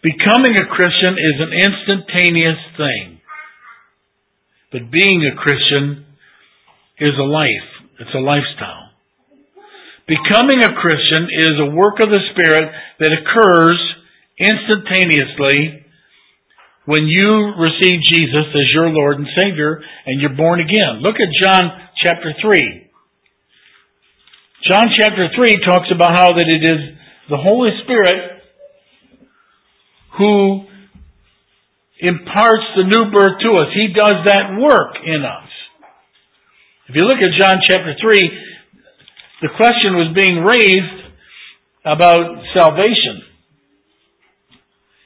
Becoming 0.00 0.56
a 0.56 0.64
Christian 0.72 1.20
is 1.20 1.36
an 1.44 1.52
instantaneous 1.52 2.56
thing. 2.80 3.20
But 4.72 4.90
being 4.90 5.28
a 5.28 5.36
Christian 5.36 6.06
is 6.98 7.12
a 7.20 7.28
life. 7.28 7.68
It's 8.00 8.16
a 8.16 8.24
lifestyle. 8.24 8.96
Becoming 10.08 10.64
a 10.64 10.80
Christian 10.80 11.28
is 11.36 11.52
a 11.60 11.76
work 11.76 12.00
of 12.00 12.08
the 12.08 12.24
Spirit 12.32 12.64
that 13.00 13.12
occurs 13.12 13.76
instantaneously 14.40 15.84
when 16.86 17.04
you 17.04 17.52
receive 17.60 18.00
Jesus 18.08 18.48
as 18.54 18.72
your 18.72 18.88
Lord 18.88 19.18
and 19.18 19.28
Savior 19.36 19.82
and 20.06 20.18
you're 20.18 20.36
born 20.36 20.60
again. 20.60 21.04
Look 21.04 21.16
at 21.16 21.28
John 21.42 21.64
chapter 22.02 22.32
3. 22.40 22.83
John 24.64 24.88
chapter 24.96 25.28
3 25.36 25.60
talks 25.68 25.92
about 25.92 26.16
how 26.16 26.32
that 26.32 26.48
it 26.48 26.64
is 26.64 26.96
the 27.28 27.36
Holy 27.36 27.68
Spirit 27.84 28.40
who 30.16 30.64
imparts 32.00 32.64
the 32.72 32.88
new 32.88 33.12
birth 33.12 33.44
to 33.44 33.50
us. 33.60 33.68
He 33.76 33.92
does 33.92 34.24
that 34.24 34.56
work 34.56 34.96
in 35.04 35.20
us. 35.20 35.50
If 36.88 36.96
you 36.96 37.04
look 37.04 37.20
at 37.20 37.36
John 37.36 37.60
chapter 37.68 37.92
3, 37.92 38.20
the 39.42 39.52
question 39.60 40.00
was 40.00 40.16
being 40.16 40.40
raised 40.40 41.12
about 41.84 42.24
salvation. 42.56 43.20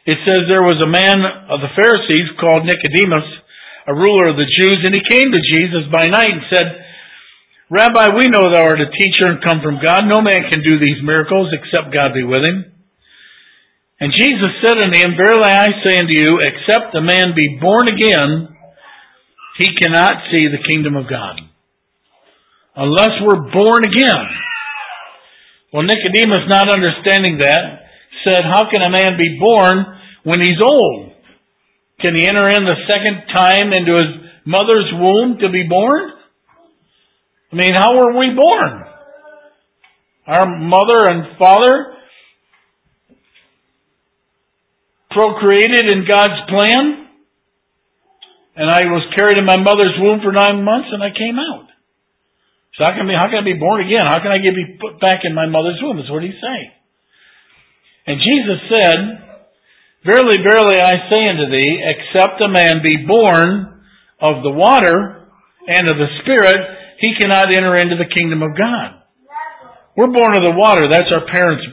It 0.07 0.23
says 0.23 0.47
there 0.47 0.63
was 0.63 0.79
a 0.79 0.87
man 0.87 1.19
of 1.51 1.59
the 1.67 1.75
Pharisees 1.75 2.31
called 2.39 2.63
Nicodemus, 2.63 3.27
a 3.91 3.95
ruler 3.95 4.31
of 4.31 4.39
the 4.39 4.47
Jews, 4.47 4.87
and 4.87 4.95
he 4.95 5.03
came 5.03 5.35
to 5.35 5.43
Jesus 5.51 5.91
by 5.91 6.07
night 6.07 6.31
and 6.31 6.47
said, 6.47 6.67
Rabbi, 7.71 8.17
we 8.17 8.33
know 8.33 8.49
thou 8.49 8.65
art 8.65 8.81
a 8.81 8.91
teacher 8.97 9.29
and 9.29 9.45
come 9.45 9.61
from 9.63 9.77
God. 9.85 10.09
No 10.09 10.25
man 10.25 10.49
can 10.51 10.65
do 10.65 10.81
these 10.81 11.05
miracles 11.05 11.53
except 11.53 11.93
God 11.93 12.15
be 12.15 12.25
with 12.25 12.41
him. 12.41 12.73
And 14.01 14.13
Jesus 14.17 14.63
said 14.65 14.79
unto 14.79 14.97
him, 14.97 15.19
Verily 15.19 15.53
I 15.53 15.69
say 15.85 15.99
unto 15.99 16.17
you, 16.17 16.41
except 16.41 16.95
a 16.95 17.03
man 17.03 17.35
be 17.37 17.59
born 17.61 17.89
again, 17.89 18.57
he 19.59 19.69
cannot 19.77 20.33
see 20.33 20.47
the 20.49 20.63
kingdom 20.65 20.97
of 20.97 21.11
God 21.11 21.41
unless 22.79 23.19
we're 23.21 23.51
born 23.51 23.83
again. 23.83 24.27
Well, 25.73 25.83
Nicodemus, 25.83 26.49
not 26.49 26.73
understanding 26.73 27.39
that, 27.43 27.91
said, 28.25 28.41
How 28.47 28.71
can 28.71 28.81
a 28.81 28.89
man 28.89 29.19
be 29.19 29.37
born 29.37 29.85
when 30.23 30.41
he's 30.41 30.63
old? 30.63 31.13
Can 32.01 32.15
he 32.15 32.27
enter 32.27 32.49
in 32.49 32.65
the 32.65 32.79
second 32.89 33.35
time 33.35 33.75
into 33.75 33.93
his 33.99 34.13
mother's 34.47 34.89
womb 34.95 35.39
to 35.43 35.51
be 35.51 35.67
born? 35.69 36.18
I 37.53 37.57
mean, 37.57 37.73
how 37.75 37.97
were 37.97 38.19
we 38.19 38.37
born? 38.37 38.85
Our 40.27 40.47
mother 40.59 41.09
and 41.09 41.39
father 41.39 41.97
procreated 45.11 45.89
in 45.89 46.05
God's 46.07 46.45
plan, 46.53 47.09
and 48.57 48.69
I 48.69 48.85
was 48.93 49.09
carried 49.17 49.39
in 49.39 49.47
my 49.47 49.57
mother's 49.57 49.97
womb 49.97 50.21
for 50.21 50.33
nine 50.33 50.63
months 50.65 50.89
and 50.93 51.03
I 51.03 51.11
came 51.11 51.39
out. 51.39 51.67
So 52.77 52.85
how 52.85 52.93
can, 52.93 53.07
I 53.07 53.09
be, 53.09 53.17
how 53.17 53.27
can 53.27 53.43
I 53.43 53.47
be 53.47 53.59
born 53.59 53.83
again? 53.83 54.07
How 54.07 54.21
can 54.21 54.31
I 54.31 54.39
get 54.39 54.55
be 54.55 54.79
put 54.79 55.01
back 55.01 55.25
in 55.25 55.35
my 55.35 55.47
mother's 55.47 55.81
womb? 55.83 55.97
That's 55.97 56.11
what 56.11 56.23
he's 56.23 56.39
saying. 56.39 56.71
And 58.07 58.21
Jesus 58.21 58.59
said, 58.71 58.99
Verily, 60.07 60.39
verily, 60.47 60.79
I 60.79 61.11
say 61.11 61.27
unto 61.27 61.51
thee, 61.51 61.83
except 61.83 62.41
a 62.41 62.49
man 62.49 62.83
be 62.85 63.03
born 63.03 63.83
of 64.21 64.43
the 64.43 64.55
water 64.55 65.27
and 65.67 65.91
of 65.91 65.99
the 65.99 66.11
Spirit, 66.23 66.78
he 66.99 67.15
cannot 67.21 67.55
enter 67.55 67.75
into 67.77 67.97
the 67.97 68.11
kingdom 68.11 68.43
of 68.43 68.57
God. 68.57 69.03
We're 69.97 70.15
born 70.15 70.37
of 70.37 70.45
the 70.45 70.55
water. 70.55 70.87
That's 70.91 71.11
our 71.15 71.27
parents' 71.27 71.67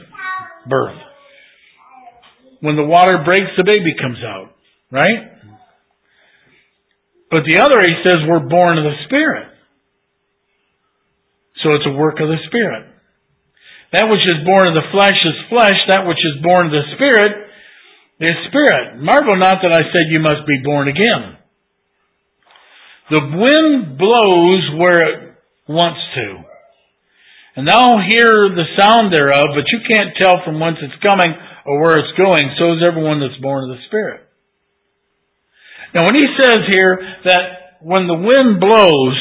birth. 0.68 0.98
When 2.60 2.76
the 2.76 2.84
water 2.84 3.22
breaks, 3.24 3.54
the 3.56 3.64
baby 3.64 3.94
comes 4.00 4.18
out. 4.24 4.54
Right? 4.90 5.36
But 7.30 7.42
the 7.46 7.58
other, 7.58 7.82
he 7.82 7.94
says, 8.06 8.22
we're 8.26 8.46
born 8.46 8.78
of 8.78 8.84
the 8.86 8.98
Spirit. 9.06 9.50
So 11.62 11.74
it's 11.74 11.86
a 11.86 11.94
work 11.94 12.18
of 12.20 12.28
the 12.28 12.38
Spirit. 12.46 12.86
That 13.92 14.10
which 14.10 14.26
is 14.26 14.46
born 14.46 14.66
of 14.66 14.74
the 14.74 14.90
flesh 14.90 15.18
is 15.24 15.48
flesh. 15.50 15.78
That 15.88 16.06
which 16.06 16.18
is 16.18 16.42
born 16.42 16.66
of 16.66 16.72
the 16.72 16.86
Spirit 16.94 17.46
is 18.20 18.36
spirit. 18.48 18.96
Marvel 18.98 19.36
not 19.36 19.60
that 19.60 19.72
I 19.72 19.82
said 19.92 20.08
you 20.08 20.20
must 20.20 20.46
be 20.46 20.62
born 20.64 20.88
again. 20.88 21.35
The 23.10 23.22
wind 23.22 23.98
blows 23.98 24.64
where 24.82 24.98
it 24.98 25.38
wants 25.68 26.00
to. 26.18 26.42
And 27.56 27.66
thou 27.66 28.02
hear 28.02 28.34
the 28.52 28.66
sound 28.76 29.14
thereof, 29.14 29.54
but 29.54 29.70
you 29.70 29.78
can't 29.86 30.12
tell 30.18 30.42
from 30.44 30.58
whence 30.58 30.76
it's 30.82 31.00
coming 31.06 31.32
or 31.64 31.80
where 31.80 31.98
it's 32.02 32.18
going. 32.18 32.50
So 32.58 32.74
is 32.74 32.84
everyone 32.86 33.20
that's 33.22 33.40
born 33.40 33.70
of 33.70 33.78
the 33.78 33.82
Spirit. 33.86 34.26
Now 35.94 36.04
when 36.04 36.18
he 36.18 36.26
says 36.36 36.66
here 36.68 36.98
that 37.24 37.78
when 37.80 38.10
the 38.10 38.18
wind 38.18 38.60
blows, 38.60 39.18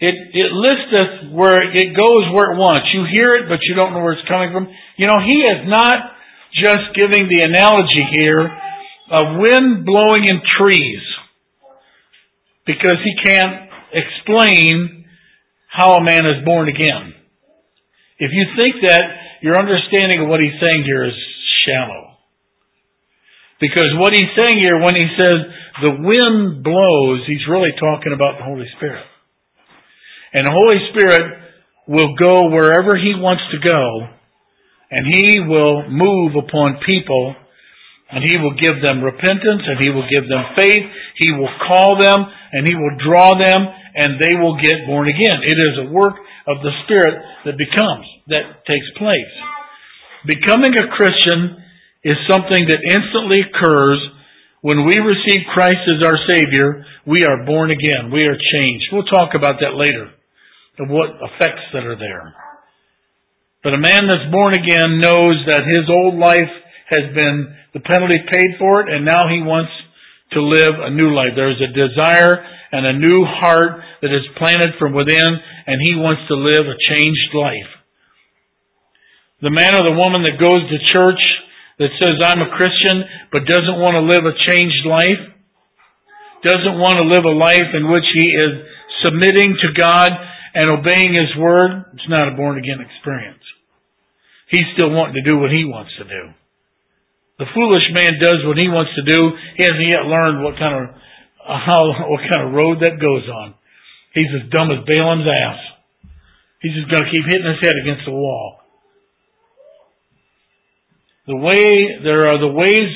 it, 0.00 0.16
it 0.32 0.50
listeth 0.50 1.30
where 1.36 1.60
it 1.60 1.92
goes 1.92 2.24
where 2.32 2.56
it 2.56 2.58
wants. 2.58 2.88
You 2.96 3.04
hear 3.04 3.36
it, 3.36 3.52
but 3.52 3.60
you 3.68 3.76
don't 3.76 3.92
know 3.92 4.00
where 4.00 4.16
it's 4.16 4.26
coming 4.26 4.50
from. 4.50 4.66
You 4.96 5.06
know, 5.06 5.20
he 5.20 5.44
is 5.44 5.68
not 5.68 6.16
just 6.56 6.96
giving 6.96 7.28
the 7.28 7.44
analogy 7.44 8.02
here 8.16 8.48
of 9.12 9.38
wind 9.38 9.84
blowing 9.84 10.24
in 10.24 10.40
trees 10.56 11.04
because 12.66 12.98
he 13.04 13.14
can't 13.24 13.70
explain 13.92 15.04
how 15.68 15.96
a 15.96 16.04
man 16.04 16.26
is 16.26 16.44
born 16.44 16.68
again. 16.68 17.14
If 18.18 18.30
you 18.32 18.44
think 18.58 18.84
that, 18.86 19.00
your 19.42 19.58
understanding 19.58 20.20
of 20.22 20.28
what 20.28 20.40
he's 20.40 20.58
saying 20.60 20.84
here 20.84 21.06
is 21.06 21.14
shallow. 21.64 22.18
Because 23.60 23.90
what 23.96 24.12
he's 24.12 24.28
saying 24.38 24.58
here, 24.58 24.80
when 24.80 24.94
he 24.94 25.08
says 25.16 25.36
the 25.82 25.96
wind 26.00 26.64
blows, 26.64 27.24
he's 27.26 27.46
really 27.48 27.72
talking 27.78 28.12
about 28.12 28.38
the 28.38 28.44
Holy 28.44 28.66
Spirit. 28.76 29.04
And 30.32 30.46
the 30.46 30.54
Holy 30.54 30.78
Spirit 30.92 31.40
will 31.90 32.14
go 32.14 32.50
wherever 32.50 32.94
He 32.96 33.18
wants 33.18 33.42
to 33.50 33.58
go, 33.68 34.06
and 34.90 35.02
He 35.10 35.40
will 35.40 35.90
move 35.90 36.36
upon 36.36 36.78
people, 36.86 37.34
and 38.12 38.26
He 38.26 38.38
will 38.38 38.54
give 38.58 38.82
them 38.82 39.02
repentance, 39.02 39.62
and 39.66 39.78
He 39.82 39.90
will 39.90 40.06
give 40.10 40.26
them 40.28 40.54
faith, 40.56 40.84
He 41.18 41.30
will 41.34 41.52
call 41.66 41.98
them, 41.98 42.18
and 42.52 42.66
He 42.66 42.74
will 42.74 42.96
draw 42.98 43.34
them, 43.38 43.60
and 43.94 44.18
they 44.18 44.34
will 44.38 44.58
get 44.60 44.86
born 44.86 45.08
again. 45.08 45.42
It 45.46 45.58
is 45.58 45.74
a 45.78 45.90
work 45.90 46.14
of 46.46 46.62
the 46.62 46.74
Spirit 46.84 47.14
that 47.44 47.58
becomes, 47.58 48.06
that 48.28 48.66
takes 48.66 48.90
place. 48.98 49.34
Becoming 50.26 50.76
a 50.76 50.90
Christian 50.96 51.62
is 52.04 52.16
something 52.28 52.66
that 52.68 52.84
instantly 52.84 53.44
occurs 53.46 54.00
when 54.60 54.84
we 54.84 54.92
receive 55.00 55.48
Christ 55.54 55.88
as 55.88 56.04
our 56.04 56.18
Savior, 56.28 56.84
we 57.06 57.24
are 57.24 57.46
born 57.46 57.70
again. 57.70 58.12
We 58.12 58.24
are 58.28 58.36
changed. 58.36 58.92
We'll 58.92 59.08
talk 59.08 59.32
about 59.34 59.60
that 59.60 59.72
later 59.72 60.12
of 60.78 60.88
what 60.88 61.16
effects 61.16 61.64
that 61.72 61.84
are 61.84 61.96
there. 61.96 62.34
But 63.64 63.76
a 63.76 63.80
man 63.80 64.04
that's 64.08 64.32
born 64.32 64.52
again 64.52 65.00
knows 65.00 65.36
that 65.48 65.64
his 65.64 65.88
old 65.88 66.16
life 66.16 66.52
has 66.90 67.14
been 67.14 67.54
the 67.72 67.80
penalty 67.80 68.18
paid 68.30 68.58
for 68.58 68.82
it, 68.82 68.92
and 68.92 69.06
now 69.06 69.30
he 69.30 69.40
wants 69.40 69.70
to 70.34 70.42
live 70.42 70.74
a 70.78 70.90
new 70.90 71.14
life. 71.14 71.34
There's 71.34 71.62
a 71.62 71.70
desire 71.70 72.42
and 72.72 72.86
a 72.86 72.98
new 72.98 73.24
heart 73.26 73.82
that 74.02 74.10
is 74.10 74.26
planted 74.38 74.74
from 74.78 74.94
within, 74.94 75.30
and 75.66 75.78
he 75.82 75.94
wants 75.94 76.26
to 76.28 76.34
live 76.34 76.66
a 76.66 76.78
changed 76.94 77.30
life. 77.34 77.70
The 79.42 79.54
man 79.54 79.74
or 79.74 79.86
the 79.86 79.98
woman 79.98 80.22
that 80.26 80.42
goes 80.42 80.66
to 80.68 80.92
church 80.92 81.22
that 81.78 81.94
says, 81.96 82.20
I'm 82.20 82.44
a 82.44 82.54
Christian, 82.54 83.02
but 83.32 83.48
doesn't 83.48 83.80
want 83.80 83.96
to 83.96 84.04
live 84.04 84.26
a 84.28 84.36
changed 84.46 84.84
life, 84.84 85.22
doesn't 86.44 86.76
want 86.76 87.00
to 87.00 87.08
live 87.08 87.24
a 87.24 87.36
life 87.36 87.70
in 87.72 87.90
which 87.90 88.04
he 88.12 88.26
is 88.28 88.52
submitting 89.04 89.56
to 89.62 89.72
God 89.78 90.12
and 90.54 90.70
obeying 90.70 91.14
His 91.14 91.32
Word, 91.38 91.84
it's 91.94 92.08
not 92.08 92.28
a 92.28 92.36
born 92.36 92.58
again 92.58 92.84
experience. 92.84 93.42
He's 94.48 94.66
still 94.74 94.90
wanting 94.90 95.22
to 95.22 95.30
do 95.30 95.38
what 95.38 95.50
he 95.50 95.64
wants 95.64 95.92
to 95.98 96.04
do. 96.04 96.34
The 97.40 97.48
foolish 97.56 97.88
man 97.96 98.20
does 98.20 98.44
what 98.44 98.60
he 98.60 98.68
wants 98.68 98.92
to 99.00 99.04
do. 99.08 99.32
He 99.56 99.64
hasn't 99.64 99.88
yet 99.88 100.04
learned 100.04 100.44
what 100.44 100.60
kind 100.60 100.76
of 100.76 100.92
how 101.40 101.88
what 102.12 102.20
kind 102.28 102.44
of 102.44 102.52
road 102.52 102.84
that 102.84 103.00
goes 103.00 103.24
on. 103.32 103.56
He's 104.12 104.28
as 104.36 104.52
dumb 104.52 104.68
as 104.68 104.84
Balaam's 104.84 105.24
ass. 105.24 105.60
He's 106.60 106.76
just 106.76 106.92
going 106.92 107.08
to 107.08 107.10
keep 107.10 107.24
hitting 107.24 107.48
his 107.48 107.64
head 107.64 107.80
against 107.80 108.04
the 108.04 108.12
wall. 108.12 108.60
The 111.26 111.36
way 111.36 112.04
there 112.04 112.28
are 112.28 112.36
the 112.36 112.52
ways 112.52 112.92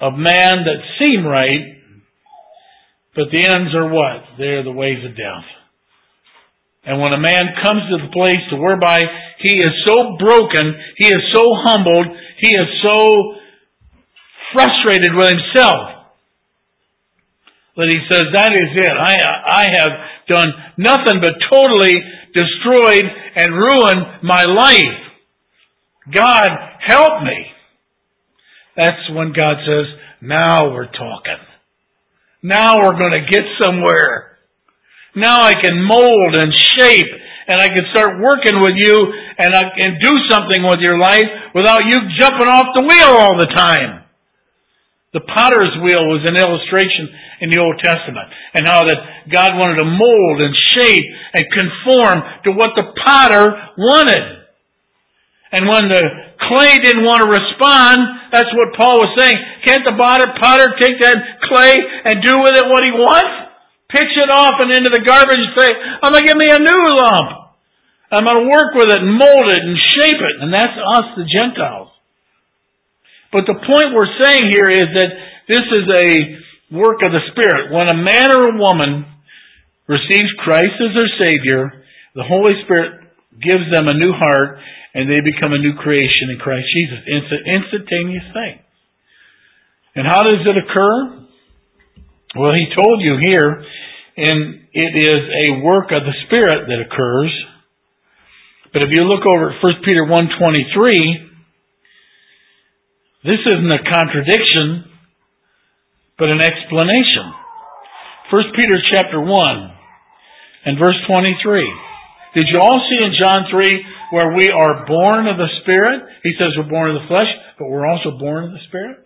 of 0.00 0.12
man 0.12 0.68
that 0.68 0.84
seem 1.00 1.24
right, 1.24 1.80
but 3.16 3.32
the 3.32 3.48
ends 3.48 3.72
are 3.72 3.88
what? 3.88 4.36
They 4.36 4.60
are 4.60 4.64
the 4.64 4.76
ways 4.76 5.00
of 5.08 5.16
death. 5.16 5.48
And 6.84 7.00
when 7.00 7.14
a 7.14 7.20
man 7.20 7.56
comes 7.64 7.82
to 7.88 7.98
the 7.98 8.12
place 8.12 8.44
to 8.50 8.56
whereby 8.56 9.00
he 9.40 9.56
is 9.56 9.74
so 9.88 10.16
broken, 10.20 10.74
he 10.96 11.08
is 11.08 11.22
so 11.32 11.42
humbled, 11.66 12.06
he 12.38 12.48
is 12.48 12.68
so 12.88 13.34
frustrated 14.52 15.14
with 15.14 15.30
himself 15.30 15.96
that 17.76 17.88
he 17.88 18.00
says, 18.10 18.24
that 18.32 18.52
is 18.52 18.70
it. 18.74 18.90
I, 18.90 19.16
I 19.46 19.66
have 19.76 19.90
done 20.28 20.48
nothing 20.78 21.20
but 21.22 21.34
totally 21.52 22.00
destroyed 22.34 23.04
and 23.36 23.52
ruined 23.52 24.22
my 24.22 24.44
life. 24.44 24.98
God, 26.12 26.48
help 26.86 27.22
me. 27.22 27.46
That's 28.76 29.10
when 29.12 29.32
God 29.32 29.56
says, 29.66 29.86
now 30.22 30.72
we're 30.72 30.86
talking. 30.86 31.40
Now 32.42 32.76
we're 32.78 32.98
going 32.98 33.14
to 33.14 33.26
get 33.30 33.42
somewhere. 33.60 34.38
Now 35.14 35.42
I 35.42 35.54
can 35.54 35.82
mold 35.82 36.34
and 36.34 36.52
shape 36.54 37.06
and 37.48 37.62
I 37.62 37.68
could 37.70 37.86
start 37.94 38.18
working 38.18 38.58
with 38.58 38.74
you 38.74 38.94
and 39.38 39.54
I 39.54 39.70
can 39.78 39.98
do 40.02 40.12
something 40.30 40.62
with 40.66 40.82
your 40.82 40.98
life 40.98 41.26
without 41.54 41.86
you 41.86 41.98
jumping 42.18 42.50
off 42.50 42.74
the 42.74 42.82
wheel 42.82 43.12
all 43.22 43.38
the 43.38 43.50
time. 43.54 44.02
The 45.14 45.22
potter's 45.32 45.72
wheel 45.80 46.12
was 46.12 46.26
an 46.28 46.36
illustration 46.36 47.08
in 47.40 47.48
the 47.48 47.62
Old 47.62 47.78
Testament 47.80 48.28
and 48.52 48.66
how 48.66 48.84
that 48.84 49.30
God 49.32 49.56
wanted 49.56 49.80
to 49.80 49.88
mold 49.88 50.36
and 50.42 50.52
shape 50.76 51.06
and 51.32 51.44
conform 51.54 52.20
to 52.44 52.50
what 52.52 52.76
the 52.76 52.92
potter 53.00 53.54
wanted. 53.78 54.36
And 55.52 55.70
when 55.70 55.88
the 55.88 56.04
clay 56.50 56.76
didn't 56.82 57.06
want 57.06 57.22
to 57.22 57.30
respond, 57.30 57.96
that's 58.34 58.50
what 58.52 58.74
Paul 58.76 58.98
was 58.98 59.14
saying. 59.16 59.38
Can't 59.64 59.86
the 59.86 59.96
potter, 59.96 60.26
potter 60.36 60.74
take 60.76 61.00
that 61.00 61.16
clay 61.48 61.78
and 61.80 62.20
do 62.20 62.42
with 62.42 62.58
it 62.58 62.66
what 62.66 62.84
he 62.84 62.92
wants? 62.92 63.45
Pitch 63.96 64.12
it 64.12 64.28
off 64.28 64.60
and 64.60 64.76
into 64.76 64.92
the 64.92 65.00
garbage 65.00 65.40
say, 65.56 65.68
I'm 66.04 66.12
going 66.12 66.20
to 66.20 66.28
give 66.28 66.36
me 66.36 66.52
a 66.52 66.60
new 66.60 66.82
lump. 67.00 67.56
I'm 68.12 68.28
going 68.28 68.44
to 68.44 68.52
work 68.52 68.76
with 68.76 68.92
it 68.92 69.00
and 69.00 69.16
mold 69.16 69.48
it 69.48 69.62
and 69.64 69.74
shape 69.80 70.20
it. 70.20 70.34
And 70.44 70.52
that's 70.52 70.76
us, 70.76 71.16
the 71.16 71.24
Gentiles. 71.24 71.88
But 73.32 73.48
the 73.48 73.56
point 73.56 73.96
we're 73.96 74.20
saying 74.20 74.52
here 74.52 74.68
is 74.68 74.88
that 75.00 75.10
this 75.48 75.64
is 75.64 75.86
a 75.88 76.06
work 76.76 77.02
of 77.02 77.10
the 77.10 77.24
Spirit. 77.32 77.72
When 77.72 77.88
a 77.88 77.98
man 77.98 78.28
or 78.36 78.52
a 78.52 78.58
woman 78.60 79.08
receives 79.88 80.30
Christ 80.44 80.76
as 80.78 80.92
their 80.94 81.10
Savior, 81.24 81.82
the 82.14 82.26
Holy 82.28 82.54
Spirit 82.64 83.00
gives 83.40 83.66
them 83.72 83.88
a 83.88 83.96
new 83.96 84.12
heart 84.12 84.60
and 84.94 85.10
they 85.10 85.20
become 85.20 85.52
a 85.52 85.60
new 85.60 85.74
creation 85.76 86.30
in 86.32 86.38
Christ 86.38 86.66
Jesus. 86.72 87.00
It's 87.04 87.32
an 87.32 87.44
instantaneous 87.44 88.28
thing. 88.32 88.60
And 89.96 90.06
how 90.06 90.22
does 90.22 90.40
it 90.44 90.56
occur? 90.56 91.26
Well, 92.36 92.52
he 92.52 92.68
told 92.76 93.00
you 93.00 93.16
here, 93.20 93.64
and 94.16 94.64
it 94.72 94.92
is 94.96 95.20
a 95.48 95.60
work 95.60 95.92
of 95.92 96.02
the 96.02 96.16
Spirit 96.26 96.66
that 96.68 96.80
occurs. 96.80 97.32
But 98.72 98.82
if 98.84 98.90
you 98.92 99.04
look 99.04 99.24
over 99.26 99.52
at 99.52 99.62
1 99.62 99.72
Peter 99.84 100.04
1.23, 100.08 101.26
this 103.24 103.40
isn't 103.44 103.72
a 103.72 103.82
contradiction, 103.84 104.84
but 106.18 106.30
an 106.30 106.40
explanation. 106.40 107.32
1 108.32 108.56
Peter 108.56 108.78
chapter 108.90 109.20
1 109.20 109.30
and 110.64 110.78
verse 110.78 110.96
23. 111.06 111.36
Did 112.34 112.46
you 112.52 112.58
all 112.60 112.80
see 112.88 113.04
in 113.04 113.12
John 113.20 113.46
3 113.50 113.84
where 114.12 114.36
we 114.36 114.48
are 114.48 114.86
born 114.86 115.28
of 115.28 115.36
the 115.36 115.48
Spirit? 115.62 116.02
He 116.22 116.32
says 116.38 116.56
we're 116.56 116.68
born 116.68 116.94
of 116.94 117.02
the 117.02 117.08
flesh, 117.08 117.28
but 117.58 117.68
we're 117.68 117.86
also 117.86 118.18
born 118.18 118.44
of 118.44 118.52
the 118.52 118.64
Spirit. 118.68 118.98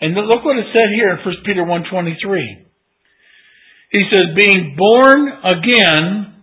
And 0.00 0.14
look 0.14 0.44
what 0.44 0.58
it 0.58 0.66
said 0.74 0.90
here 0.94 1.10
in 1.10 1.18
1 1.24 1.34
Peter 1.46 1.62
1.23. 1.62 2.64
He 3.94 4.02
says, 4.10 4.34
being 4.36 4.74
born 4.76 5.28
again, 5.28 6.34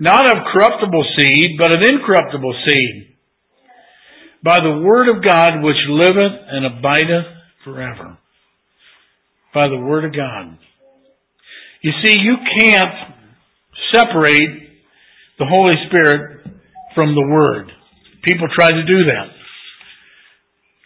not 0.00 0.26
of 0.26 0.44
corruptible 0.52 1.04
seed, 1.16 1.56
but 1.58 1.72
of 1.72 1.80
incorruptible 1.80 2.54
seed, 2.66 3.14
by 4.42 4.56
the 4.56 4.82
word 4.84 5.08
of 5.14 5.24
God 5.24 5.62
which 5.62 5.76
liveth 5.88 6.38
and 6.50 6.66
abideth 6.66 7.26
forever. 7.64 8.18
by 9.54 9.68
the 9.68 9.76
Word 9.76 10.04
of 10.04 10.12
God. 10.16 10.56
You 11.82 11.92
see, 12.04 12.14
you 12.18 12.36
can't 12.58 12.94
separate 13.94 14.82
the 15.38 15.46
Holy 15.46 15.74
Spirit 15.88 16.46
from 16.94 17.14
the 17.14 17.26
Word. 17.28 17.70
People 18.24 18.48
try 18.56 18.70
to 18.70 18.84
do 18.84 19.04
that. 19.06 19.28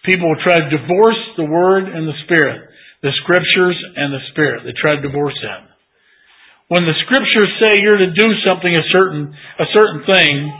People 0.05 0.35
try 0.45 0.57
to 0.57 0.71
divorce 0.71 1.19
the 1.37 1.45
Word 1.45 1.85
and 1.85 2.09
the 2.09 2.15
Spirit, 2.25 2.69
the 3.03 3.11
Scriptures 3.23 3.77
and 3.97 4.13
the 4.13 4.21
Spirit. 4.33 4.63
They 4.65 4.73
try 4.81 5.01
to 5.01 5.03
divorce 5.07 5.35
that. 5.43 5.76
When 6.69 6.83
the 6.83 6.99
Scriptures 7.07 7.53
say 7.62 7.79
you're 7.79 8.03
to 8.03 8.11
do 8.11 8.29
something 8.49 8.75
a 8.75 8.85
certain 8.91 9.35
a 9.59 9.67
certain 9.73 10.03
thing, 10.03 10.53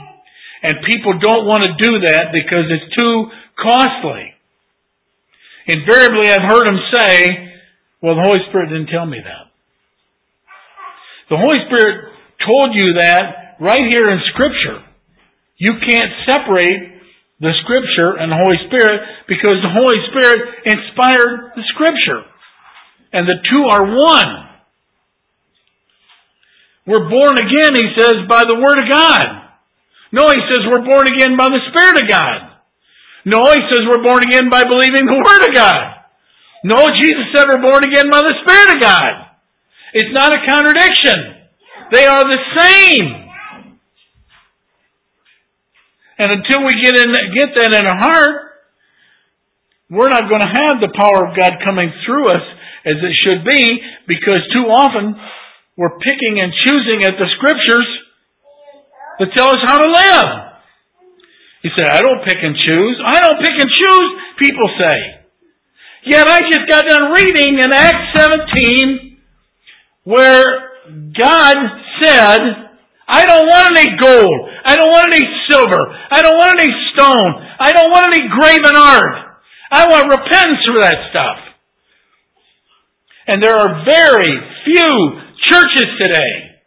and 0.63 0.87
people 0.87 1.19
don't 1.19 1.45
want 1.45 1.63
to 1.63 1.75
do 1.75 1.99
that 2.07 2.31
because 2.31 2.65
it's 2.71 2.95
too 2.95 3.31
costly. 3.59 4.33
Invariably, 5.67 6.31
I've 6.31 6.47
heard 6.47 6.65
them 6.65 6.79
say, 6.95 7.59
"Well, 8.01 8.15
the 8.15 8.23
Holy 8.23 8.39
Spirit 8.47 8.69
didn't 8.69 8.87
tell 8.87 9.05
me 9.05 9.19
that." 9.19 9.47
The 11.29 11.39
Holy 11.39 11.59
Spirit 11.67 12.13
told 12.39 12.71
you 12.79 12.93
that 12.99 13.57
right 13.59 13.91
here 13.91 14.07
in 14.07 14.21
Scripture. 14.31 14.83
You 15.57 15.73
can't 15.83 16.13
separate 16.29 17.01
the 17.41 17.51
Scripture 17.63 18.15
and 18.15 18.31
the 18.31 18.37
Holy 18.37 18.57
Spirit 18.69 19.01
because 19.27 19.59
the 19.61 19.73
Holy 19.75 19.99
Spirit 20.07 20.39
inspired 20.65 21.51
the 21.55 21.63
Scripture. 21.75 22.23
And 23.11 23.27
the 23.27 23.35
two 23.43 23.65
are 23.67 23.83
one. 23.83 24.46
We're 26.87 27.11
born 27.11 27.35
again, 27.35 27.75
he 27.75 27.87
says, 27.99 28.23
by 28.31 28.47
the 28.47 28.55
Word 28.55 28.79
of 28.79 28.87
God. 28.89 29.47
No, 30.11 30.23
he 30.31 30.39
says 30.47 30.63
we're 30.71 30.87
born 30.87 31.05
again 31.11 31.35
by 31.35 31.51
the 31.51 31.59
Spirit 31.67 31.99
of 31.99 32.07
God. 32.07 32.57
No, 33.27 33.43
he 33.51 33.59
says 33.67 33.83
we're 33.83 34.03
born 34.03 34.23
again 34.23 34.49
by 34.49 34.63
believing 34.63 35.03
the 35.03 35.19
Word 35.19 35.43
of 35.43 35.53
God. 35.53 36.07
No, 36.63 36.87
Jesus 36.95 37.27
said 37.35 37.45
we're 37.51 37.67
born 37.67 37.83
again 37.83 38.09
by 38.09 38.23
the 38.23 38.35
Spirit 38.39 38.75
of 38.75 38.81
God. 38.81 39.27
It's 39.93 40.15
not 40.15 40.31
a 40.31 40.47
contradiction. 40.47 41.51
They 41.91 42.05
are 42.07 42.23
the 42.23 42.41
same. 42.55 43.27
And 46.19 46.31
until 46.31 46.63
we 46.65 46.71
get 46.81 46.95
in, 46.95 47.11
get 47.35 47.51
that 47.55 47.75
in 47.75 47.85
our 47.85 47.99
heart, 47.99 48.47
we're 49.89 50.09
not 50.09 50.27
going 50.27 50.41
to 50.41 50.51
have 50.51 50.81
the 50.81 50.91
power 50.95 51.27
of 51.27 51.37
God 51.37 51.59
coming 51.63 51.91
through 52.05 52.27
us 52.27 52.43
as 52.85 52.95
it 52.95 53.13
should 53.23 53.43
be 53.43 53.79
because 54.07 54.39
too 54.51 54.67
often 54.71 55.15
we're 55.77 55.97
picking 56.01 56.41
and 56.41 56.51
choosing 56.65 57.05
at 57.05 57.13
the 57.21 57.29
scriptures 57.37 57.87
that 59.19 59.29
tell 59.37 59.49
us 59.53 59.61
how 59.65 59.77
to 59.77 59.85
live. 59.85 60.29
He 61.61 61.69
said, 61.77 61.89
I 61.89 62.01
don't 62.01 62.25
pick 62.25 62.37
and 62.41 62.55
choose. 62.67 62.97
I 63.05 63.19
don't 63.21 63.39
pick 63.39 63.53
and 63.53 63.69
choose, 63.69 64.09
people 64.39 64.67
say. 64.81 64.97
Yet 66.05 66.27
I 66.27 66.39
just 66.49 66.65
got 66.69 66.85
done 66.87 67.11
reading 67.13 67.59
in 67.61 67.73
Acts 67.73 68.17
17 68.17 69.17
where 70.03 70.43
God 71.19 71.57
said, 72.01 72.39
I 73.07 73.25
don't 73.25 73.45
want 73.47 73.77
any 73.77 73.97
gold. 73.99 74.49
I 74.65 74.75
don't 74.75 74.89
want 74.89 75.13
any 75.13 75.25
silver. 75.49 75.79
I 76.11 76.21
don't 76.21 76.37
want 76.37 76.59
any 76.59 76.73
stone. 76.93 77.31
I 77.59 77.71
don't 77.71 77.91
want 77.91 78.13
any 78.13 78.27
graven 78.27 78.75
art. 78.77 79.37
I 79.71 79.87
want 79.87 80.07
repentance 80.07 80.63
for 80.65 80.79
that 80.79 80.97
stuff. 81.11 81.37
And 83.27 83.43
there 83.43 83.55
are 83.55 83.83
very 83.85 84.31
few 84.63 85.26
churches 85.47 85.87
today 85.99 86.57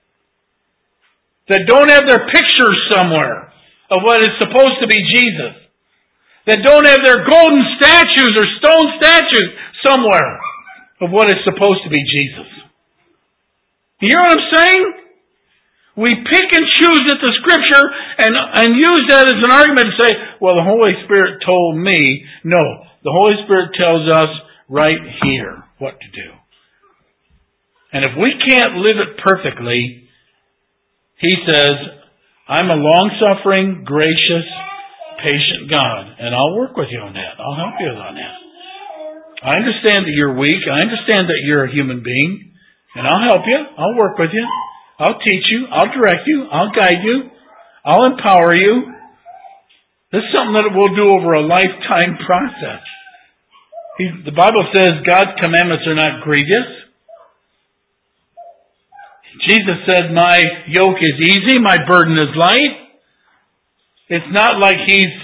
that 1.49 1.67
don't 1.67 1.91
have 1.91 2.09
their 2.09 2.25
pictures 2.31 2.79
somewhere 2.95 3.53
of 3.91 4.03
what 4.03 4.23
is 4.23 4.33
supposed 4.41 4.79
to 4.81 4.87
be 4.87 4.99
Jesus. 5.15 5.55
That 6.47 6.65
don't 6.65 6.87
have 6.87 7.05
their 7.05 7.27
golden 7.27 7.63
statues 7.77 8.33
or 8.35 8.47
stone 8.59 8.87
statues 9.03 9.51
somewhere 9.85 10.41
of 11.03 11.11
what 11.11 11.29
is 11.29 11.39
supposed 11.45 11.85
to 11.85 11.91
be 11.91 12.01
Jesus. 12.01 12.49
You 14.01 14.09
hear 14.09 14.21
what 14.23 14.39
I'm 14.39 14.49
saying? 14.55 14.85
We 15.97 16.09
pick 16.09 16.49
and 16.49 16.67
choose 16.81 17.05
at 17.13 17.21
the 17.21 17.33
scripture 17.45 17.85
and, 18.19 18.33
and 18.33 18.79
use 18.79 19.05
that 19.11 19.27
as 19.27 19.37
an 19.45 19.53
argument 19.53 19.93
to 19.93 19.97
say, 20.01 20.11
well, 20.41 20.57
the 20.57 20.65
Holy 20.65 20.95
Spirit 21.05 21.43
told 21.47 21.77
me. 21.77 22.25
No, 22.45 22.63
the 23.05 23.13
Holy 23.13 23.37
Spirit 23.45 23.77
tells 23.77 24.11
us 24.11 24.29
right 24.69 24.97
here 25.23 25.65
what 25.79 26.01
to 26.01 26.09
do. 26.09 26.40
And 27.93 28.07
if 28.07 28.15
we 28.15 28.35
can't 28.47 28.79
live 28.79 28.99
it 29.03 29.19
perfectly, 29.23 30.09
He 31.19 31.33
says, 31.51 31.75
I'm 32.49 32.71
a 32.71 32.79
long 32.79 33.07
suffering, 33.19 33.85
gracious, 33.85 34.47
patient 35.23 35.71
God, 35.71 36.03
and 36.19 36.35
I'll 36.35 36.57
work 36.57 36.77
with 36.77 36.89
you 36.91 36.99
on 36.99 37.13
that. 37.13 37.37
I'll 37.39 37.59
help 37.59 37.77
you 37.79 37.93
on 37.93 38.15
that. 38.17 38.35
I 39.43 39.57
understand 39.57 40.05
that 40.05 40.13
you're 40.13 40.37
weak. 40.37 40.61
I 40.69 40.83
understand 40.83 41.29
that 41.29 41.41
you're 41.45 41.65
a 41.65 41.73
human 41.73 42.03
being. 42.03 42.53
And 42.97 43.07
I'll 43.07 43.25
help 43.31 43.45
you. 43.47 43.57
I'll 43.57 43.97
work 43.97 44.19
with 44.19 44.31
you. 44.33 44.47
I'll 44.99 45.19
teach 45.23 45.47
you. 45.49 45.67
I'll 45.71 45.93
direct 45.95 46.27
you. 46.27 46.45
I'll 46.51 46.73
guide 46.75 47.01
you. 47.03 47.31
I'll 47.85 48.05
empower 48.05 48.55
you. 48.55 48.93
This 50.13 50.27
is 50.27 50.31
something 50.35 50.59
that 50.59 50.75
we'll 50.75 50.93
do 50.93 51.07
over 51.07 51.39
a 51.39 51.47
lifetime 51.47 52.19
process. 52.27 52.83
He, 53.97 54.11
the 54.27 54.35
Bible 54.35 54.67
says 54.75 54.91
God's 55.07 55.39
commandments 55.41 55.87
are 55.87 55.95
not 55.95 56.25
grievous. 56.25 56.69
Jesus 59.49 59.79
said, 59.87 60.13
My 60.13 60.41
yoke 60.69 60.99
is 61.01 61.29
easy, 61.29 61.61
my 61.61 61.77
burden 61.87 62.15
is 62.15 62.35
light. 62.37 62.75
It's 64.09 64.33
not 64.33 64.61
like 64.61 64.77
He's 64.87 65.15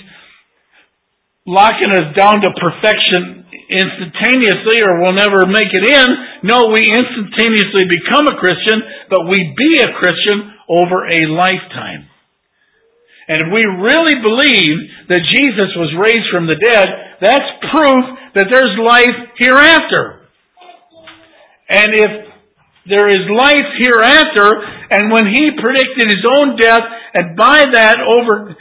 locking 1.46 1.90
us 1.92 2.14
down 2.16 2.40
to 2.42 2.50
perfection 2.58 3.46
instantaneously 3.70 4.82
or 4.82 5.00
we'll 5.00 5.14
never 5.14 5.46
make 5.46 5.70
it 5.70 5.86
in. 5.86 6.06
No, 6.42 6.70
we 6.70 6.82
instantaneously 6.86 7.86
become 7.86 8.26
a 8.26 8.38
Christian, 8.38 8.82
but 9.10 9.26
we 9.26 9.54
be 9.56 9.78
a 9.78 9.94
Christian 9.98 10.54
over 10.68 11.06
a 11.06 11.26
lifetime. 11.30 12.10
And 13.28 13.42
if 13.42 13.48
we 13.50 13.62
really 13.82 14.14
believe 14.22 14.76
that 15.08 15.26
Jesus 15.26 15.70
was 15.74 15.90
raised 15.98 16.30
from 16.30 16.46
the 16.46 16.58
dead, 16.62 16.86
that's 17.20 17.50
proof 17.74 18.04
that 18.34 18.46
there's 18.50 18.74
life 18.78 19.34
hereafter. 19.38 20.26
And 21.68 21.90
if 21.94 22.25
there 22.88 23.08
is 23.08 23.26
life 23.34 23.66
hereafter, 23.78 24.62
and 24.90 25.10
when 25.10 25.26
he 25.26 25.50
predicted 25.58 26.06
his 26.06 26.24
own 26.24 26.56
death, 26.56 26.82
and 27.14 27.36
by 27.36 27.64
that 27.72 27.98
over 27.98 28.54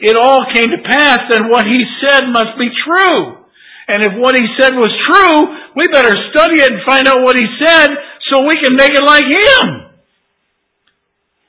it 0.00 0.16
all 0.16 0.46
came 0.54 0.70
to 0.70 0.88
pass, 0.88 1.18
then 1.30 1.50
what 1.50 1.66
he 1.66 1.80
said 2.00 2.30
must 2.30 2.56
be 2.58 2.70
true. 2.86 3.44
And 3.88 4.04
if 4.04 4.12
what 4.16 4.36
he 4.36 4.46
said 4.60 4.74
was 4.74 4.92
true, 5.08 5.38
we 5.74 5.84
better 5.92 6.14
study 6.30 6.60
it 6.60 6.70
and 6.70 6.80
find 6.86 7.08
out 7.08 7.24
what 7.24 7.36
he 7.36 7.46
said 7.64 7.88
so 8.30 8.44
we 8.46 8.54
can 8.62 8.76
make 8.76 8.92
it 8.92 9.02
like 9.04 9.24
him. 9.24 9.90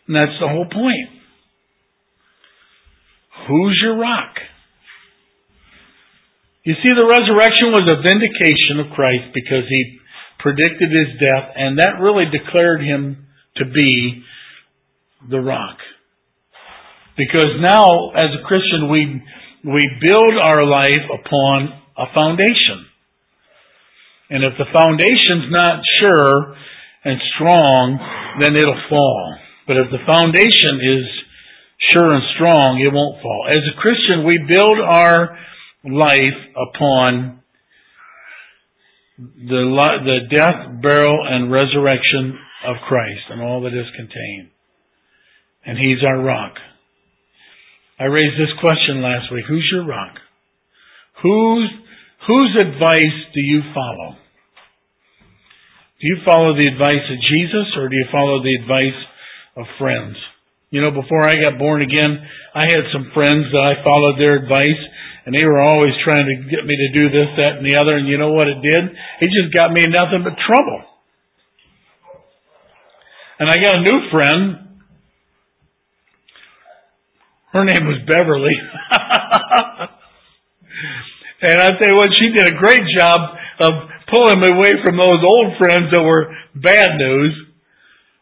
And 0.08 0.16
that's 0.16 0.40
the 0.42 0.48
whole 0.48 0.66
point. 0.66 1.22
Who's 3.48 3.80
your 3.84 3.98
rock? 3.98 4.34
You 6.64 6.74
see, 6.74 6.92
the 6.98 7.06
resurrection 7.06 7.72
was 7.72 7.86
a 7.86 8.02
vindication 8.02 8.80
of 8.80 8.94
Christ 8.96 9.34
because 9.34 9.66
he 9.70 10.00
predicted 10.40 10.90
his 10.92 11.20
death, 11.22 11.52
and 11.56 11.80
that 11.80 12.00
really 12.02 12.26
declared 12.32 12.82
him 12.82 13.28
to 13.58 13.66
be 13.66 14.24
the 15.30 15.40
rock. 15.40 15.78
Because 17.18 17.60
now, 17.60 18.12
as 18.16 18.32
a 18.32 18.48
Christian, 18.48 18.90
we, 18.90 19.22
we 19.66 19.84
build 20.02 20.34
our 20.42 20.66
life 20.66 21.04
upon 21.12 21.76
a 21.98 22.06
foundation. 22.18 22.88
And 24.30 24.44
if 24.44 24.54
the 24.58 24.72
foundation's 24.72 25.52
not 25.52 25.82
sure 26.00 26.56
and 27.04 27.20
strong, 27.36 28.00
then 28.40 28.56
it'll 28.56 28.84
fall. 28.90 29.36
But 29.68 29.78
if 29.78 29.92
the 29.92 30.06
foundation 30.08 30.80
is 30.82 31.06
sure 31.92 32.14
and 32.14 32.24
strong, 32.36 32.80
it 32.80 32.94
won't 32.94 33.22
fall. 33.22 33.48
As 33.50 33.64
a 33.68 33.80
Christian, 33.82 34.26
we 34.26 34.40
build 34.48 34.80
our 34.80 35.38
life 35.84 36.40
upon 36.56 37.39
the, 39.20 39.64
the 40.06 40.36
death, 40.36 40.82
burial, 40.82 41.20
and 41.28 41.52
resurrection 41.52 42.40
of 42.66 42.76
Christ 42.88 43.30
and 43.30 43.42
all 43.42 43.62
that 43.62 43.74
is 43.74 43.88
contained. 43.96 44.50
And 45.66 45.78
He's 45.78 46.04
our 46.08 46.22
rock. 46.22 46.54
I 48.00 48.06
raised 48.06 48.40
this 48.40 48.56
question 48.62 49.02
last 49.02 49.32
week. 49.32 49.46
Who's 49.48 49.68
your 49.72 49.86
rock? 49.86 50.16
Who's 51.22 51.70
Whose 52.28 52.58
advice 52.60 53.18
do 53.34 53.40
you 53.40 53.62
follow? 53.74 54.20
Do 56.00 56.04
you 56.04 56.18
follow 56.26 56.54
the 56.56 56.68
advice 56.68 57.06
of 57.10 57.18
Jesus 57.20 57.68
or 57.78 57.88
do 57.88 57.96
you 57.96 58.08
follow 58.12 58.44
the 58.44 58.56
advice 58.60 59.00
of 59.56 59.66
friends? 59.80 60.16
You 60.70 60.82
know, 60.82 60.92
before 60.92 61.24
I 61.24 61.36
got 61.36 61.58
born 61.58 61.82
again, 61.82 62.20
I 62.54 62.68
had 62.68 62.92
some 62.92 63.12
friends 63.14 63.48
that 63.52 63.66
I 63.66 63.84
followed 63.84 64.20
their 64.20 64.44
advice 64.44 64.82
and 65.30 65.38
they 65.38 65.46
were 65.46 65.62
always 65.62 65.94
trying 66.02 66.26
to 66.26 66.36
get 66.50 66.66
me 66.66 66.74
to 66.74 66.90
do 66.98 67.06
this, 67.14 67.30
that, 67.38 67.62
and 67.62 67.66
the 67.70 67.78
other, 67.78 68.02
and 68.02 68.10
you 68.10 68.18
know 68.18 68.34
what 68.34 68.50
it 68.50 68.66
did? 68.66 68.82
It 69.22 69.30
just 69.30 69.54
got 69.54 69.70
me 69.70 69.86
in 69.86 69.94
nothing 69.94 70.26
but 70.26 70.34
trouble. 70.42 70.82
And 73.38 73.46
I 73.46 73.54
got 73.62 73.78
a 73.78 73.86
new 73.86 74.10
friend. 74.10 74.82
Her 77.54 77.64
name 77.64 77.86
was 77.86 78.02
Beverly. 78.10 78.58
And 81.42 81.62
I 81.62 81.70
tell 81.72 81.88
you 81.88 81.96
what, 81.96 82.10
she 82.20 82.36
did 82.36 82.52
a 82.52 82.58
great 82.60 82.84
job 82.98 83.18
of 83.62 83.72
pulling 84.12 84.42
me 84.42 84.50
away 84.52 84.74
from 84.84 84.98
those 84.98 85.24
old 85.24 85.56
friends 85.58 85.88
that 85.94 86.04
were 86.04 86.36
bad 86.54 86.90
news. 86.98 87.48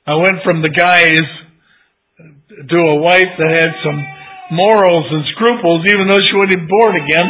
I 0.06 0.16
went 0.16 0.46
from 0.46 0.62
the 0.62 0.70
guys 0.70 1.26
to 2.70 2.78
a 2.78 3.02
wife 3.02 3.34
that 3.40 3.58
had 3.58 3.74
some 3.84 4.17
morals 4.52 5.08
and 5.12 5.24
scruples, 5.36 5.84
even 5.88 6.08
though 6.08 6.22
she 6.22 6.36
wasn't 6.36 6.70
born 6.70 6.96
again. 6.96 7.28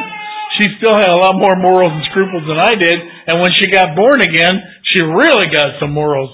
She 0.60 0.68
still 0.78 0.96
had 0.96 1.10
a 1.10 1.18
lot 1.18 1.38
more 1.38 1.56
morals 1.58 1.92
and 1.92 2.06
scruples 2.12 2.44
than 2.48 2.58
I 2.58 2.74
did. 2.74 2.96
And 3.28 3.42
when 3.42 3.52
she 3.56 3.70
got 3.70 3.96
born 3.96 4.22
again, 4.22 4.56
she 4.94 5.02
really 5.02 5.50
got 5.54 5.78
some 5.80 5.94
morals 5.94 6.32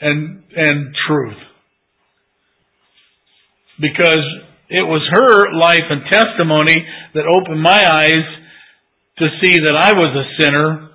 and, 0.00 0.42
and 0.54 0.94
truth. 1.06 1.38
Because 3.80 4.22
it 4.68 4.86
was 4.86 5.02
her 5.10 5.58
life 5.58 5.88
and 5.88 6.02
testimony 6.10 6.86
that 7.14 7.26
opened 7.26 7.62
my 7.62 7.82
eyes 7.82 8.26
to 9.18 9.26
see 9.42 9.54
that 9.54 9.76
I 9.76 9.92
was 9.92 10.14
a 10.14 10.42
sinner. 10.42 10.90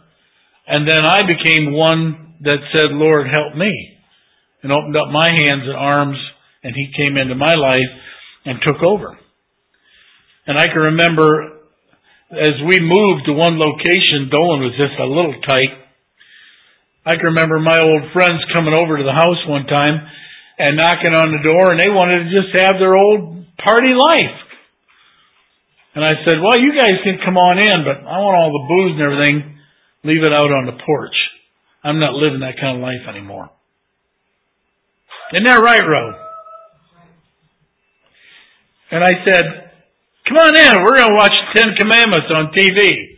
And 0.68 0.88
then 0.88 1.04
I 1.04 1.22
became 1.28 1.74
one 1.74 2.36
that 2.42 2.60
said, 2.76 2.92
Lord, 2.92 3.28
help 3.32 3.56
me. 3.56 3.98
And 4.64 4.72
opened 4.72 4.96
up 4.96 5.12
my 5.12 5.30
hands 5.30 5.64
and 5.66 5.76
arms 5.76 6.18
and 6.64 6.74
he 6.74 6.90
came 6.98 7.18
into 7.18 7.36
my 7.36 7.54
life 7.54 7.92
and 8.46 8.60
took 8.66 8.82
over. 8.86 9.18
And 10.48 10.58
I 10.58 10.68
can 10.68 10.94
remember 10.94 11.56
as 12.32 12.58
we 12.66 12.82
moved 12.82 13.26
to 13.26 13.34
one 13.34 13.58
location, 13.62 14.30
Dolan 14.34 14.66
was 14.66 14.74
just 14.78 14.98
a 14.98 15.06
little 15.06 15.38
tight. 15.46 15.74
I 17.06 17.14
can 17.18 17.38
remember 17.38 17.62
my 17.62 17.78
old 17.78 18.10
friends 18.14 18.42
coming 18.54 18.74
over 18.74 18.98
to 18.98 19.06
the 19.06 19.14
house 19.14 19.38
one 19.46 19.70
time 19.70 20.02
and 20.58 20.78
knocking 20.78 21.14
on 21.14 21.30
the 21.30 21.46
door 21.46 21.70
and 21.70 21.78
they 21.78 21.90
wanted 21.94 22.26
to 22.26 22.34
just 22.34 22.50
have 22.58 22.82
their 22.82 22.98
old 22.98 23.46
party 23.62 23.94
life. 23.94 24.38
And 25.94 26.04
I 26.04 26.18
said, 26.26 26.42
well, 26.42 26.60
you 26.60 26.74
guys 26.76 26.98
can 27.06 27.22
come 27.24 27.38
on 27.38 27.62
in, 27.62 27.86
but 27.86 28.04
I 28.04 28.18
want 28.20 28.36
all 28.36 28.52
the 28.52 28.68
booze 28.68 28.94
and 28.98 29.06
everything, 29.06 29.38
leave 30.04 30.24
it 30.26 30.34
out 30.34 30.50
on 30.50 30.66
the 30.66 30.78
porch. 30.82 31.16
I'm 31.84 32.00
not 32.00 32.18
living 32.18 32.42
that 32.42 32.60
kind 32.60 32.78
of 32.78 32.82
life 32.82 33.06
anymore. 33.08 33.50
Isn't 35.34 35.46
that 35.46 35.62
right, 35.62 35.86
Ro? 35.86 36.25
And 38.92 39.04
I 39.04 39.14
said, 39.26 39.72
come 40.28 40.38
on 40.38 40.56
in, 40.56 40.84
we're 40.84 40.98
going 40.98 41.10
to 41.10 41.16
watch 41.16 41.36
Ten 41.56 41.76
Commandments 41.78 42.28
on 42.38 42.52
TV. 42.54 42.78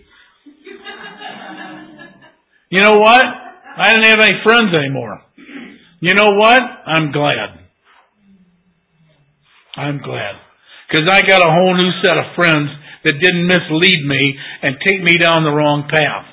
you 2.69 2.81
know 2.81 2.99
what? 2.99 3.23
I 3.23 3.93
didn't 3.93 4.05
have 4.05 4.21
any 4.21 4.39
friends 4.43 4.73
anymore. 4.77 5.21
You 5.99 6.13
know 6.13 6.37
what? 6.37 6.61
I'm 6.61 7.11
glad. 7.11 7.59
I'm 9.75 9.97
glad. 10.01 10.35
Because 10.89 11.09
I 11.11 11.21
got 11.21 11.41
a 11.41 11.51
whole 11.51 11.75
new 11.75 11.91
set 12.03 12.17
of 12.17 12.33
friends 12.35 12.69
that 13.03 13.19
didn't 13.21 13.45
mislead 13.45 14.05
me 14.05 14.39
and 14.63 14.77
take 14.85 15.03
me 15.03 15.15
down 15.21 15.43
the 15.43 15.53
wrong 15.53 15.87
path. 15.89 16.25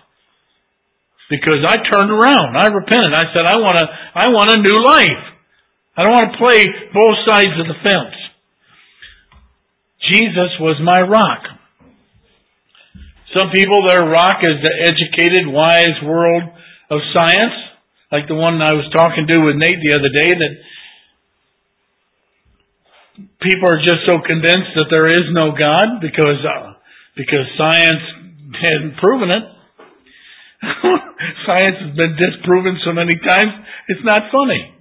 Because 1.28 1.60
I 1.66 1.76
turned 1.84 2.10
around. 2.10 2.56
I 2.56 2.66
repented. 2.66 3.12
I 3.12 3.24
said, 3.36 3.44
I 3.44 3.58
want 3.58 3.78
a, 3.78 3.86
I 4.14 4.28
want 4.28 4.50
a 4.50 4.62
new 4.62 4.82
life. 4.84 5.24
I 5.96 6.02
don't 6.02 6.12
want 6.12 6.32
to 6.32 6.38
play 6.38 6.64
both 6.92 7.18
sides 7.26 7.54
of 7.60 7.68
the 7.68 7.78
fence. 7.84 8.23
Jesus 10.12 10.50
was 10.60 10.76
my 10.82 11.00
rock. 11.00 11.42
Some 13.36 13.50
people, 13.50 13.86
their 13.86 14.06
rock 14.06 14.42
is 14.42 14.62
the 14.62 14.74
educated, 14.84 15.46
wise 15.46 15.98
world 16.04 16.44
of 16.90 17.00
science, 17.14 17.54
like 18.12 18.28
the 18.28 18.34
one 18.34 18.62
I 18.62 18.74
was 18.74 18.86
talking 18.94 19.26
to 19.26 19.40
with 19.40 19.56
Nate 19.56 19.82
the 19.82 19.94
other 19.94 20.12
day, 20.14 20.30
that 20.30 20.54
people 23.42 23.68
are 23.68 23.82
just 23.82 24.06
so 24.06 24.22
convinced 24.22 24.74
that 24.78 24.90
there 24.92 25.10
is 25.10 25.26
no 25.34 25.50
God 25.50 25.98
because 26.00 26.38
uh, 26.46 26.74
because 27.16 27.46
science 27.58 28.02
hadn't 28.62 28.98
proven 28.98 29.30
it. 29.30 29.44
science 31.46 31.76
has 31.82 31.92
been 31.96 32.14
disproven 32.14 32.78
so 32.84 32.92
many 32.92 33.14
times, 33.18 33.52
it's 33.88 34.04
not 34.04 34.30
funny. 34.30 34.74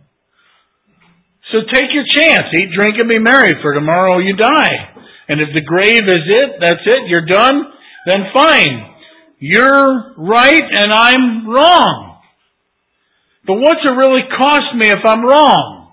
So 1.52 1.60
take 1.74 1.90
your 1.94 2.06
chance. 2.06 2.50
Eat, 2.54 2.70
drink, 2.74 2.98
and 3.00 3.10
be 3.10 3.20
merry, 3.20 3.54
for 3.62 3.74
tomorrow 3.74 4.20
you 4.20 4.36
die. 4.36 4.93
And 5.28 5.40
if 5.40 5.50
the 5.54 5.62
grave 5.62 6.04
is 6.08 6.26
it, 6.28 6.50
that's 6.60 6.86
it, 6.86 7.08
you're 7.08 7.26
done, 7.26 7.64
then 8.06 8.32
fine. 8.34 8.96
You're 9.40 10.16
right 10.18 10.64
and 10.64 10.94
I'm 10.94 11.48
wrong. 11.50 12.22
But 13.46 13.56
what's 13.56 13.84
it 13.84 13.92
really 13.92 14.24
cost 14.38 14.76
me 14.76 14.88
if 14.88 15.04
I'm 15.06 15.24
wrong? 15.24 15.84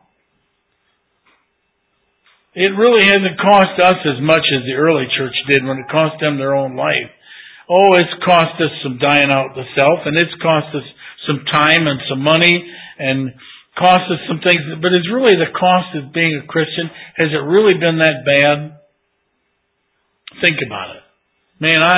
It 2.54 2.70
really 2.74 3.04
hasn't 3.06 3.38
cost 3.38 3.78
us 3.78 3.98
as 4.06 4.18
much 4.22 4.42
as 4.42 4.66
the 4.66 4.74
early 4.74 5.06
church 5.16 5.34
did 5.50 5.64
when 5.64 5.78
it 5.78 5.90
cost 5.90 6.18
them 6.20 6.38
their 6.38 6.54
own 6.54 6.74
life. 6.74 7.10
Oh, 7.70 7.94
it's 7.94 8.10
cost 8.26 8.58
us 8.58 8.74
some 8.82 8.98
dying 8.98 9.30
out 9.30 9.54
the 9.54 9.62
self, 9.78 10.02
and 10.04 10.18
it's 10.18 10.34
cost 10.42 10.74
us 10.74 10.82
some 11.26 11.46
time 11.46 11.86
and 11.86 12.00
some 12.10 12.18
money, 12.18 12.50
and 12.98 13.30
cost 13.78 14.02
us 14.10 14.18
some 14.26 14.42
things. 14.42 14.66
But 14.82 14.90
it's 14.90 15.06
really 15.06 15.38
the 15.38 15.54
cost 15.54 15.94
of 15.94 16.12
being 16.12 16.42
a 16.42 16.46
Christian. 16.50 16.90
Has 17.14 17.30
it 17.30 17.46
really 17.46 17.78
been 17.78 18.02
that 18.02 18.26
bad? 18.26 18.79
Think 20.42 20.58
about 20.66 20.96
it. 20.96 21.02
Man, 21.60 21.82
I, 21.82 21.96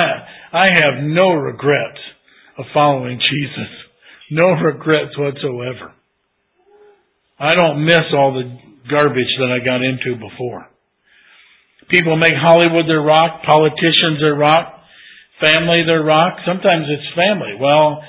I 0.51 0.67
have 0.73 1.03
no 1.03 1.29
regrets 1.29 1.99
of 2.57 2.65
following 2.73 3.19
Jesus. 3.19 3.71
No 4.31 4.51
regrets 4.53 5.17
whatsoever. 5.17 5.93
I 7.39 7.55
don't 7.55 7.85
miss 7.85 8.03
all 8.13 8.33
the 8.33 8.47
garbage 8.89 9.33
that 9.39 9.51
I 9.51 9.63
got 9.63 9.81
into 9.81 10.19
before. 10.19 10.67
People 11.89 12.17
make 12.17 12.33
Hollywood 12.33 12.87
their 12.87 13.01
rock, 13.01 13.43
politicians 13.43 14.19
their 14.19 14.35
rock, 14.35 14.81
family 15.41 15.83
their 15.85 16.03
rock. 16.03 16.39
Sometimes 16.45 16.87
it's 16.87 17.19
family. 17.19 17.55
Well, 17.59 18.01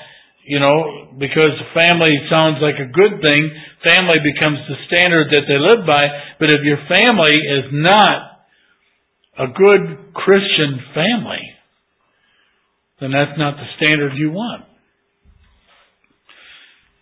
you 0.45 0.59
know, 0.59 1.11
because 1.17 1.51
family 1.73 2.13
sounds 2.29 2.61
like 2.61 2.77
a 2.77 2.91
good 2.91 3.21
thing, 3.21 3.41
family 3.83 4.21
becomes 4.21 4.59
the 4.69 4.77
standard 4.87 5.33
that 5.33 5.45
they 5.49 5.57
live 5.57 5.85
by. 5.87 6.01
But 6.39 6.51
if 6.51 6.61
your 6.63 6.79
family 6.91 7.33
is 7.33 7.65
not 7.73 8.34
a 9.37 9.47
good 9.47 10.13
Christian 10.13 10.79
family, 10.93 11.43
then 12.99 13.11
that's 13.11 13.37
not 13.37 13.55
the 13.55 13.67
standard 13.77 14.13
you 14.15 14.31
want. 14.31 14.65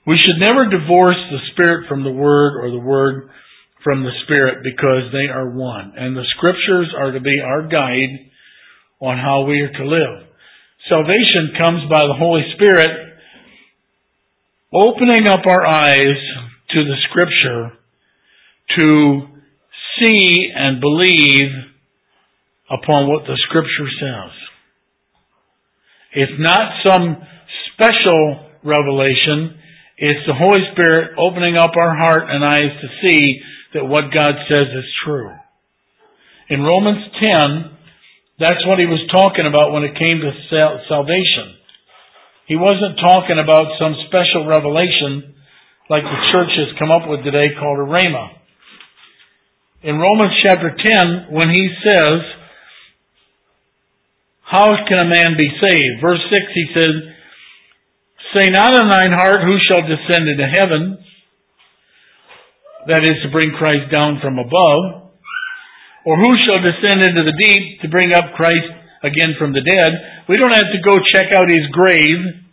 We 0.05 0.17
should 0.23 0.39
never 0.39 0.67
divorce 0.67 1.19
the 1.31 1.39
Spirit 1.53 1.88
from 1.88 2.03
the 2.03 2.11
Word 2.11 2.59
or 2.59 2.71
the 2.71 2.84
Word 2.84 3.29
from 3.84 4.03
the 4.03 4.11
Spirit 4.25 4.63
because 4.63 5.11
they 5.13 5.31
are 5.31 5.49
one. 5.49 5.93
And 5.95 6.15
the 6.15 6.25
Scriptures 6.36 6.93
are 6.97 7.11
to 7.11 7.21
be 7.21 7.39
our 7.39 7.67
guide 7.67 8.31
on 8.99 9.17
how 9.17 9.45
we 9.45 9.61
are 9.61 9.71
to 9.71 9.86
live. 9.86 10.27
Salvation 10.89 11.55
comes 11.57 11.89
by 11.89 11.99
the 11.99 12.17
Holy 12.17 12.43
Spirit 12.55 12.89
opening 14.73 15.27
up 15.27 15.45
our 15.47 15.65
eyes 15.65 16.19
to 16.71 16.84
the 16.84 16.95
Scripture 17.09 17.77
to 18.77 19.21
see 20.01 20.49
and 20.53 20.81
believe 20.81 21.72
upon 22.70 23.09
what 23.09 23.24
the 23.26 23.38
scripture 23.47 23.89
says. 23.99 24.32
It's 26.14 26.39
not 26.39 26.86
some 26.86 27.18
special 27.74 28.49
revelation. 28.64 29.57
It's 29.97 30.26
the 30.28 30.38
Holy 30.38 30.61
Spirit 30.74 31.18
opening 31.18 31.57
up 31.57 31.72
our 31.80 31.95
heart 31.95 32.30
and 32.30 32.43
eyes 32.43 32.74
to 32.82 32.88
see 33.05 33.41
that 33.74 33.86
what 33.86 34.14
God 34.14 34.34
says 34.49 34.68
is 34.70 34.89
true. 35.03 35.32
In 36.49 36.61
Romans 36.61 37.03
10, 37.22 37.74
that's 38.39 38.66
what 38.68 38.80
he 38.80 38.86
was 38.86 39.01
talking 39.09 39.47
about 39.47 39.74
when 39.74 39.84
it 39.84 39.97
came 39.97 40.22
to 40.22 40.32
salvation. 40.89 41.57
He 42.45 42.55
wasn't 42.55 42.99
talking 42.99 43.39
about 43.41 43.80
some 43.80 43.95
special 44.07 44.45
revelation 44.45 45.34
like 45.89 46.03
the 46.03 46.24
church 46.32 46.51
has 46.59 46.78
come 46.80 46.91
up 46.91 47.09
with 47.09 47.24
today 47.24 47.55
called 47.59 47.80
a 47.80 47.88
rhema. 47.88 48.38
In 49.84 49.99
Romans 49.99 50.36
chapter 50.43 50.72
10, 50.72 51.28
when 51.32 51.49
he 51.49 51.66
says, 51.88 52.14
how 54.43 54.67
can 54.85 54.99
a 54.99 55.09
man 55.09 55.35
be 55.37 55.49
saved? 55.59 56.03
Verse 56.03 56.21
6 56.31 56.43
he 56.53 56.65
says, 56.75 56.93
Say 58.35 58.49
not 58.49 58.75
in 58.75 58.89
thine 58.89 59.13
heart, 59.13 59.45
who 59.45 59.57
shall 59.67 59.85
descend 59.85 60.27
into 60.27 60.47
heaven? 60.49 60.97
That 62.87 63.05
is 63.05 63.21
to 63.23 63.31
bring 63.31 63.55
Christ 63.55 63.93
down 63.93 64.19
from 64.21 64.39
above. 64.39 65.13
Or 66.03 66.19
who 66.19 66.35
shall 66.43 66.59
descend 66.59 67.05
into 67.05 67.23
the 67.23 67.37
deep 67.39 67.79
to 67.81 67.87
bring 67.87 68.11
up 68.11 68.35
Christ 68.35 68.67
again 69.03 69.39
from 69.39 69.53
the 69.53 69.63
dead? 69.63 69.91
We 70.27 70.35
don't 70.35 70.51
have 70.51 70.67
to 70.73 70.81
go 70.83 70.99
check 70.99 71.31
out 71.31 71.47
his 71.47 71.63
grave. 71.71 72.43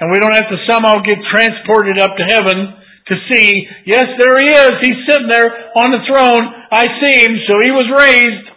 And 0.00 0.10
we 0.10 0.18
don't 0.18 0.34
have 0.34 0.48
to 0.48 0.64
somehow 0.66 1.04
get 1.04 1.20
transported 1.30 2.00
up 2.00 2.16
to 2.16 2.24
heaven 2.24 2.80
to 3.08 3.14
see, 3.28 3.50
yes, 3.84 4.06
there 4.16 4.38
he 4.38 4.48
is. 4.48 4.72
He's 4.80 5.02
sitting 5.04 5.28
there 5.28 5.50
on 5.76 5.92
the 5.92 6.02
throne. 6.08 6.44
I 6.72 6.86
see 7.02 7.20
him. 7.20 7.36
So 7.44 7.60
he 7.60 7.70
was 7.70 7.90
raised 7.92 8.51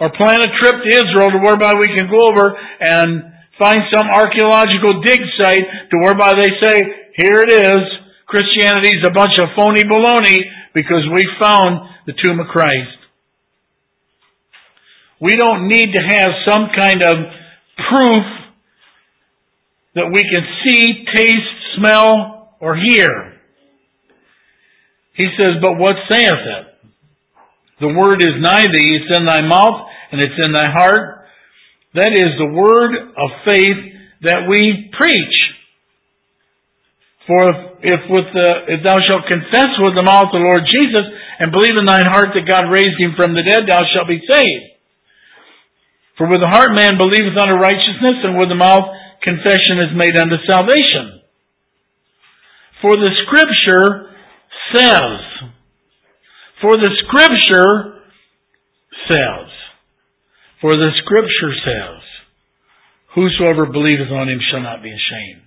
or 0.00 0.10
plan 0.16 0.40
a 0.40 0.50
trip 0.60 0.82
to 0.82 0.88
Israel 0.88 1.30
to 1.30 1.38
whereby 1.38 1.74
we 1.78 1.86
can 1.94 2.10
go 2.10 2.26
over 2.26 2.56
and 2.80 3.32
find 3.58 3.78
some 3.92 4.10
archaeological 4.10 5.02
dig 5.02 5.20
site 5.38 5.66
to 5.90 5.96
whereby 6.02 6.32
they 6.36 6.50
say, 6.60 6.76
here 7.16 7.38
it 7.46 7.52
is, 7.52 7.82
Christianity 8.26 8.90
is 8.90 9.06
a 9.06 9.12
bunch 9.12 9.38
of 9.38 9.48
phony 9.56 9.84
baloney 9.84 10.38
because 10.74 11.06
we 11.12 11.22
found 11.40 11.88
the 12.06 12.14
tomb 12.22 12.40
of 12.40 12.46
Christ. 12.48 12.98
We 15.20 15.36
don't 15.36 15.68
need 15.68 15.94
to 15.94 16.02
have 16.02 16.30
some 16.48 16.68
kind 16.74 17.02
of 17.02 17.16
proof 17.88 18.24
that 19.94 20.10
we 20.12 20.22
can 20.22 20.44
see, 20.64 21.04
taste, 21.14 21.78
smell, 21.78 22.56
or 22.60 22.76
hear. 22.76 23.34
He 25.14 25.26
says, 25.38 25.62
But 25.62 25.78
what 25.78 25.94
saith 26.10 26.30
it? 26.30 26.73
The 27.84 27.92
word 27.92 28.24
is 28.24 28.40
nigh 28.40 28.64
thee, 28.72 28.96
it's 28.96 29.12
in 29.12 29.28
thy 29.28 29.44
mouth, 29.44 29.84
and 30.08 30.16
it's 30.16 30.40
in 30.40 30.56
thy 30.56 30.72
heart. 30.72 31.28
That 31.92 32.16
is 32.16 32.32
the 32.40 32.48
word 32.48 32.96
of 32.96 33.28
faith 33.44 33.76
that 34.24 34.48
we 34.48 34.88
preach. 34.96 35.36
For 37.28 37.44
if, 37.44 37.56
if 37.84 38.00
with 38.08 38.28
the, 38.32 38.48
if 38.72 38.80
thou 38.88 38.96
shalt 39.04 39.28
confess 39.28 39.68
with 39.84 39.92
the 39.92 40.04
mouth 40.04 40.32
the 40.32 40.40
Lord 40.40 40.64
Jesus 40.64 41.04
and 41.40 41.52
believe 41.52 41.76
in 41.76 41.84
thine 41.84 42.08
heart 42.08 42.32
that 42.32 42.48
God 42.48 42.72
raised 42.72 42.96
him 42.96 43.12
from 43.20 43.36
the 43.36 43.44
dead, 43.44 43.68
thou 43.68 43.84
shalt 43.92 44.08
be 44.08 44.24
saved. 44.24 44.66
For 46.16 46.24
with 46.24 46.40
the 46.40 46.48
heart 46.48 46.72
man 46.72 46.96
believeth 46.96 47.36
unto 47.36 47.60
righteousness, 47.60 48.24
and 48.24 48.40
with 48.40 48.48
the 48.48 48.56
mouth 48.56 48.88
confession 49.20 49.76
is 49.84 49.92
made 49.92 50.16
unto 50.16 50.40
salvation. 50.48 51.20
For 52.80 52.96
the 52.96 53.12
scripture 53.28 54.08
says, 54.72 55.52
for 56.64 56.80
the 56.80 56.96
scripture 57.04 58.00
says, 59.12 59.48
for 60.62 60.72
the 60.72 60.90
scripture 61.04 61.52
says, 61.60 62.00
whosoever 63.14 63.66
believeth 63.66 64.08
on 64.08 64.32
him 64.32 64.40
shall 64.48 64.62
not 64.62 64.82
be 64.82 64.88
ashamed. 64.88 65.44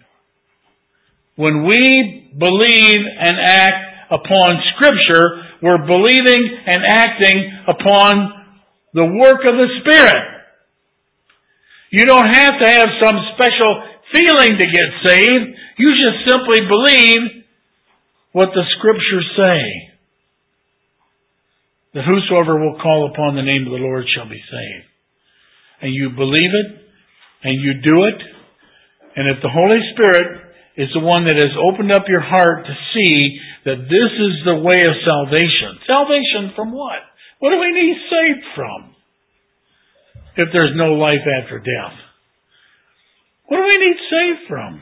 When 1.35 1.65
we 1.65 2.29
believe 2.37 3.01
and 3.01 3.33
act 3.41 4.13
upon 4.13 4.61
scripture, 4.77 5.41
we're 5.63 5.87
believing 5.89 6.53
and 6.67 6.85
acting 6.85 7.65
upon 7.67 8.61
the 8.93 9.07
work 9.17 9.41
of 9.41 9.57
the 9.57 9.69
Spirit. 9.81 10.23
You 11.89 12.05
don't 12.05 12.29
have 12.29 12.59
to 12.61 12.67
have 12.67 12.89
some 13.03 13.17
special 13.33 13.89
feeling 14.13 14.53
to 14.59 14.65
get 14.69 14.85
saved. 15.07 15.57
You 15.79 15.93
just 15.97 16.29
simply 16.29 16.61
believe 16.61 17.43
what 18.33 18.49
the 18.53 18.63
scriptures 18.77 19.25
say. 19.35 19.86
That 21.97 22.05
whosoever 22.05 22.61
will 22.61 22.77
call 22.77 23.09
upon 23.09 23.33
the 23.33 23.41
name 23.41 23.65
of 23.65 23.73
the 23.73 23.81
Lord 23.81 24.05
shall 24.13 24.29
be 24.29 24.37
saved. 24.37 24.85
And 25.81 25.89
you 25.89 26.13
believe 26.13 26.53
it, 26.53 26.69
and 27.41 27.57
you 27.57 27.81
do 27.81 28.05
it, 28.05 28.19
and 29.17 29.25
if 29.33 29.41
the 29.41 29.49
Holy 29.49 29.81
Spirit 29.97 30.45
is 30.77 30.93
the 30.93 31.01
one 31.01 31.25
that 31.25 31.41
has 31.41 31.57
opened 31.57 31.89
up 31.89 32.05
your 32.05 32.21
heart 32.21 32.69
to 32.69 32.75
see 32.93 33.41
that 33.65 33.89
this 33.89 34.11
is 34.13 34.45
the 34.45 34.61
way 34.61 34.85
of 34.85 34.93
salvation. 35.09 35.81
Salvation 35.89 36.53
from 36.53 36.69
what? 36.69 37.01
What 37.41 37.49
do 37.49 37.57
we 37.57 37.73
need 37.73 37.97
saved 38.13 38.45
from? 38.53 38.93
if 40.37 40.53
there's 40.53 40.77
no 40.77 40.93
life 40.93 41.25
after 41.41 41.57
death? 41.57 41.97
What 43.49 43.57
do 43.57 43.63
we 43.65 43.77
need 43.81 43.97
saved 44.05 44.43
from? 44.47 44.81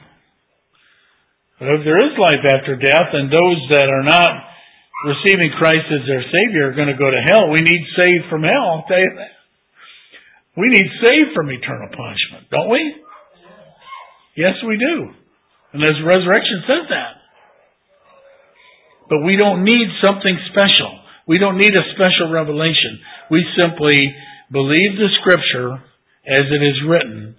But 1.60 1.80
if 1.80 1.82
there 1.88 2.04
is 2.04 2.20
life 2.20 2.44
after 2.44 2.76
death 2.76 3.16
and 3.16 3.32
those 3.32 3.60
that 3.72 3.88
are 3.88 4.04
not 4.04 4.32
receiving 5.04 5.52
Christ 5.60 5.92
as 5.92 6.08
their 6.08 6.24
Savior 6.24 6.72
are 6.72 6.78
going 6.78 6.88
to 6.88 6.98
go 6.98 7.12
to 7.12 7.22
hell, 7.28 7.52
we 7.52 7.60
need 7.60 7.84
saved 8.00 8.32
from 8.32 8.44
hell, 8.44 8.80
I'll 8.80 8.88
tell 8.88 9.00
you 9.00 9.12
that. 9.20 9.36
We 10.56 10.72
need 10.72 10.88
saved 11.04 11.36
from 11.36 11.52
eternal 11.52 11.92
punishment, 11.92 12.48
don't 12.48 12.72
we? 12.72 12.80
Yes, 14.38 14.56
we 14.64 14.80
do. 14.80 15.12
And 15.74 15.84
as 15.84 16.00
resurrection 16.00 16.64
says 16.64 16.88
that. 16.90 17.14
But 19.10 19.24
we 19.28 19.36
don't 19.36 19.64
need 19.64 19.88
something 20.04 20.38
special. 20.52 20.92
We 21.28 21.38
don't 21.38 21.58
need 21.58 21.76
a 21.76 21.90
special 21.96 22.32
revelation. 22.32 23.04
We 23.30 23.44
simply 23.60 24.00
believe 24.52 24.96
the 24.96 25.12
scripture 25.22 25.84
as 26.26 26.46
it 26.48 26.64
is 26.64 26.80
written. 26.88 27.36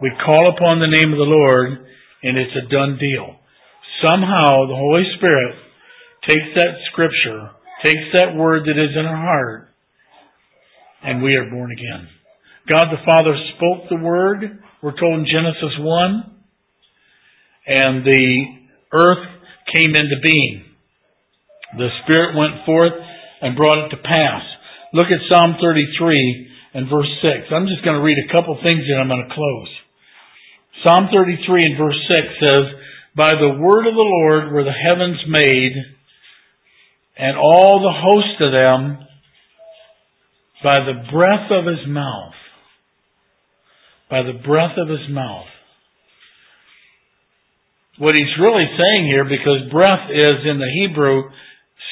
We 0.00 0.12
call 0.24 0.52
upon 0.54 0.80
the 0.80 0.92
name 0.92 1.12
of 1.12 1.18
the 1.18 1.32
Lord 1.32 1.86
and 2.22 2.38
it's 2.38 2.56
a 2.56 2.68
done 2.68 2.98
deal. 2.98 3.36
Somehow 4.04 4.66
the 4.68 4.76
Holy 4.76 5.04
Spirit 5.16 5.63
takes 6.28 6.50
that 6.56 6.74
scripture, 6.92 7.50
takes 7.82 8.08
that 8.14 8.34
word 8.36 8.62
that 8.66 8.80
is 8.80 8.96
in 8.98 9.06
our 9.06 9.16
heart, 9.16 9.68
and 11.02 11.22
we 11.22 11.36
are 11.36 11.50
born 11.50 11.70
again. 11.72 12.08
God 12.68 12.86
the 12.90 13.04
Father 13.04 13.36
spoke 13.56 13.88
the 13.90 14.04
word, 14.04 14.58
we're 14.82 14.98
told 14.98 15.20
in 15.20 15.26
Genesis 15.26 15.76
1, 15.78 16.34
and 17.66 18.04
the 18.04 18.44
earth 18.92 19.26
came 19.74 19.94
into 19.96 20.16
being. 20.22 20.64
The 21.76 21.88
Spirit 22.04 22.36
went 22.36 22.64
forth 22.64 22.94
and 23.42 23.56
brought 23.56 23.86
it 23.86 23.88
to 23.90 24.00
pass. 24.00 24.42
Look 24.92 25.10
at 25.10 25.26
Psalm 25.28 25.56
33 25.60 26.48
and 26.74 26.88
verse 26.88 27.10
6. 27.20 27.50
I'm 27.50 27.66
just 27.66 27.84
going 27.84 27.98
to 27.98 28.04
read 28.04 28.18
a 28.18 28.32
couple 28.32 28.54
things 28.62 28.84
and 28.86 29.00
I'm 29.00 29.08
going 29.08 29.26
to 29.26 29.34
close. 29.34 29.70
Psalm 30.86 31.08
33 31.12 31.62
and 31.64 31.78
verse 31.78 32.00
6 32.14 32.46
says, 32.46 32.64
By 33.16 33.30
the 33.30 33.58
word 33.58 33.86
of 33.86 33.94
the 33.94 34.10
Lord 34.22 34.52
were 34.52 34.64
the 34.64 34.74
heavens 34.74 35.18
made, 35.26 35.93
and 37.16 37.36
all 37.36 37.80
the 37.80 37.94
host 37.94 38.40
of 38.40 38.52
them 38.52 39.06
by 40.62 40.78
the 40.80 41.04
breath 41.12 41.50
of 41.50 41.66
his 41.66 41.86
mouth. 41.86 42.34
By 44.10 44.22
the 44.22 44.38
breath 44.44 44.76
of 44.78 44.88
his 44.88 45.08
mouth. 45.10 45.46
What 47.98 48.16
he's 48.16 48.40
really 48.40 48.66
saying 48.66 49.06
here, 49.06 49.24
because 49.24 49.70
breath 49.70 50.10
is 50.10 50.42
in 50.44 50.58
the 50.58 50.72
Hebrew 50.82 51.30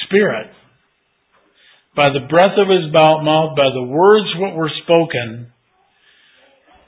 spirit, 0.05 0.51
by 1.95 2.09
the 2.09 2.27
breath 2.27 2.57
of 2.57 2.67
his 2.67 2.91
mouth, 2.91 3.55
by 3.55 3.69
the 3.71 3.87
words 3.87 4.27
what 4.37 4.55
were 4.55 4.71
spoken, 4.83 5.53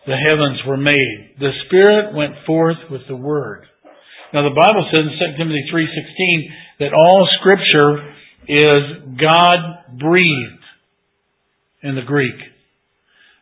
the 0.05 0.17
heavens 0.17 0.59
were 0.67 0.77
made. 0.77 1.37
The 1.39 1.53
Spirit 1.65 2.13
went 2.13 2.45
forth 2.45 2.77
with 2.91 3.01
the 3.07 3.15
Word. 3.15 3.65
Now 4.33 4.43
the 4.43 4.53
Bible 4.53 4.85
says 4.91 5.05
in 5.05 5.33
2 5.33 5.37
Timothy 5.37 5.65
3.16 5.71 6.79
that 6.79 6.93
all 6.93 7.27
Scripture 7.41 8.14
is 8.47 9.17
God 9.19 9.99
breathed 9.99 10.65
in 11.83 11.95
the 11.95 12.05
Greek. 12.05 12.35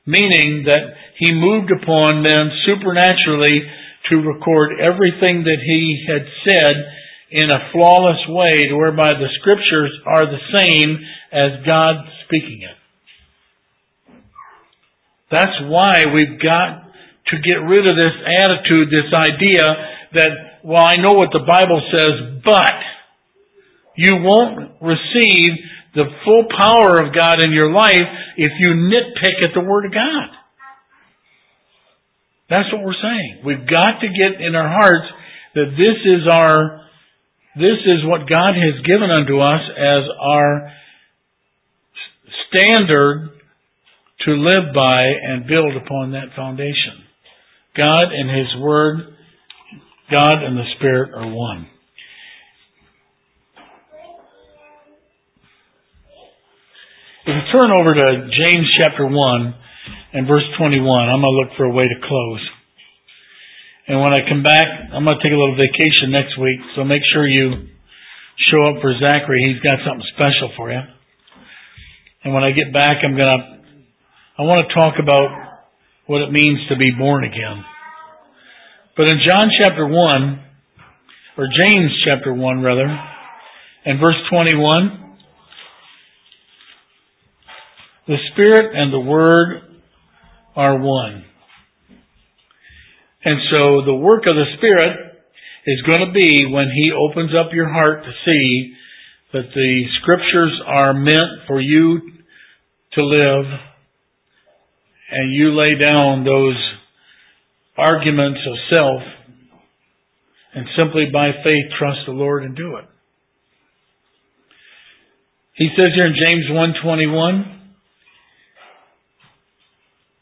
Meaning 0.06 0.66
that 0.68 0.94
He 1.20 1.34
moved 1.34 1.72
upon 1.72 2.24
men 2.24 2.52
supernaturally 2.66 3.64
to 4.10 4.16
record 4.18 4.80
everything 4.80 5.44
that 5.44 5.62
He 5.64 6.06
had 6.08 6.26
said 6.48 6.74
in 7.32 7.50
a 7.50 7.72
flawless 7.72 8.20
way 8.28 8.68
to 8.70 8.76
whereby 8.76 9.14
the 9.14 9.32
scriptures 9.40 9.92
are 10.06 10.26
the 10.26 10.44
same 10.56 11.00
as 11.32 11.66
God 11.66 11.96
speaking 12.26 12.62
it. 12.62 12.78
That's 15.32 15.58
why 15.66 16.04
we've 16.14 16.38
got 16.38 16.94
to 17.34 17.36
get 17.42 17.58
rid 17.58 17.88
of 17.88 17.96
this 17.98 18.14
attitude, 18.38 18.92
this 18.92 19.10
idea 19.18 19.66
that, 20.14 20.30
well, 20.64 20.86
I 20.86 20.98
know 20.98 21.14
what 21.14 21.34
the 21.34 21.42
Bible 21.48 21.82
says, 21.90 22.44
but 22.46 22.78
you 23.96 24.12
won't 24.18 24.72
receive 24.82 25.52
the 25.96 26.06
full 26.26 26.46
power 26.50 27.00
of 27.00 27.14
God 27.18 27.42
in 27.42 27.52
your 27.52 27.72
life 27.72 28.02
if 28.38 28.52
you 28.60 28.74
nitpick 28.74 29.46
at 29.46 29.54
the 29.54 29.62
Word 29.62 29.86
of 29.86 29.94
God. 29.94 30.30
That's 32.50 32.72
what 32.74 32.84
we're 32.84 33.02
saying. 33.02 33.42
We've 33.46 33.68
got 33.68 34.02
to 34.02 34.08
get 34.08 34.42
in 34.42 34.56
our 34.56 34.70
hearts 34.70 35.08
that 35.56 35.70
this 35.78 35.98
is 36.06 36.28
our 36.32 36.82
this 37.56 37.78
is 37.86 38.02
what 38.06 38.28
God 38.28 38.56
has 38.58 38.82
given 38.84 39.12
unto 39.14 39.38
us 39.40 39.62
as 39.78 40.04
our 40.20 40.74
standard 42.50 43.30
to 44.26 44.32
live 44.32 44.74
by 44.74 45.02
and 45.28 45.46
build 45.46 45.76
upon 45.76 46.12
that 46.12 46.34
foundation. 46.36 47.04
God 47.78 48.06
and 48.12 48.30
His 48.30 48.60
Word, 48.60 48.98
God 50.12 50.44
and 50.44 50.58
the 50.58 50.66
Spirit 50.78 51.12
are 51.14 51.30
one. 51.32 51.68
If 57.26 57.36
you 57.36 57.42
turn 57.54 57.70
over 57.70 57.94
to 57.94 58.34
James 58.34 58.66
chapter 58.82 59.06
1 59.06 59.14
and 59.14 60.26
verse 60.26 60.42
21, 60.58 60.82
I'm 60.90 61.22
going 61.22 61.22
to 61.22 61.38
look 61.38 61.54
for 61.54 61.70
a 61.70 61.76
way 61.78 61.86
to 61.86 61.98
close. 62.02 62.42
And 63.86 64.02
when 64.02 64.10
I 64.10 64.26
come 64.26 64.42
back, 64.42 64.66
I'm 64.66 65.06
going 65.06 65.14
to 65.14 65.22
take 65.22 65.30
a 65.30 65.38
little 65.38 65.54
vacation 65.54 66.10
next 66.10 66.34
week, 66.42 66.58
so 66.74 66.82
make 66.82 67.06
sure 67.14 67.30
you 67.30 67.70
show 68.50 68.74
up 68.74 68.82
for 68.82 68.98
Zachary. 68.98 69.38
He's 69.46 69.62
got 69.62 69.86
something 69.86 70.02
special 70.18 70.50
for 70.58 70.74
you. 70.74 70.82
And 72.26 72.34
when 72.34 72.42
I 72.42 72.58
get 72.58 72.74
back, 72.74 73.06
I'm 73.06 73.14
going 73.14 73.30
to, 73.30 73.42
I 74.40 74.50
want 74.50 74.66
to 74.66 74.74
talk 74.74 74.98
about 74.98 75.30
what 76.10 76.26
it 76.26 76.34
means 76.34 76.58
to 76.74 76.76
be 76.76 76.90
born 76.98 77.24
again. 77.24 77.62
But 78.98 79.14
in 79.14 79.22
John 79.30 79.54
chapter 79.62 79.86
1, 79.86 80.42
or 81.38 81.46
James 81.54 81.92
chapter 82.10 82.34
1 82.34 82.64
rather, 82.66 82.90
and 83.86 84.02
verse 84.02 84.18
21, 84.32 85.03
the 88.08 88.18
Spirit 88.34 88.76
and 88.76 88.92
the 88.92 89.00
Word 89.00 89.62
are 90.56 90.78
one. 90.78 91.24
And 93.26 93.40
so 93.56 93.86
the 93.86 93.96
work 93.96 94.24
of 94.26 94.36
the 94.36 94.46
Spirit 94.58 95.24
is 95.66 95.82
going 95.88 96.08
to 96.08 96.14
be 96.14 96.46
when 96.52 96.70
He 96.76 96.92
opens 96.92 97.32
up 97.34 97.54
your 97.54 97.70
heart 97.70 98.04
to 98.04 98.12
see 98.30 98.74
that 99.32 99.48
the 99.56 99.84
Scriptures 100.02 100.62
are 100.68 100.94
meant 100.94 101.48
for 101.48 101.62
you 101.62 102.02
to 102.94 103.04
live 103.04 103.46
and 105.12 105.34
you 105.34 105.58
lay 105.58 105.80
down 105.80 106.24
those 106.26 106.58
arguments 107.78 108.40
of 108.48 108.76
self 108.76 109.02
and 110.54 110.66
simply 110.78 111.06
by 111.12 111.26
faith 111.46 111.66
trust 111.80 112.00
the 112.06 112.12
Lord 112.12 112.44
and 112.44 112.56
do 112.56 112.76
it. 112.76 112.86
He 115.56 115.70
says 115.78 115.94
here 115.96 116.08
in 116.08 116.16
James 116.16 116.46
1:21, 116.50 117.63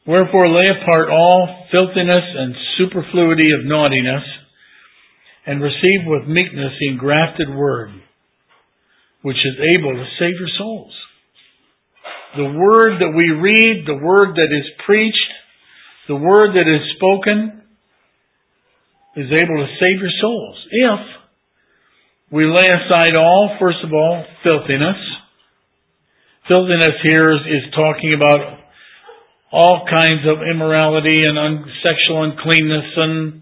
Wherefore 0.07 0.49
lay 0.49 0.67
apart 0.67 1.09
all 1.09 1.67
filthiness 1.71 2.25
and 2.37 2.55
superfluity 2.77 3.51
of 3.53 3.65
naughtiness, 3.65 4.23
and 5.45 5.61
receive 5.61 6.05
with 6.05 6.27
meekness 6.27 6.73
the 6.79 6.89
engrafted 6.89 7.49
word, 7.49 7.89
which 9.21 9.37
is 9.37 9.77
able 9.77 9.93
to 9.93 10.05
save 10.19 10.39
your 10.39 10.49
souls. 10.57 10.93
The 12.37 12.45
word 12.45 13.01
that 13.01 13.13
we 13.15 13.29
read, 13.29 13.85
the 13.85 13.99
word 14.01 14.35
that 14.35 14.49
is 14.51 14.65
preached, 14.85 15.17
the 16.07 16.15
word 16.15 16.55
that 16.55 16.69
is 16.69 16.95
spoken, 16.95 17.61
is 19.17 19.27
able 19.31 19.57
to 19.57 19.75
save 19.79 19.99
your 19.99 20.13
souls. 20.21 20.57
If 20.71 20.99
we 22.31 22.45
lay 22.45 22.67
aside 22.67 23.17
all, 23.19 23.57
first 23.59 23.83
of 23.83 23.91
all, 23.93 24.23
filthiness. 24.43 24.95
Filthiness 26.47 26.95
here 27.03 27.33
is, 27.33 27.41
is 27.41 27.73
talking 27.73 28.13
about 28.15 28.60
all 29.51 29.85
kinds 29.89 30.23
of 30.25 30.39
immorality 30.47 31.23
and 31.27 31.37
un, 31.37 31.65
sexual 31.83 32.23
uncleanness 32.23 32.87
and, 32.95 33.41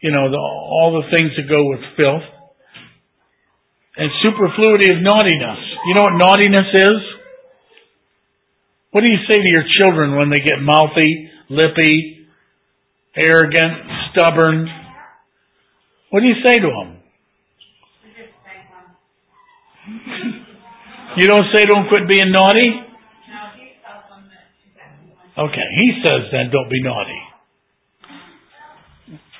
you 0.00 0.12
know, 0.12 0.30
the, 0.30 0.38
all 0.38 1.02
the 1.02 1.16
things 1.16 1.32
that 1.36 1.52
go 1.52 1.62
with 1.66 1.80
filth. 2.00 2.22
And 3.96 4.08
superfluity 4.22 4.88
of 4.88 5.02
naughtiness. 5.02 5.60
You 5.84 5.94
know 5.94 6.02
what 6.02 6.16
naughtiness 6.16 6.70
is? 6.74 7.00
What 8.92 9.04
do 9.04 9.10
you 9.10 9.18
say 9.28 9.36
to 9.36 9.50
your 9.50 9.64
children 9.80 10.16
when 10.16 10.30
they 10.30 10.38
get 10.38 10.60
mouthy, 10.60 11.30
lippy, 11.50 12.26
arrogant, 13.16 13.82
stubborn? 14.12 14.68
What 16.10 16.20
do 16.20 16.26
you 16.26 16.36
say 16.44 16.58
to 16.58 16.68
them? 16.68 16.98
You 21.16 21.26
don't 21.26 21.48
say 21.54 21.64
to 21.64 21.72
them, 21.74 21.88
quit 21.88 22.08
being 22.08 22.32
naughty? 22.32 22.91
Okay, 25.38 25.68
he 25.76 26.02
says 26.04 26.28
then 26.30 26.50
don't 26.52 26.68
be 26.68 26.82
naughty. 26.82 27.20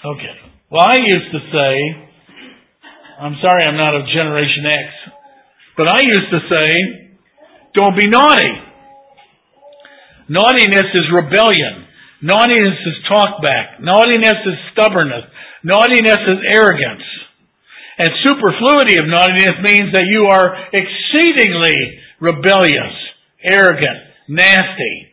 Okay. 0.05 0.36
Well, 0.70 0.82
I 0.88 0.97
used 0.99 1.30
to 1.30 1.40
say, 1.53 1.72
I'm 3.20 3.36
sorry 3.45 3.62
I'm 3.68 3.76
not 3.76 3.95
of 3.95 4.03
Generation 4.09 4.66
X, 4.66 4.88
but 5.76 5.88
I 5.88 5.99
used 6.01 6.30
to 6.32 6.40
say, 6.57 6.68
don't 7.74 7.97
be 7.97 8.09
naughty. 8.09 8.53
Naughtiness 10.28 10.88
is 10.95 11.07
rebellion. 11.12 11.86
Naughtiness 12.22 12.78
is 12.86 12.97
talkback. 13.11 13.80
Naughtiness 13.80 14.40
is 14.47 14.57
stubbornness. 14.72 15.24
Naughtiness 15.62 16.18
is 16.24 16.38
arrogance. 16.49 17.05
And 17.99 18.09
superfluity 18.24 18.97
of 18.99 19.07
naughtiness 19.07 19.61
means 19.62 19.93
that 19.93 20.09
you 20.09 20.24
are 20.24 20.57
exceedingly 20.72 21.76
rebellious, 22.18 22.95
arrogant, 23.45 24.09
nasty. 24.28 25.11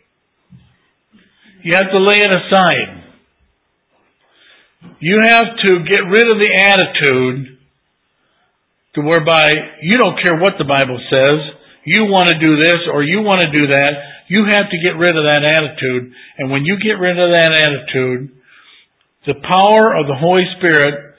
You 1.63 1.75
have 1.75 1.91
to 1.91 1.99
lay 1.99 2.19
it 2.19 2.31
aside. 2.31 3.03
You 4.99 5.19
have 5.23 5.45
to 5.65 5.83
get 5.87 6.01
rid 6.07 6.27
of 6.27 6.39
the 6.39 6.51
attitude 6.55 7.57
to 8.95 9.01
whereby 9.01 9.53
you 9.81 9.97
don't 9.97 10.21
care 10.21 10.37
what 10.37 10.55
the 10.57 10.65
Bible 10.65 10.99
says, 11.11 11.39
you 11.85 12.05
want 12.05 12.27
to 12.29 12.39
do 12.39 12.55
this 12.57 12.87
or 12.91 13.03
you 13.03 13.21
want 13.21 13.41
to 13.41 13.51
do 13.51 13.67
that. 13.67 13.93
You 14.27 14.45
have 14.49 14.69
to 14.69 14.77
get 14.83 14.97
rid 14.97 15.17
of 15.17 15.25
that 15.27 15.43
attitude. 15.43 16.13
And 16.37 16.51
when 16.51 16.63
you 16.63 16.77
get 16.77 16.99
rid 16.99 17.17
of 17.17 17.31
that 17.31 17.51
attitude, 17.57 18.31
the 19.25 19.35
power 19.41 19.95
of 19.95 20.07
the 20.07 20.15
Holy 20.15 20.45
Spirit 20.59 21.15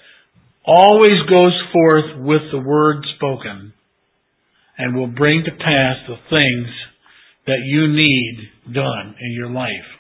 always 0.64 1.20
goes 1.28 1.56
forth 1.72 2.18
with 2.18 2.42
the 2.52 2.60
word 2.60 3.04
spoken 3.16 3.72
and 4.78 4.96
will 4.96 5.08
bring 5.08 5.44
to 5.44 5.50
pass 5.50 5.96
the 6.06 6.16
things 6.30 6.68
that 7.46 7.60
you 7.64 7.88
need 7.88 8.74
done 8.74 9.16
in 9.20 9.32
your 9.32 9.50
life. 9.50 9.99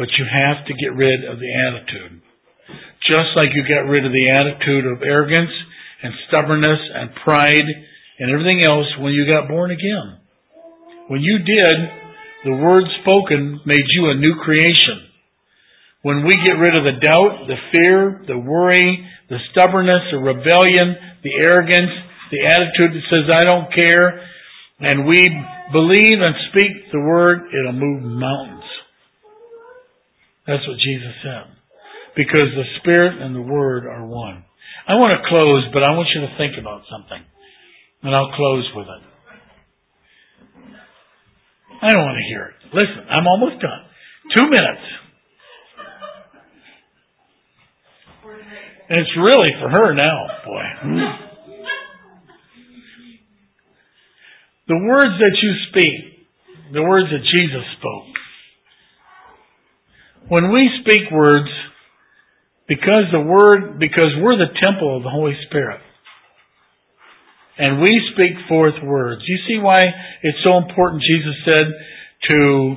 But 0.00 0.08
you 0.16 0.24
have 0.24 0.64
to 0.64 0.72
get 0.80 0.96
rid 0.96 1.28
of 1.28 1.36
the 1.36 1.52
attitude. 1.52 2.24
Just 3.04 3.36
like 3.36 3.52
you 3.52 3.68
got 3.68 3.84
rid 3.84 4.08
of 4.08 4.16
the 4.16 4.32
attitude 4.32 4.88
of 4.88 5.04
arrogance 5.04 5.52
and 6.02 6.14
stubbornness 6.24 6.80
and 6.94 7.12
pride 7.22 7.68
and 8.18 8.32
everything 8.32 8.64
else 8.64 8.88
when 8.96 9.12
you 9.12 9.30
got 9.30 9.52
born 9.52 9.70
again. 9.70 10.24
When 11.08 11.20
you 11.20 11.44
did, 11.44 11.76
the 12.44 12.56
word 12.56 12.84
spoken 13.04 13.60
made 13.66 13.84
you 13.92 14.08
a 14.08 14.16
new 14.16 14.40
creation. 14.40 15.04
When 16.00 16.24
we 16.24 16.32
get 16.48 16.56
rid 16.56 16.78
of 16.80 16.88
the 16.88 16.96
doubt, 17.04 17.44
the 17.44 17.60
fear, 17.68 18.24
the 18.26 18.38
worry, 18.38 19.04
the 19.28 19.36
stubbornness, 19.52 20.08
the 20.12 20.16
rebellion, 20.16 20.96
the 21.22 21.44
arrogance, 21.44 21.92
the 22.32 22.46
attitude 22.48 22.96
that 22.96 23.04
says, 23.12 23.36
I 23.36 23.44
don't 23.44 23.68
care, 23.74 24.24
and 24.80 25.06
we 25.06 25.28
believe 25.72 26.24
and 26.24 26.34
speak 26.48 26.90
the 26.90 27.00
word, 27.00 27.40
it'll 27.52 27.76
move 27.76 28.02
mountains. 28.02 28.59
That's 30.46 30.66
what 30.66 30.78
Jesus 30.78 31.14
said. 31.22 31.56
Because 32.16 32.50
the 32.56 32.64
Spirit 32.80 33.22
and 33.22 33.34
the 33.34 33.42
Word 33.42 33.86
are 33.86 34.06
one. 34.06 34.44
I 34.88 34.96
want 34.96 35.12
to 35.12 35.22
close, 35.28 35.70
but 35.72 35.86
I 35.86 35.92
want 35.92 36.08
you 36.14 36.22
to 36.22 36.34
think 36.38 36.58
about 36.58 36.82
something. 36.90 37.22
And 38.02 38.14
I'll 38.14 38.32
close 38.34 38.66
with 38.74 38.86
it. 38.88 39.02
I 41.82 41.92
don't 41.92 42.04
want 42.04 42.18
to 42.18 42.28
hear 42.28 42.44
it. 42.50 42.56
Listen, 42.74 43.06
I'm 43.08 43.26
almost 43.26 43.60
done. 43.62 43.82
Two 44.36 44.46
minutes. 44.50 44.86
And 48.90 48.98
it's 48.98 49.16
really 49.16 49.52
for 49.62 49.70
her 49.70 49.94
now, 49.94 50.26
boy. 50.44 50.64
The 54.68 54.78
words 54.86 55.14
that 55.18 55.36
you 55.42 55.52
speak, 55.70 56.26
the 56.72 56.82
words 56.82 57.08
that 57.10 57.22
Jesus 57.22 57.64
spoke, 57.78 58.19
when 60.30 60.52
we 60.52 60.70
speak 60.80 61.10
words, 61.10 61.50
because 62.68 63.10
the 63.10 63.20
word, 63.20 63.80
because 63.80 64.14
we're 64.22 64.38
the 64.38 64.54
temple 64.62 64.96
of 64.96 65.02
the 65.02 65.10
Holy 65.10 65.34
Spirit, 65.48 65.80
and 67.58 67.80
we 67.80 68.00
speak 68.14 68.38
forth 68.48 68.78
words. 68.82 69.22
You 69.26 69.38
see 69.48 69.58
why 69.58 69.80
it's 70.22 70.38
so 70.44 70.56
important, 70.56 71.02
Jesus 71.02 71.34
said, 71.44 71.66
to 72.30 72.76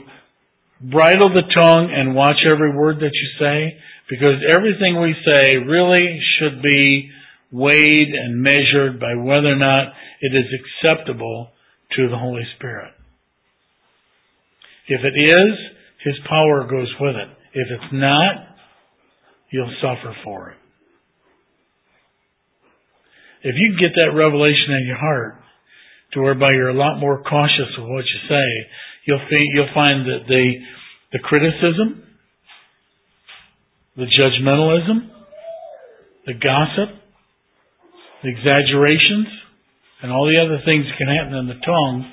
bridle 0.81 1.29
the 1.29 1.45
tongue 1.55 1.93
and 1.93 2.15
watch 2.15 2.41
every 2.51 2.75
word 2.75 2.97
that 2.97 3.13
you 3.13 3.29
say? 3.39 3.77
Because 4.09 4.41
everything 4.49 4.99
we 4.99 5.15
say 5.23 5.57
really 5.57 6.19
should 6.39 6.61
be 6.63 7.11
weighed 7.51 8.09
and 8.09 8.41
measured 8.41 8.99
by 8.99 9.13
whether 9.13 9.53
or 9.53 9.55
not 9.55 9.93
it 10.21 10.33
is 10.33 10.49
acceptable 10.57 11.51
to 11.95 12.09
the 12.09 12.17
Holy 12.17 12.43
Spirit. 12.57 12.91
If 14.87 15.01
it 15.05 15.21
is, 15.21 15.57
His 16.03 16.15
power 16.27 16.67
goes 16.67 16.91
with 16.99 17.15
it. 17.15 17.29
If 17.53 17.67
it's 17.69 17.93
not, 17.93 18.57
you'll 19.51 19.73
suffer 19.81 20.15
for 20.23 20.49
it. 20.49 20.57
If 23.43 23.55
you 23.55 23.77
get 23.81 23.91
that 23.99 24.15
revelation 24.15 24.73
in 24.79 24.87
your 24.87 24.97
heart, 24.97 25.35
to 26.13 26.21
whereby 26.21 26.47
you're 26.53 26.69
a 26.69 26.77
lot 26.77 26.99
more 26.99 27.21
cautious 27.23 27.73
of 27.77 27.85
what 27.87 28.05
you 28.05 28.19
say, 28.29 28.47
you'll 29.05 29.21
you'll 29.53 29.73
find 29.73 30.05
that 30.07 30.25
the, 30.27 30.53
the 31.11 31.19
criticism, 31.19 32.03
the 33.97 34.05
judgmentalism, 34.05 35.09
the 36.25 36.33
gossip, 36.33 36.95
the 38.23 38.29
exaggerations, 38.29 39.27
and 40.01 40.11
all 40.11 40.25
the 40.25 40.43
other 40.43 40.63
things 40.67 40.85
that 40.85 40.97
can 40.97 41.07
happen 41.07 41.35
in 41.35 41.47
the 41.47 41.59
tongue 41.65 42.11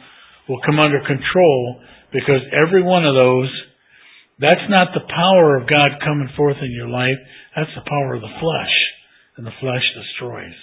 will 0.49 0.61
come 0.67 0.81
under 0.81 1.01
control 1.07 1.81
because 2.13 2.43
every 2.53 2.83
one 2.83 3.07
of 3.07 3.17
those 3.17 3.51
that's 4.41 4.67
not 4.73 4.89
the 4.97 5.05
power 5.05 5.61
of 5.61 5.69
God 5.69 6.01
coming 6.03 6.29
forth 6.37 6.57
in 6.63 6.73
your 6.73 6.89
life. 6.89 7.21
That's 7.55 7.71
the 7.77 7.85
power 7.89 8.15
of 8.15 8.23
the 8.23 8.37
flesh. 8.41 8.75
And 9.37 9.47
the 9.47 9.57
flesh 9.61 9.85
destroys. 9.93 10.57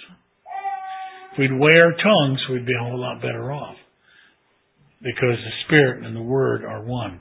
If 1.32 1.38
we'd 1.38 1.54
weigh 1.54 1.78
our 1.78 1.94
tongues, 1.94 2.40
we'd 2.50 2.66
be 2.66 2.74
a 2.74 2.82
whole 2.82 2.98
lot 2.98 3.22
better 3.22 3.52
off. 3.52 3.76
Because 5.00 5.38
the 5.38 5.54
Spirit 5.66 6.04
and 6.04 6.16
the 6.16 6.22
Word 6.22 6.64
are 6.64 6.82
one. 6.82 7.20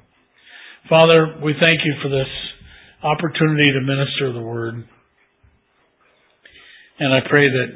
Father, 0.90 1.38
we 1.44 1.54
thank 1.62 1.80
you 1.86 1.94
for 2.02 2.10
this 2.10 2.32
opportunity 3.04 3.70
to 3.70 3.82
minister 3.82 4.34
the 4.34 4.42
Word. 4.42 4.84
And 7.00 7.14
I 7.14 7.20
pray 7.30 7.44
that 7.44 7.70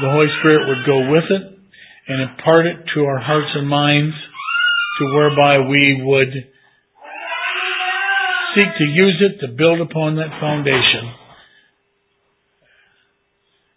the 0.00 0.10
Holy 0.10 0.30
Spirit 0.38 0.68
would 0.68 0.86
go 0.86 1.10
with 1.10 1.24
it 1.30 1.58
and 2.06 2.22
impart 2.22 2.66
it 2.66 2.76
to 2.94 3.04
our 3.04 3.18
hearts 3.18 3.50
and 3.56 3.68
minds 3.68 4.14
to 4.98 5.04
whereby 5.14 5.56
we 5.68 6.00
would 6.04 6.55
seek 8.56 8.70
to 8.78 8.84
use 8.84 9.20
it 9.20 9.46
to 9.46 9.52
build 9.52 9.80
upon 9.80 10.16
that 10.16 10.32
foundation 10.40 11.12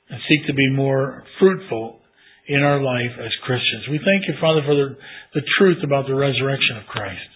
and 0.09 0.19
seek 0.27 0.47
to 0.47 0.53
be 0.53 0.71
more 0.71 1.23
fruitful 1.39 1.99
in 2.47 2.63
our 2.63 2.81
life 2.81 3.13
as 3.19 3.31
Christians. 3.43 3.91
We 3.91 3.99
thank 3.99 4.25
you, 4.27 4.33
Father, 4.41 4.61
for 4.65 4.73
the, 4.73 4.97
the 5.35 5.45
truth 5.59 5.83
about 5.83 6.07
the 6.07 6.15
resurrection 6.15 6.77
of 6.81 6.87
Christ 6.87 7.29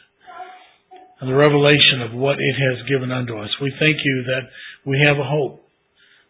and 1.21 1.29
the 1.29 1.35
revelation 1.35 2.01
of 2.01 2.17
what 2.17 2.39
it 2.39 2.55
has 2.57 2.87
given 2.89 3.11
unto 3.11 3.37
us. 3.37 3.49
We 3.61 3.71
thank 3.77 3.97
you 4.03 4.23
that 4.33 4.49
we 4.85 5.03
have 5.05 5.19
a 5.19 5.27
hope. 5.27 5.67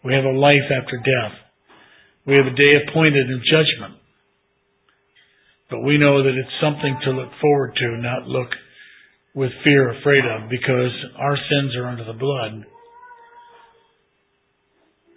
We 0.03 0.13
have 0.13 0.25
a 0.25 0.35
life 0.35 0.67
after 0.67 0.97
death. 0.97 1.35
We 2.25 2.35
have 2.35 2.47
a 2.47 2.57
day 2.57 2.75
appointed 2.75 3.29
in 3.29 3.41
judgment. 3.47 4.01
But 5.69 5.81
we 5.81 5.97
know 5.97 6.21
that 6.21 6.35
it's 6.35 6.61
something 6.61 6.99
to 7.05 7.11
look 7.11 7.31
forward 7.39 7.73
to, 7.77 7.97
not 7.97 8.27
look 8.27 8.49
with 9.35 9.51
fear 9.63 9.99
afraid 9.99 10.23
of, 10.25 10.49
because 10.49 10.91
our 11.17 11.35
sins 11.35 11.75
are 11.75 11.87
under 11.87 12.03
the 12.03 12.13
blood. 12.13 12.65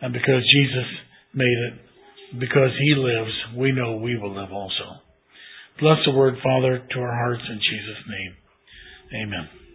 And 0.01 0.13
because 0.13 0.43
Jesus 0.53 0.87
made 1.35 1.47
it, 1.47 1.75
because 2.39 2.71
He 2.81 2.95
lives, 2.97 3.33
we 3.57 3.73
know 3.73 3.97
we 3.97 4.19
will 4.19 4.35
live 4.35 4.53
also. 4.53 5.03
Bless 5.81 5.99
the 6.07 6.13
word, 6.13 6.35
Father, 6.43 6.83
to 6.91 7.01
our 7.01 7.15
hearts 7.15 7.43
in 7.49 7.59
Jesus' 7.59 8.05
name. 8.09 9.23
Amen. 9.23 9.66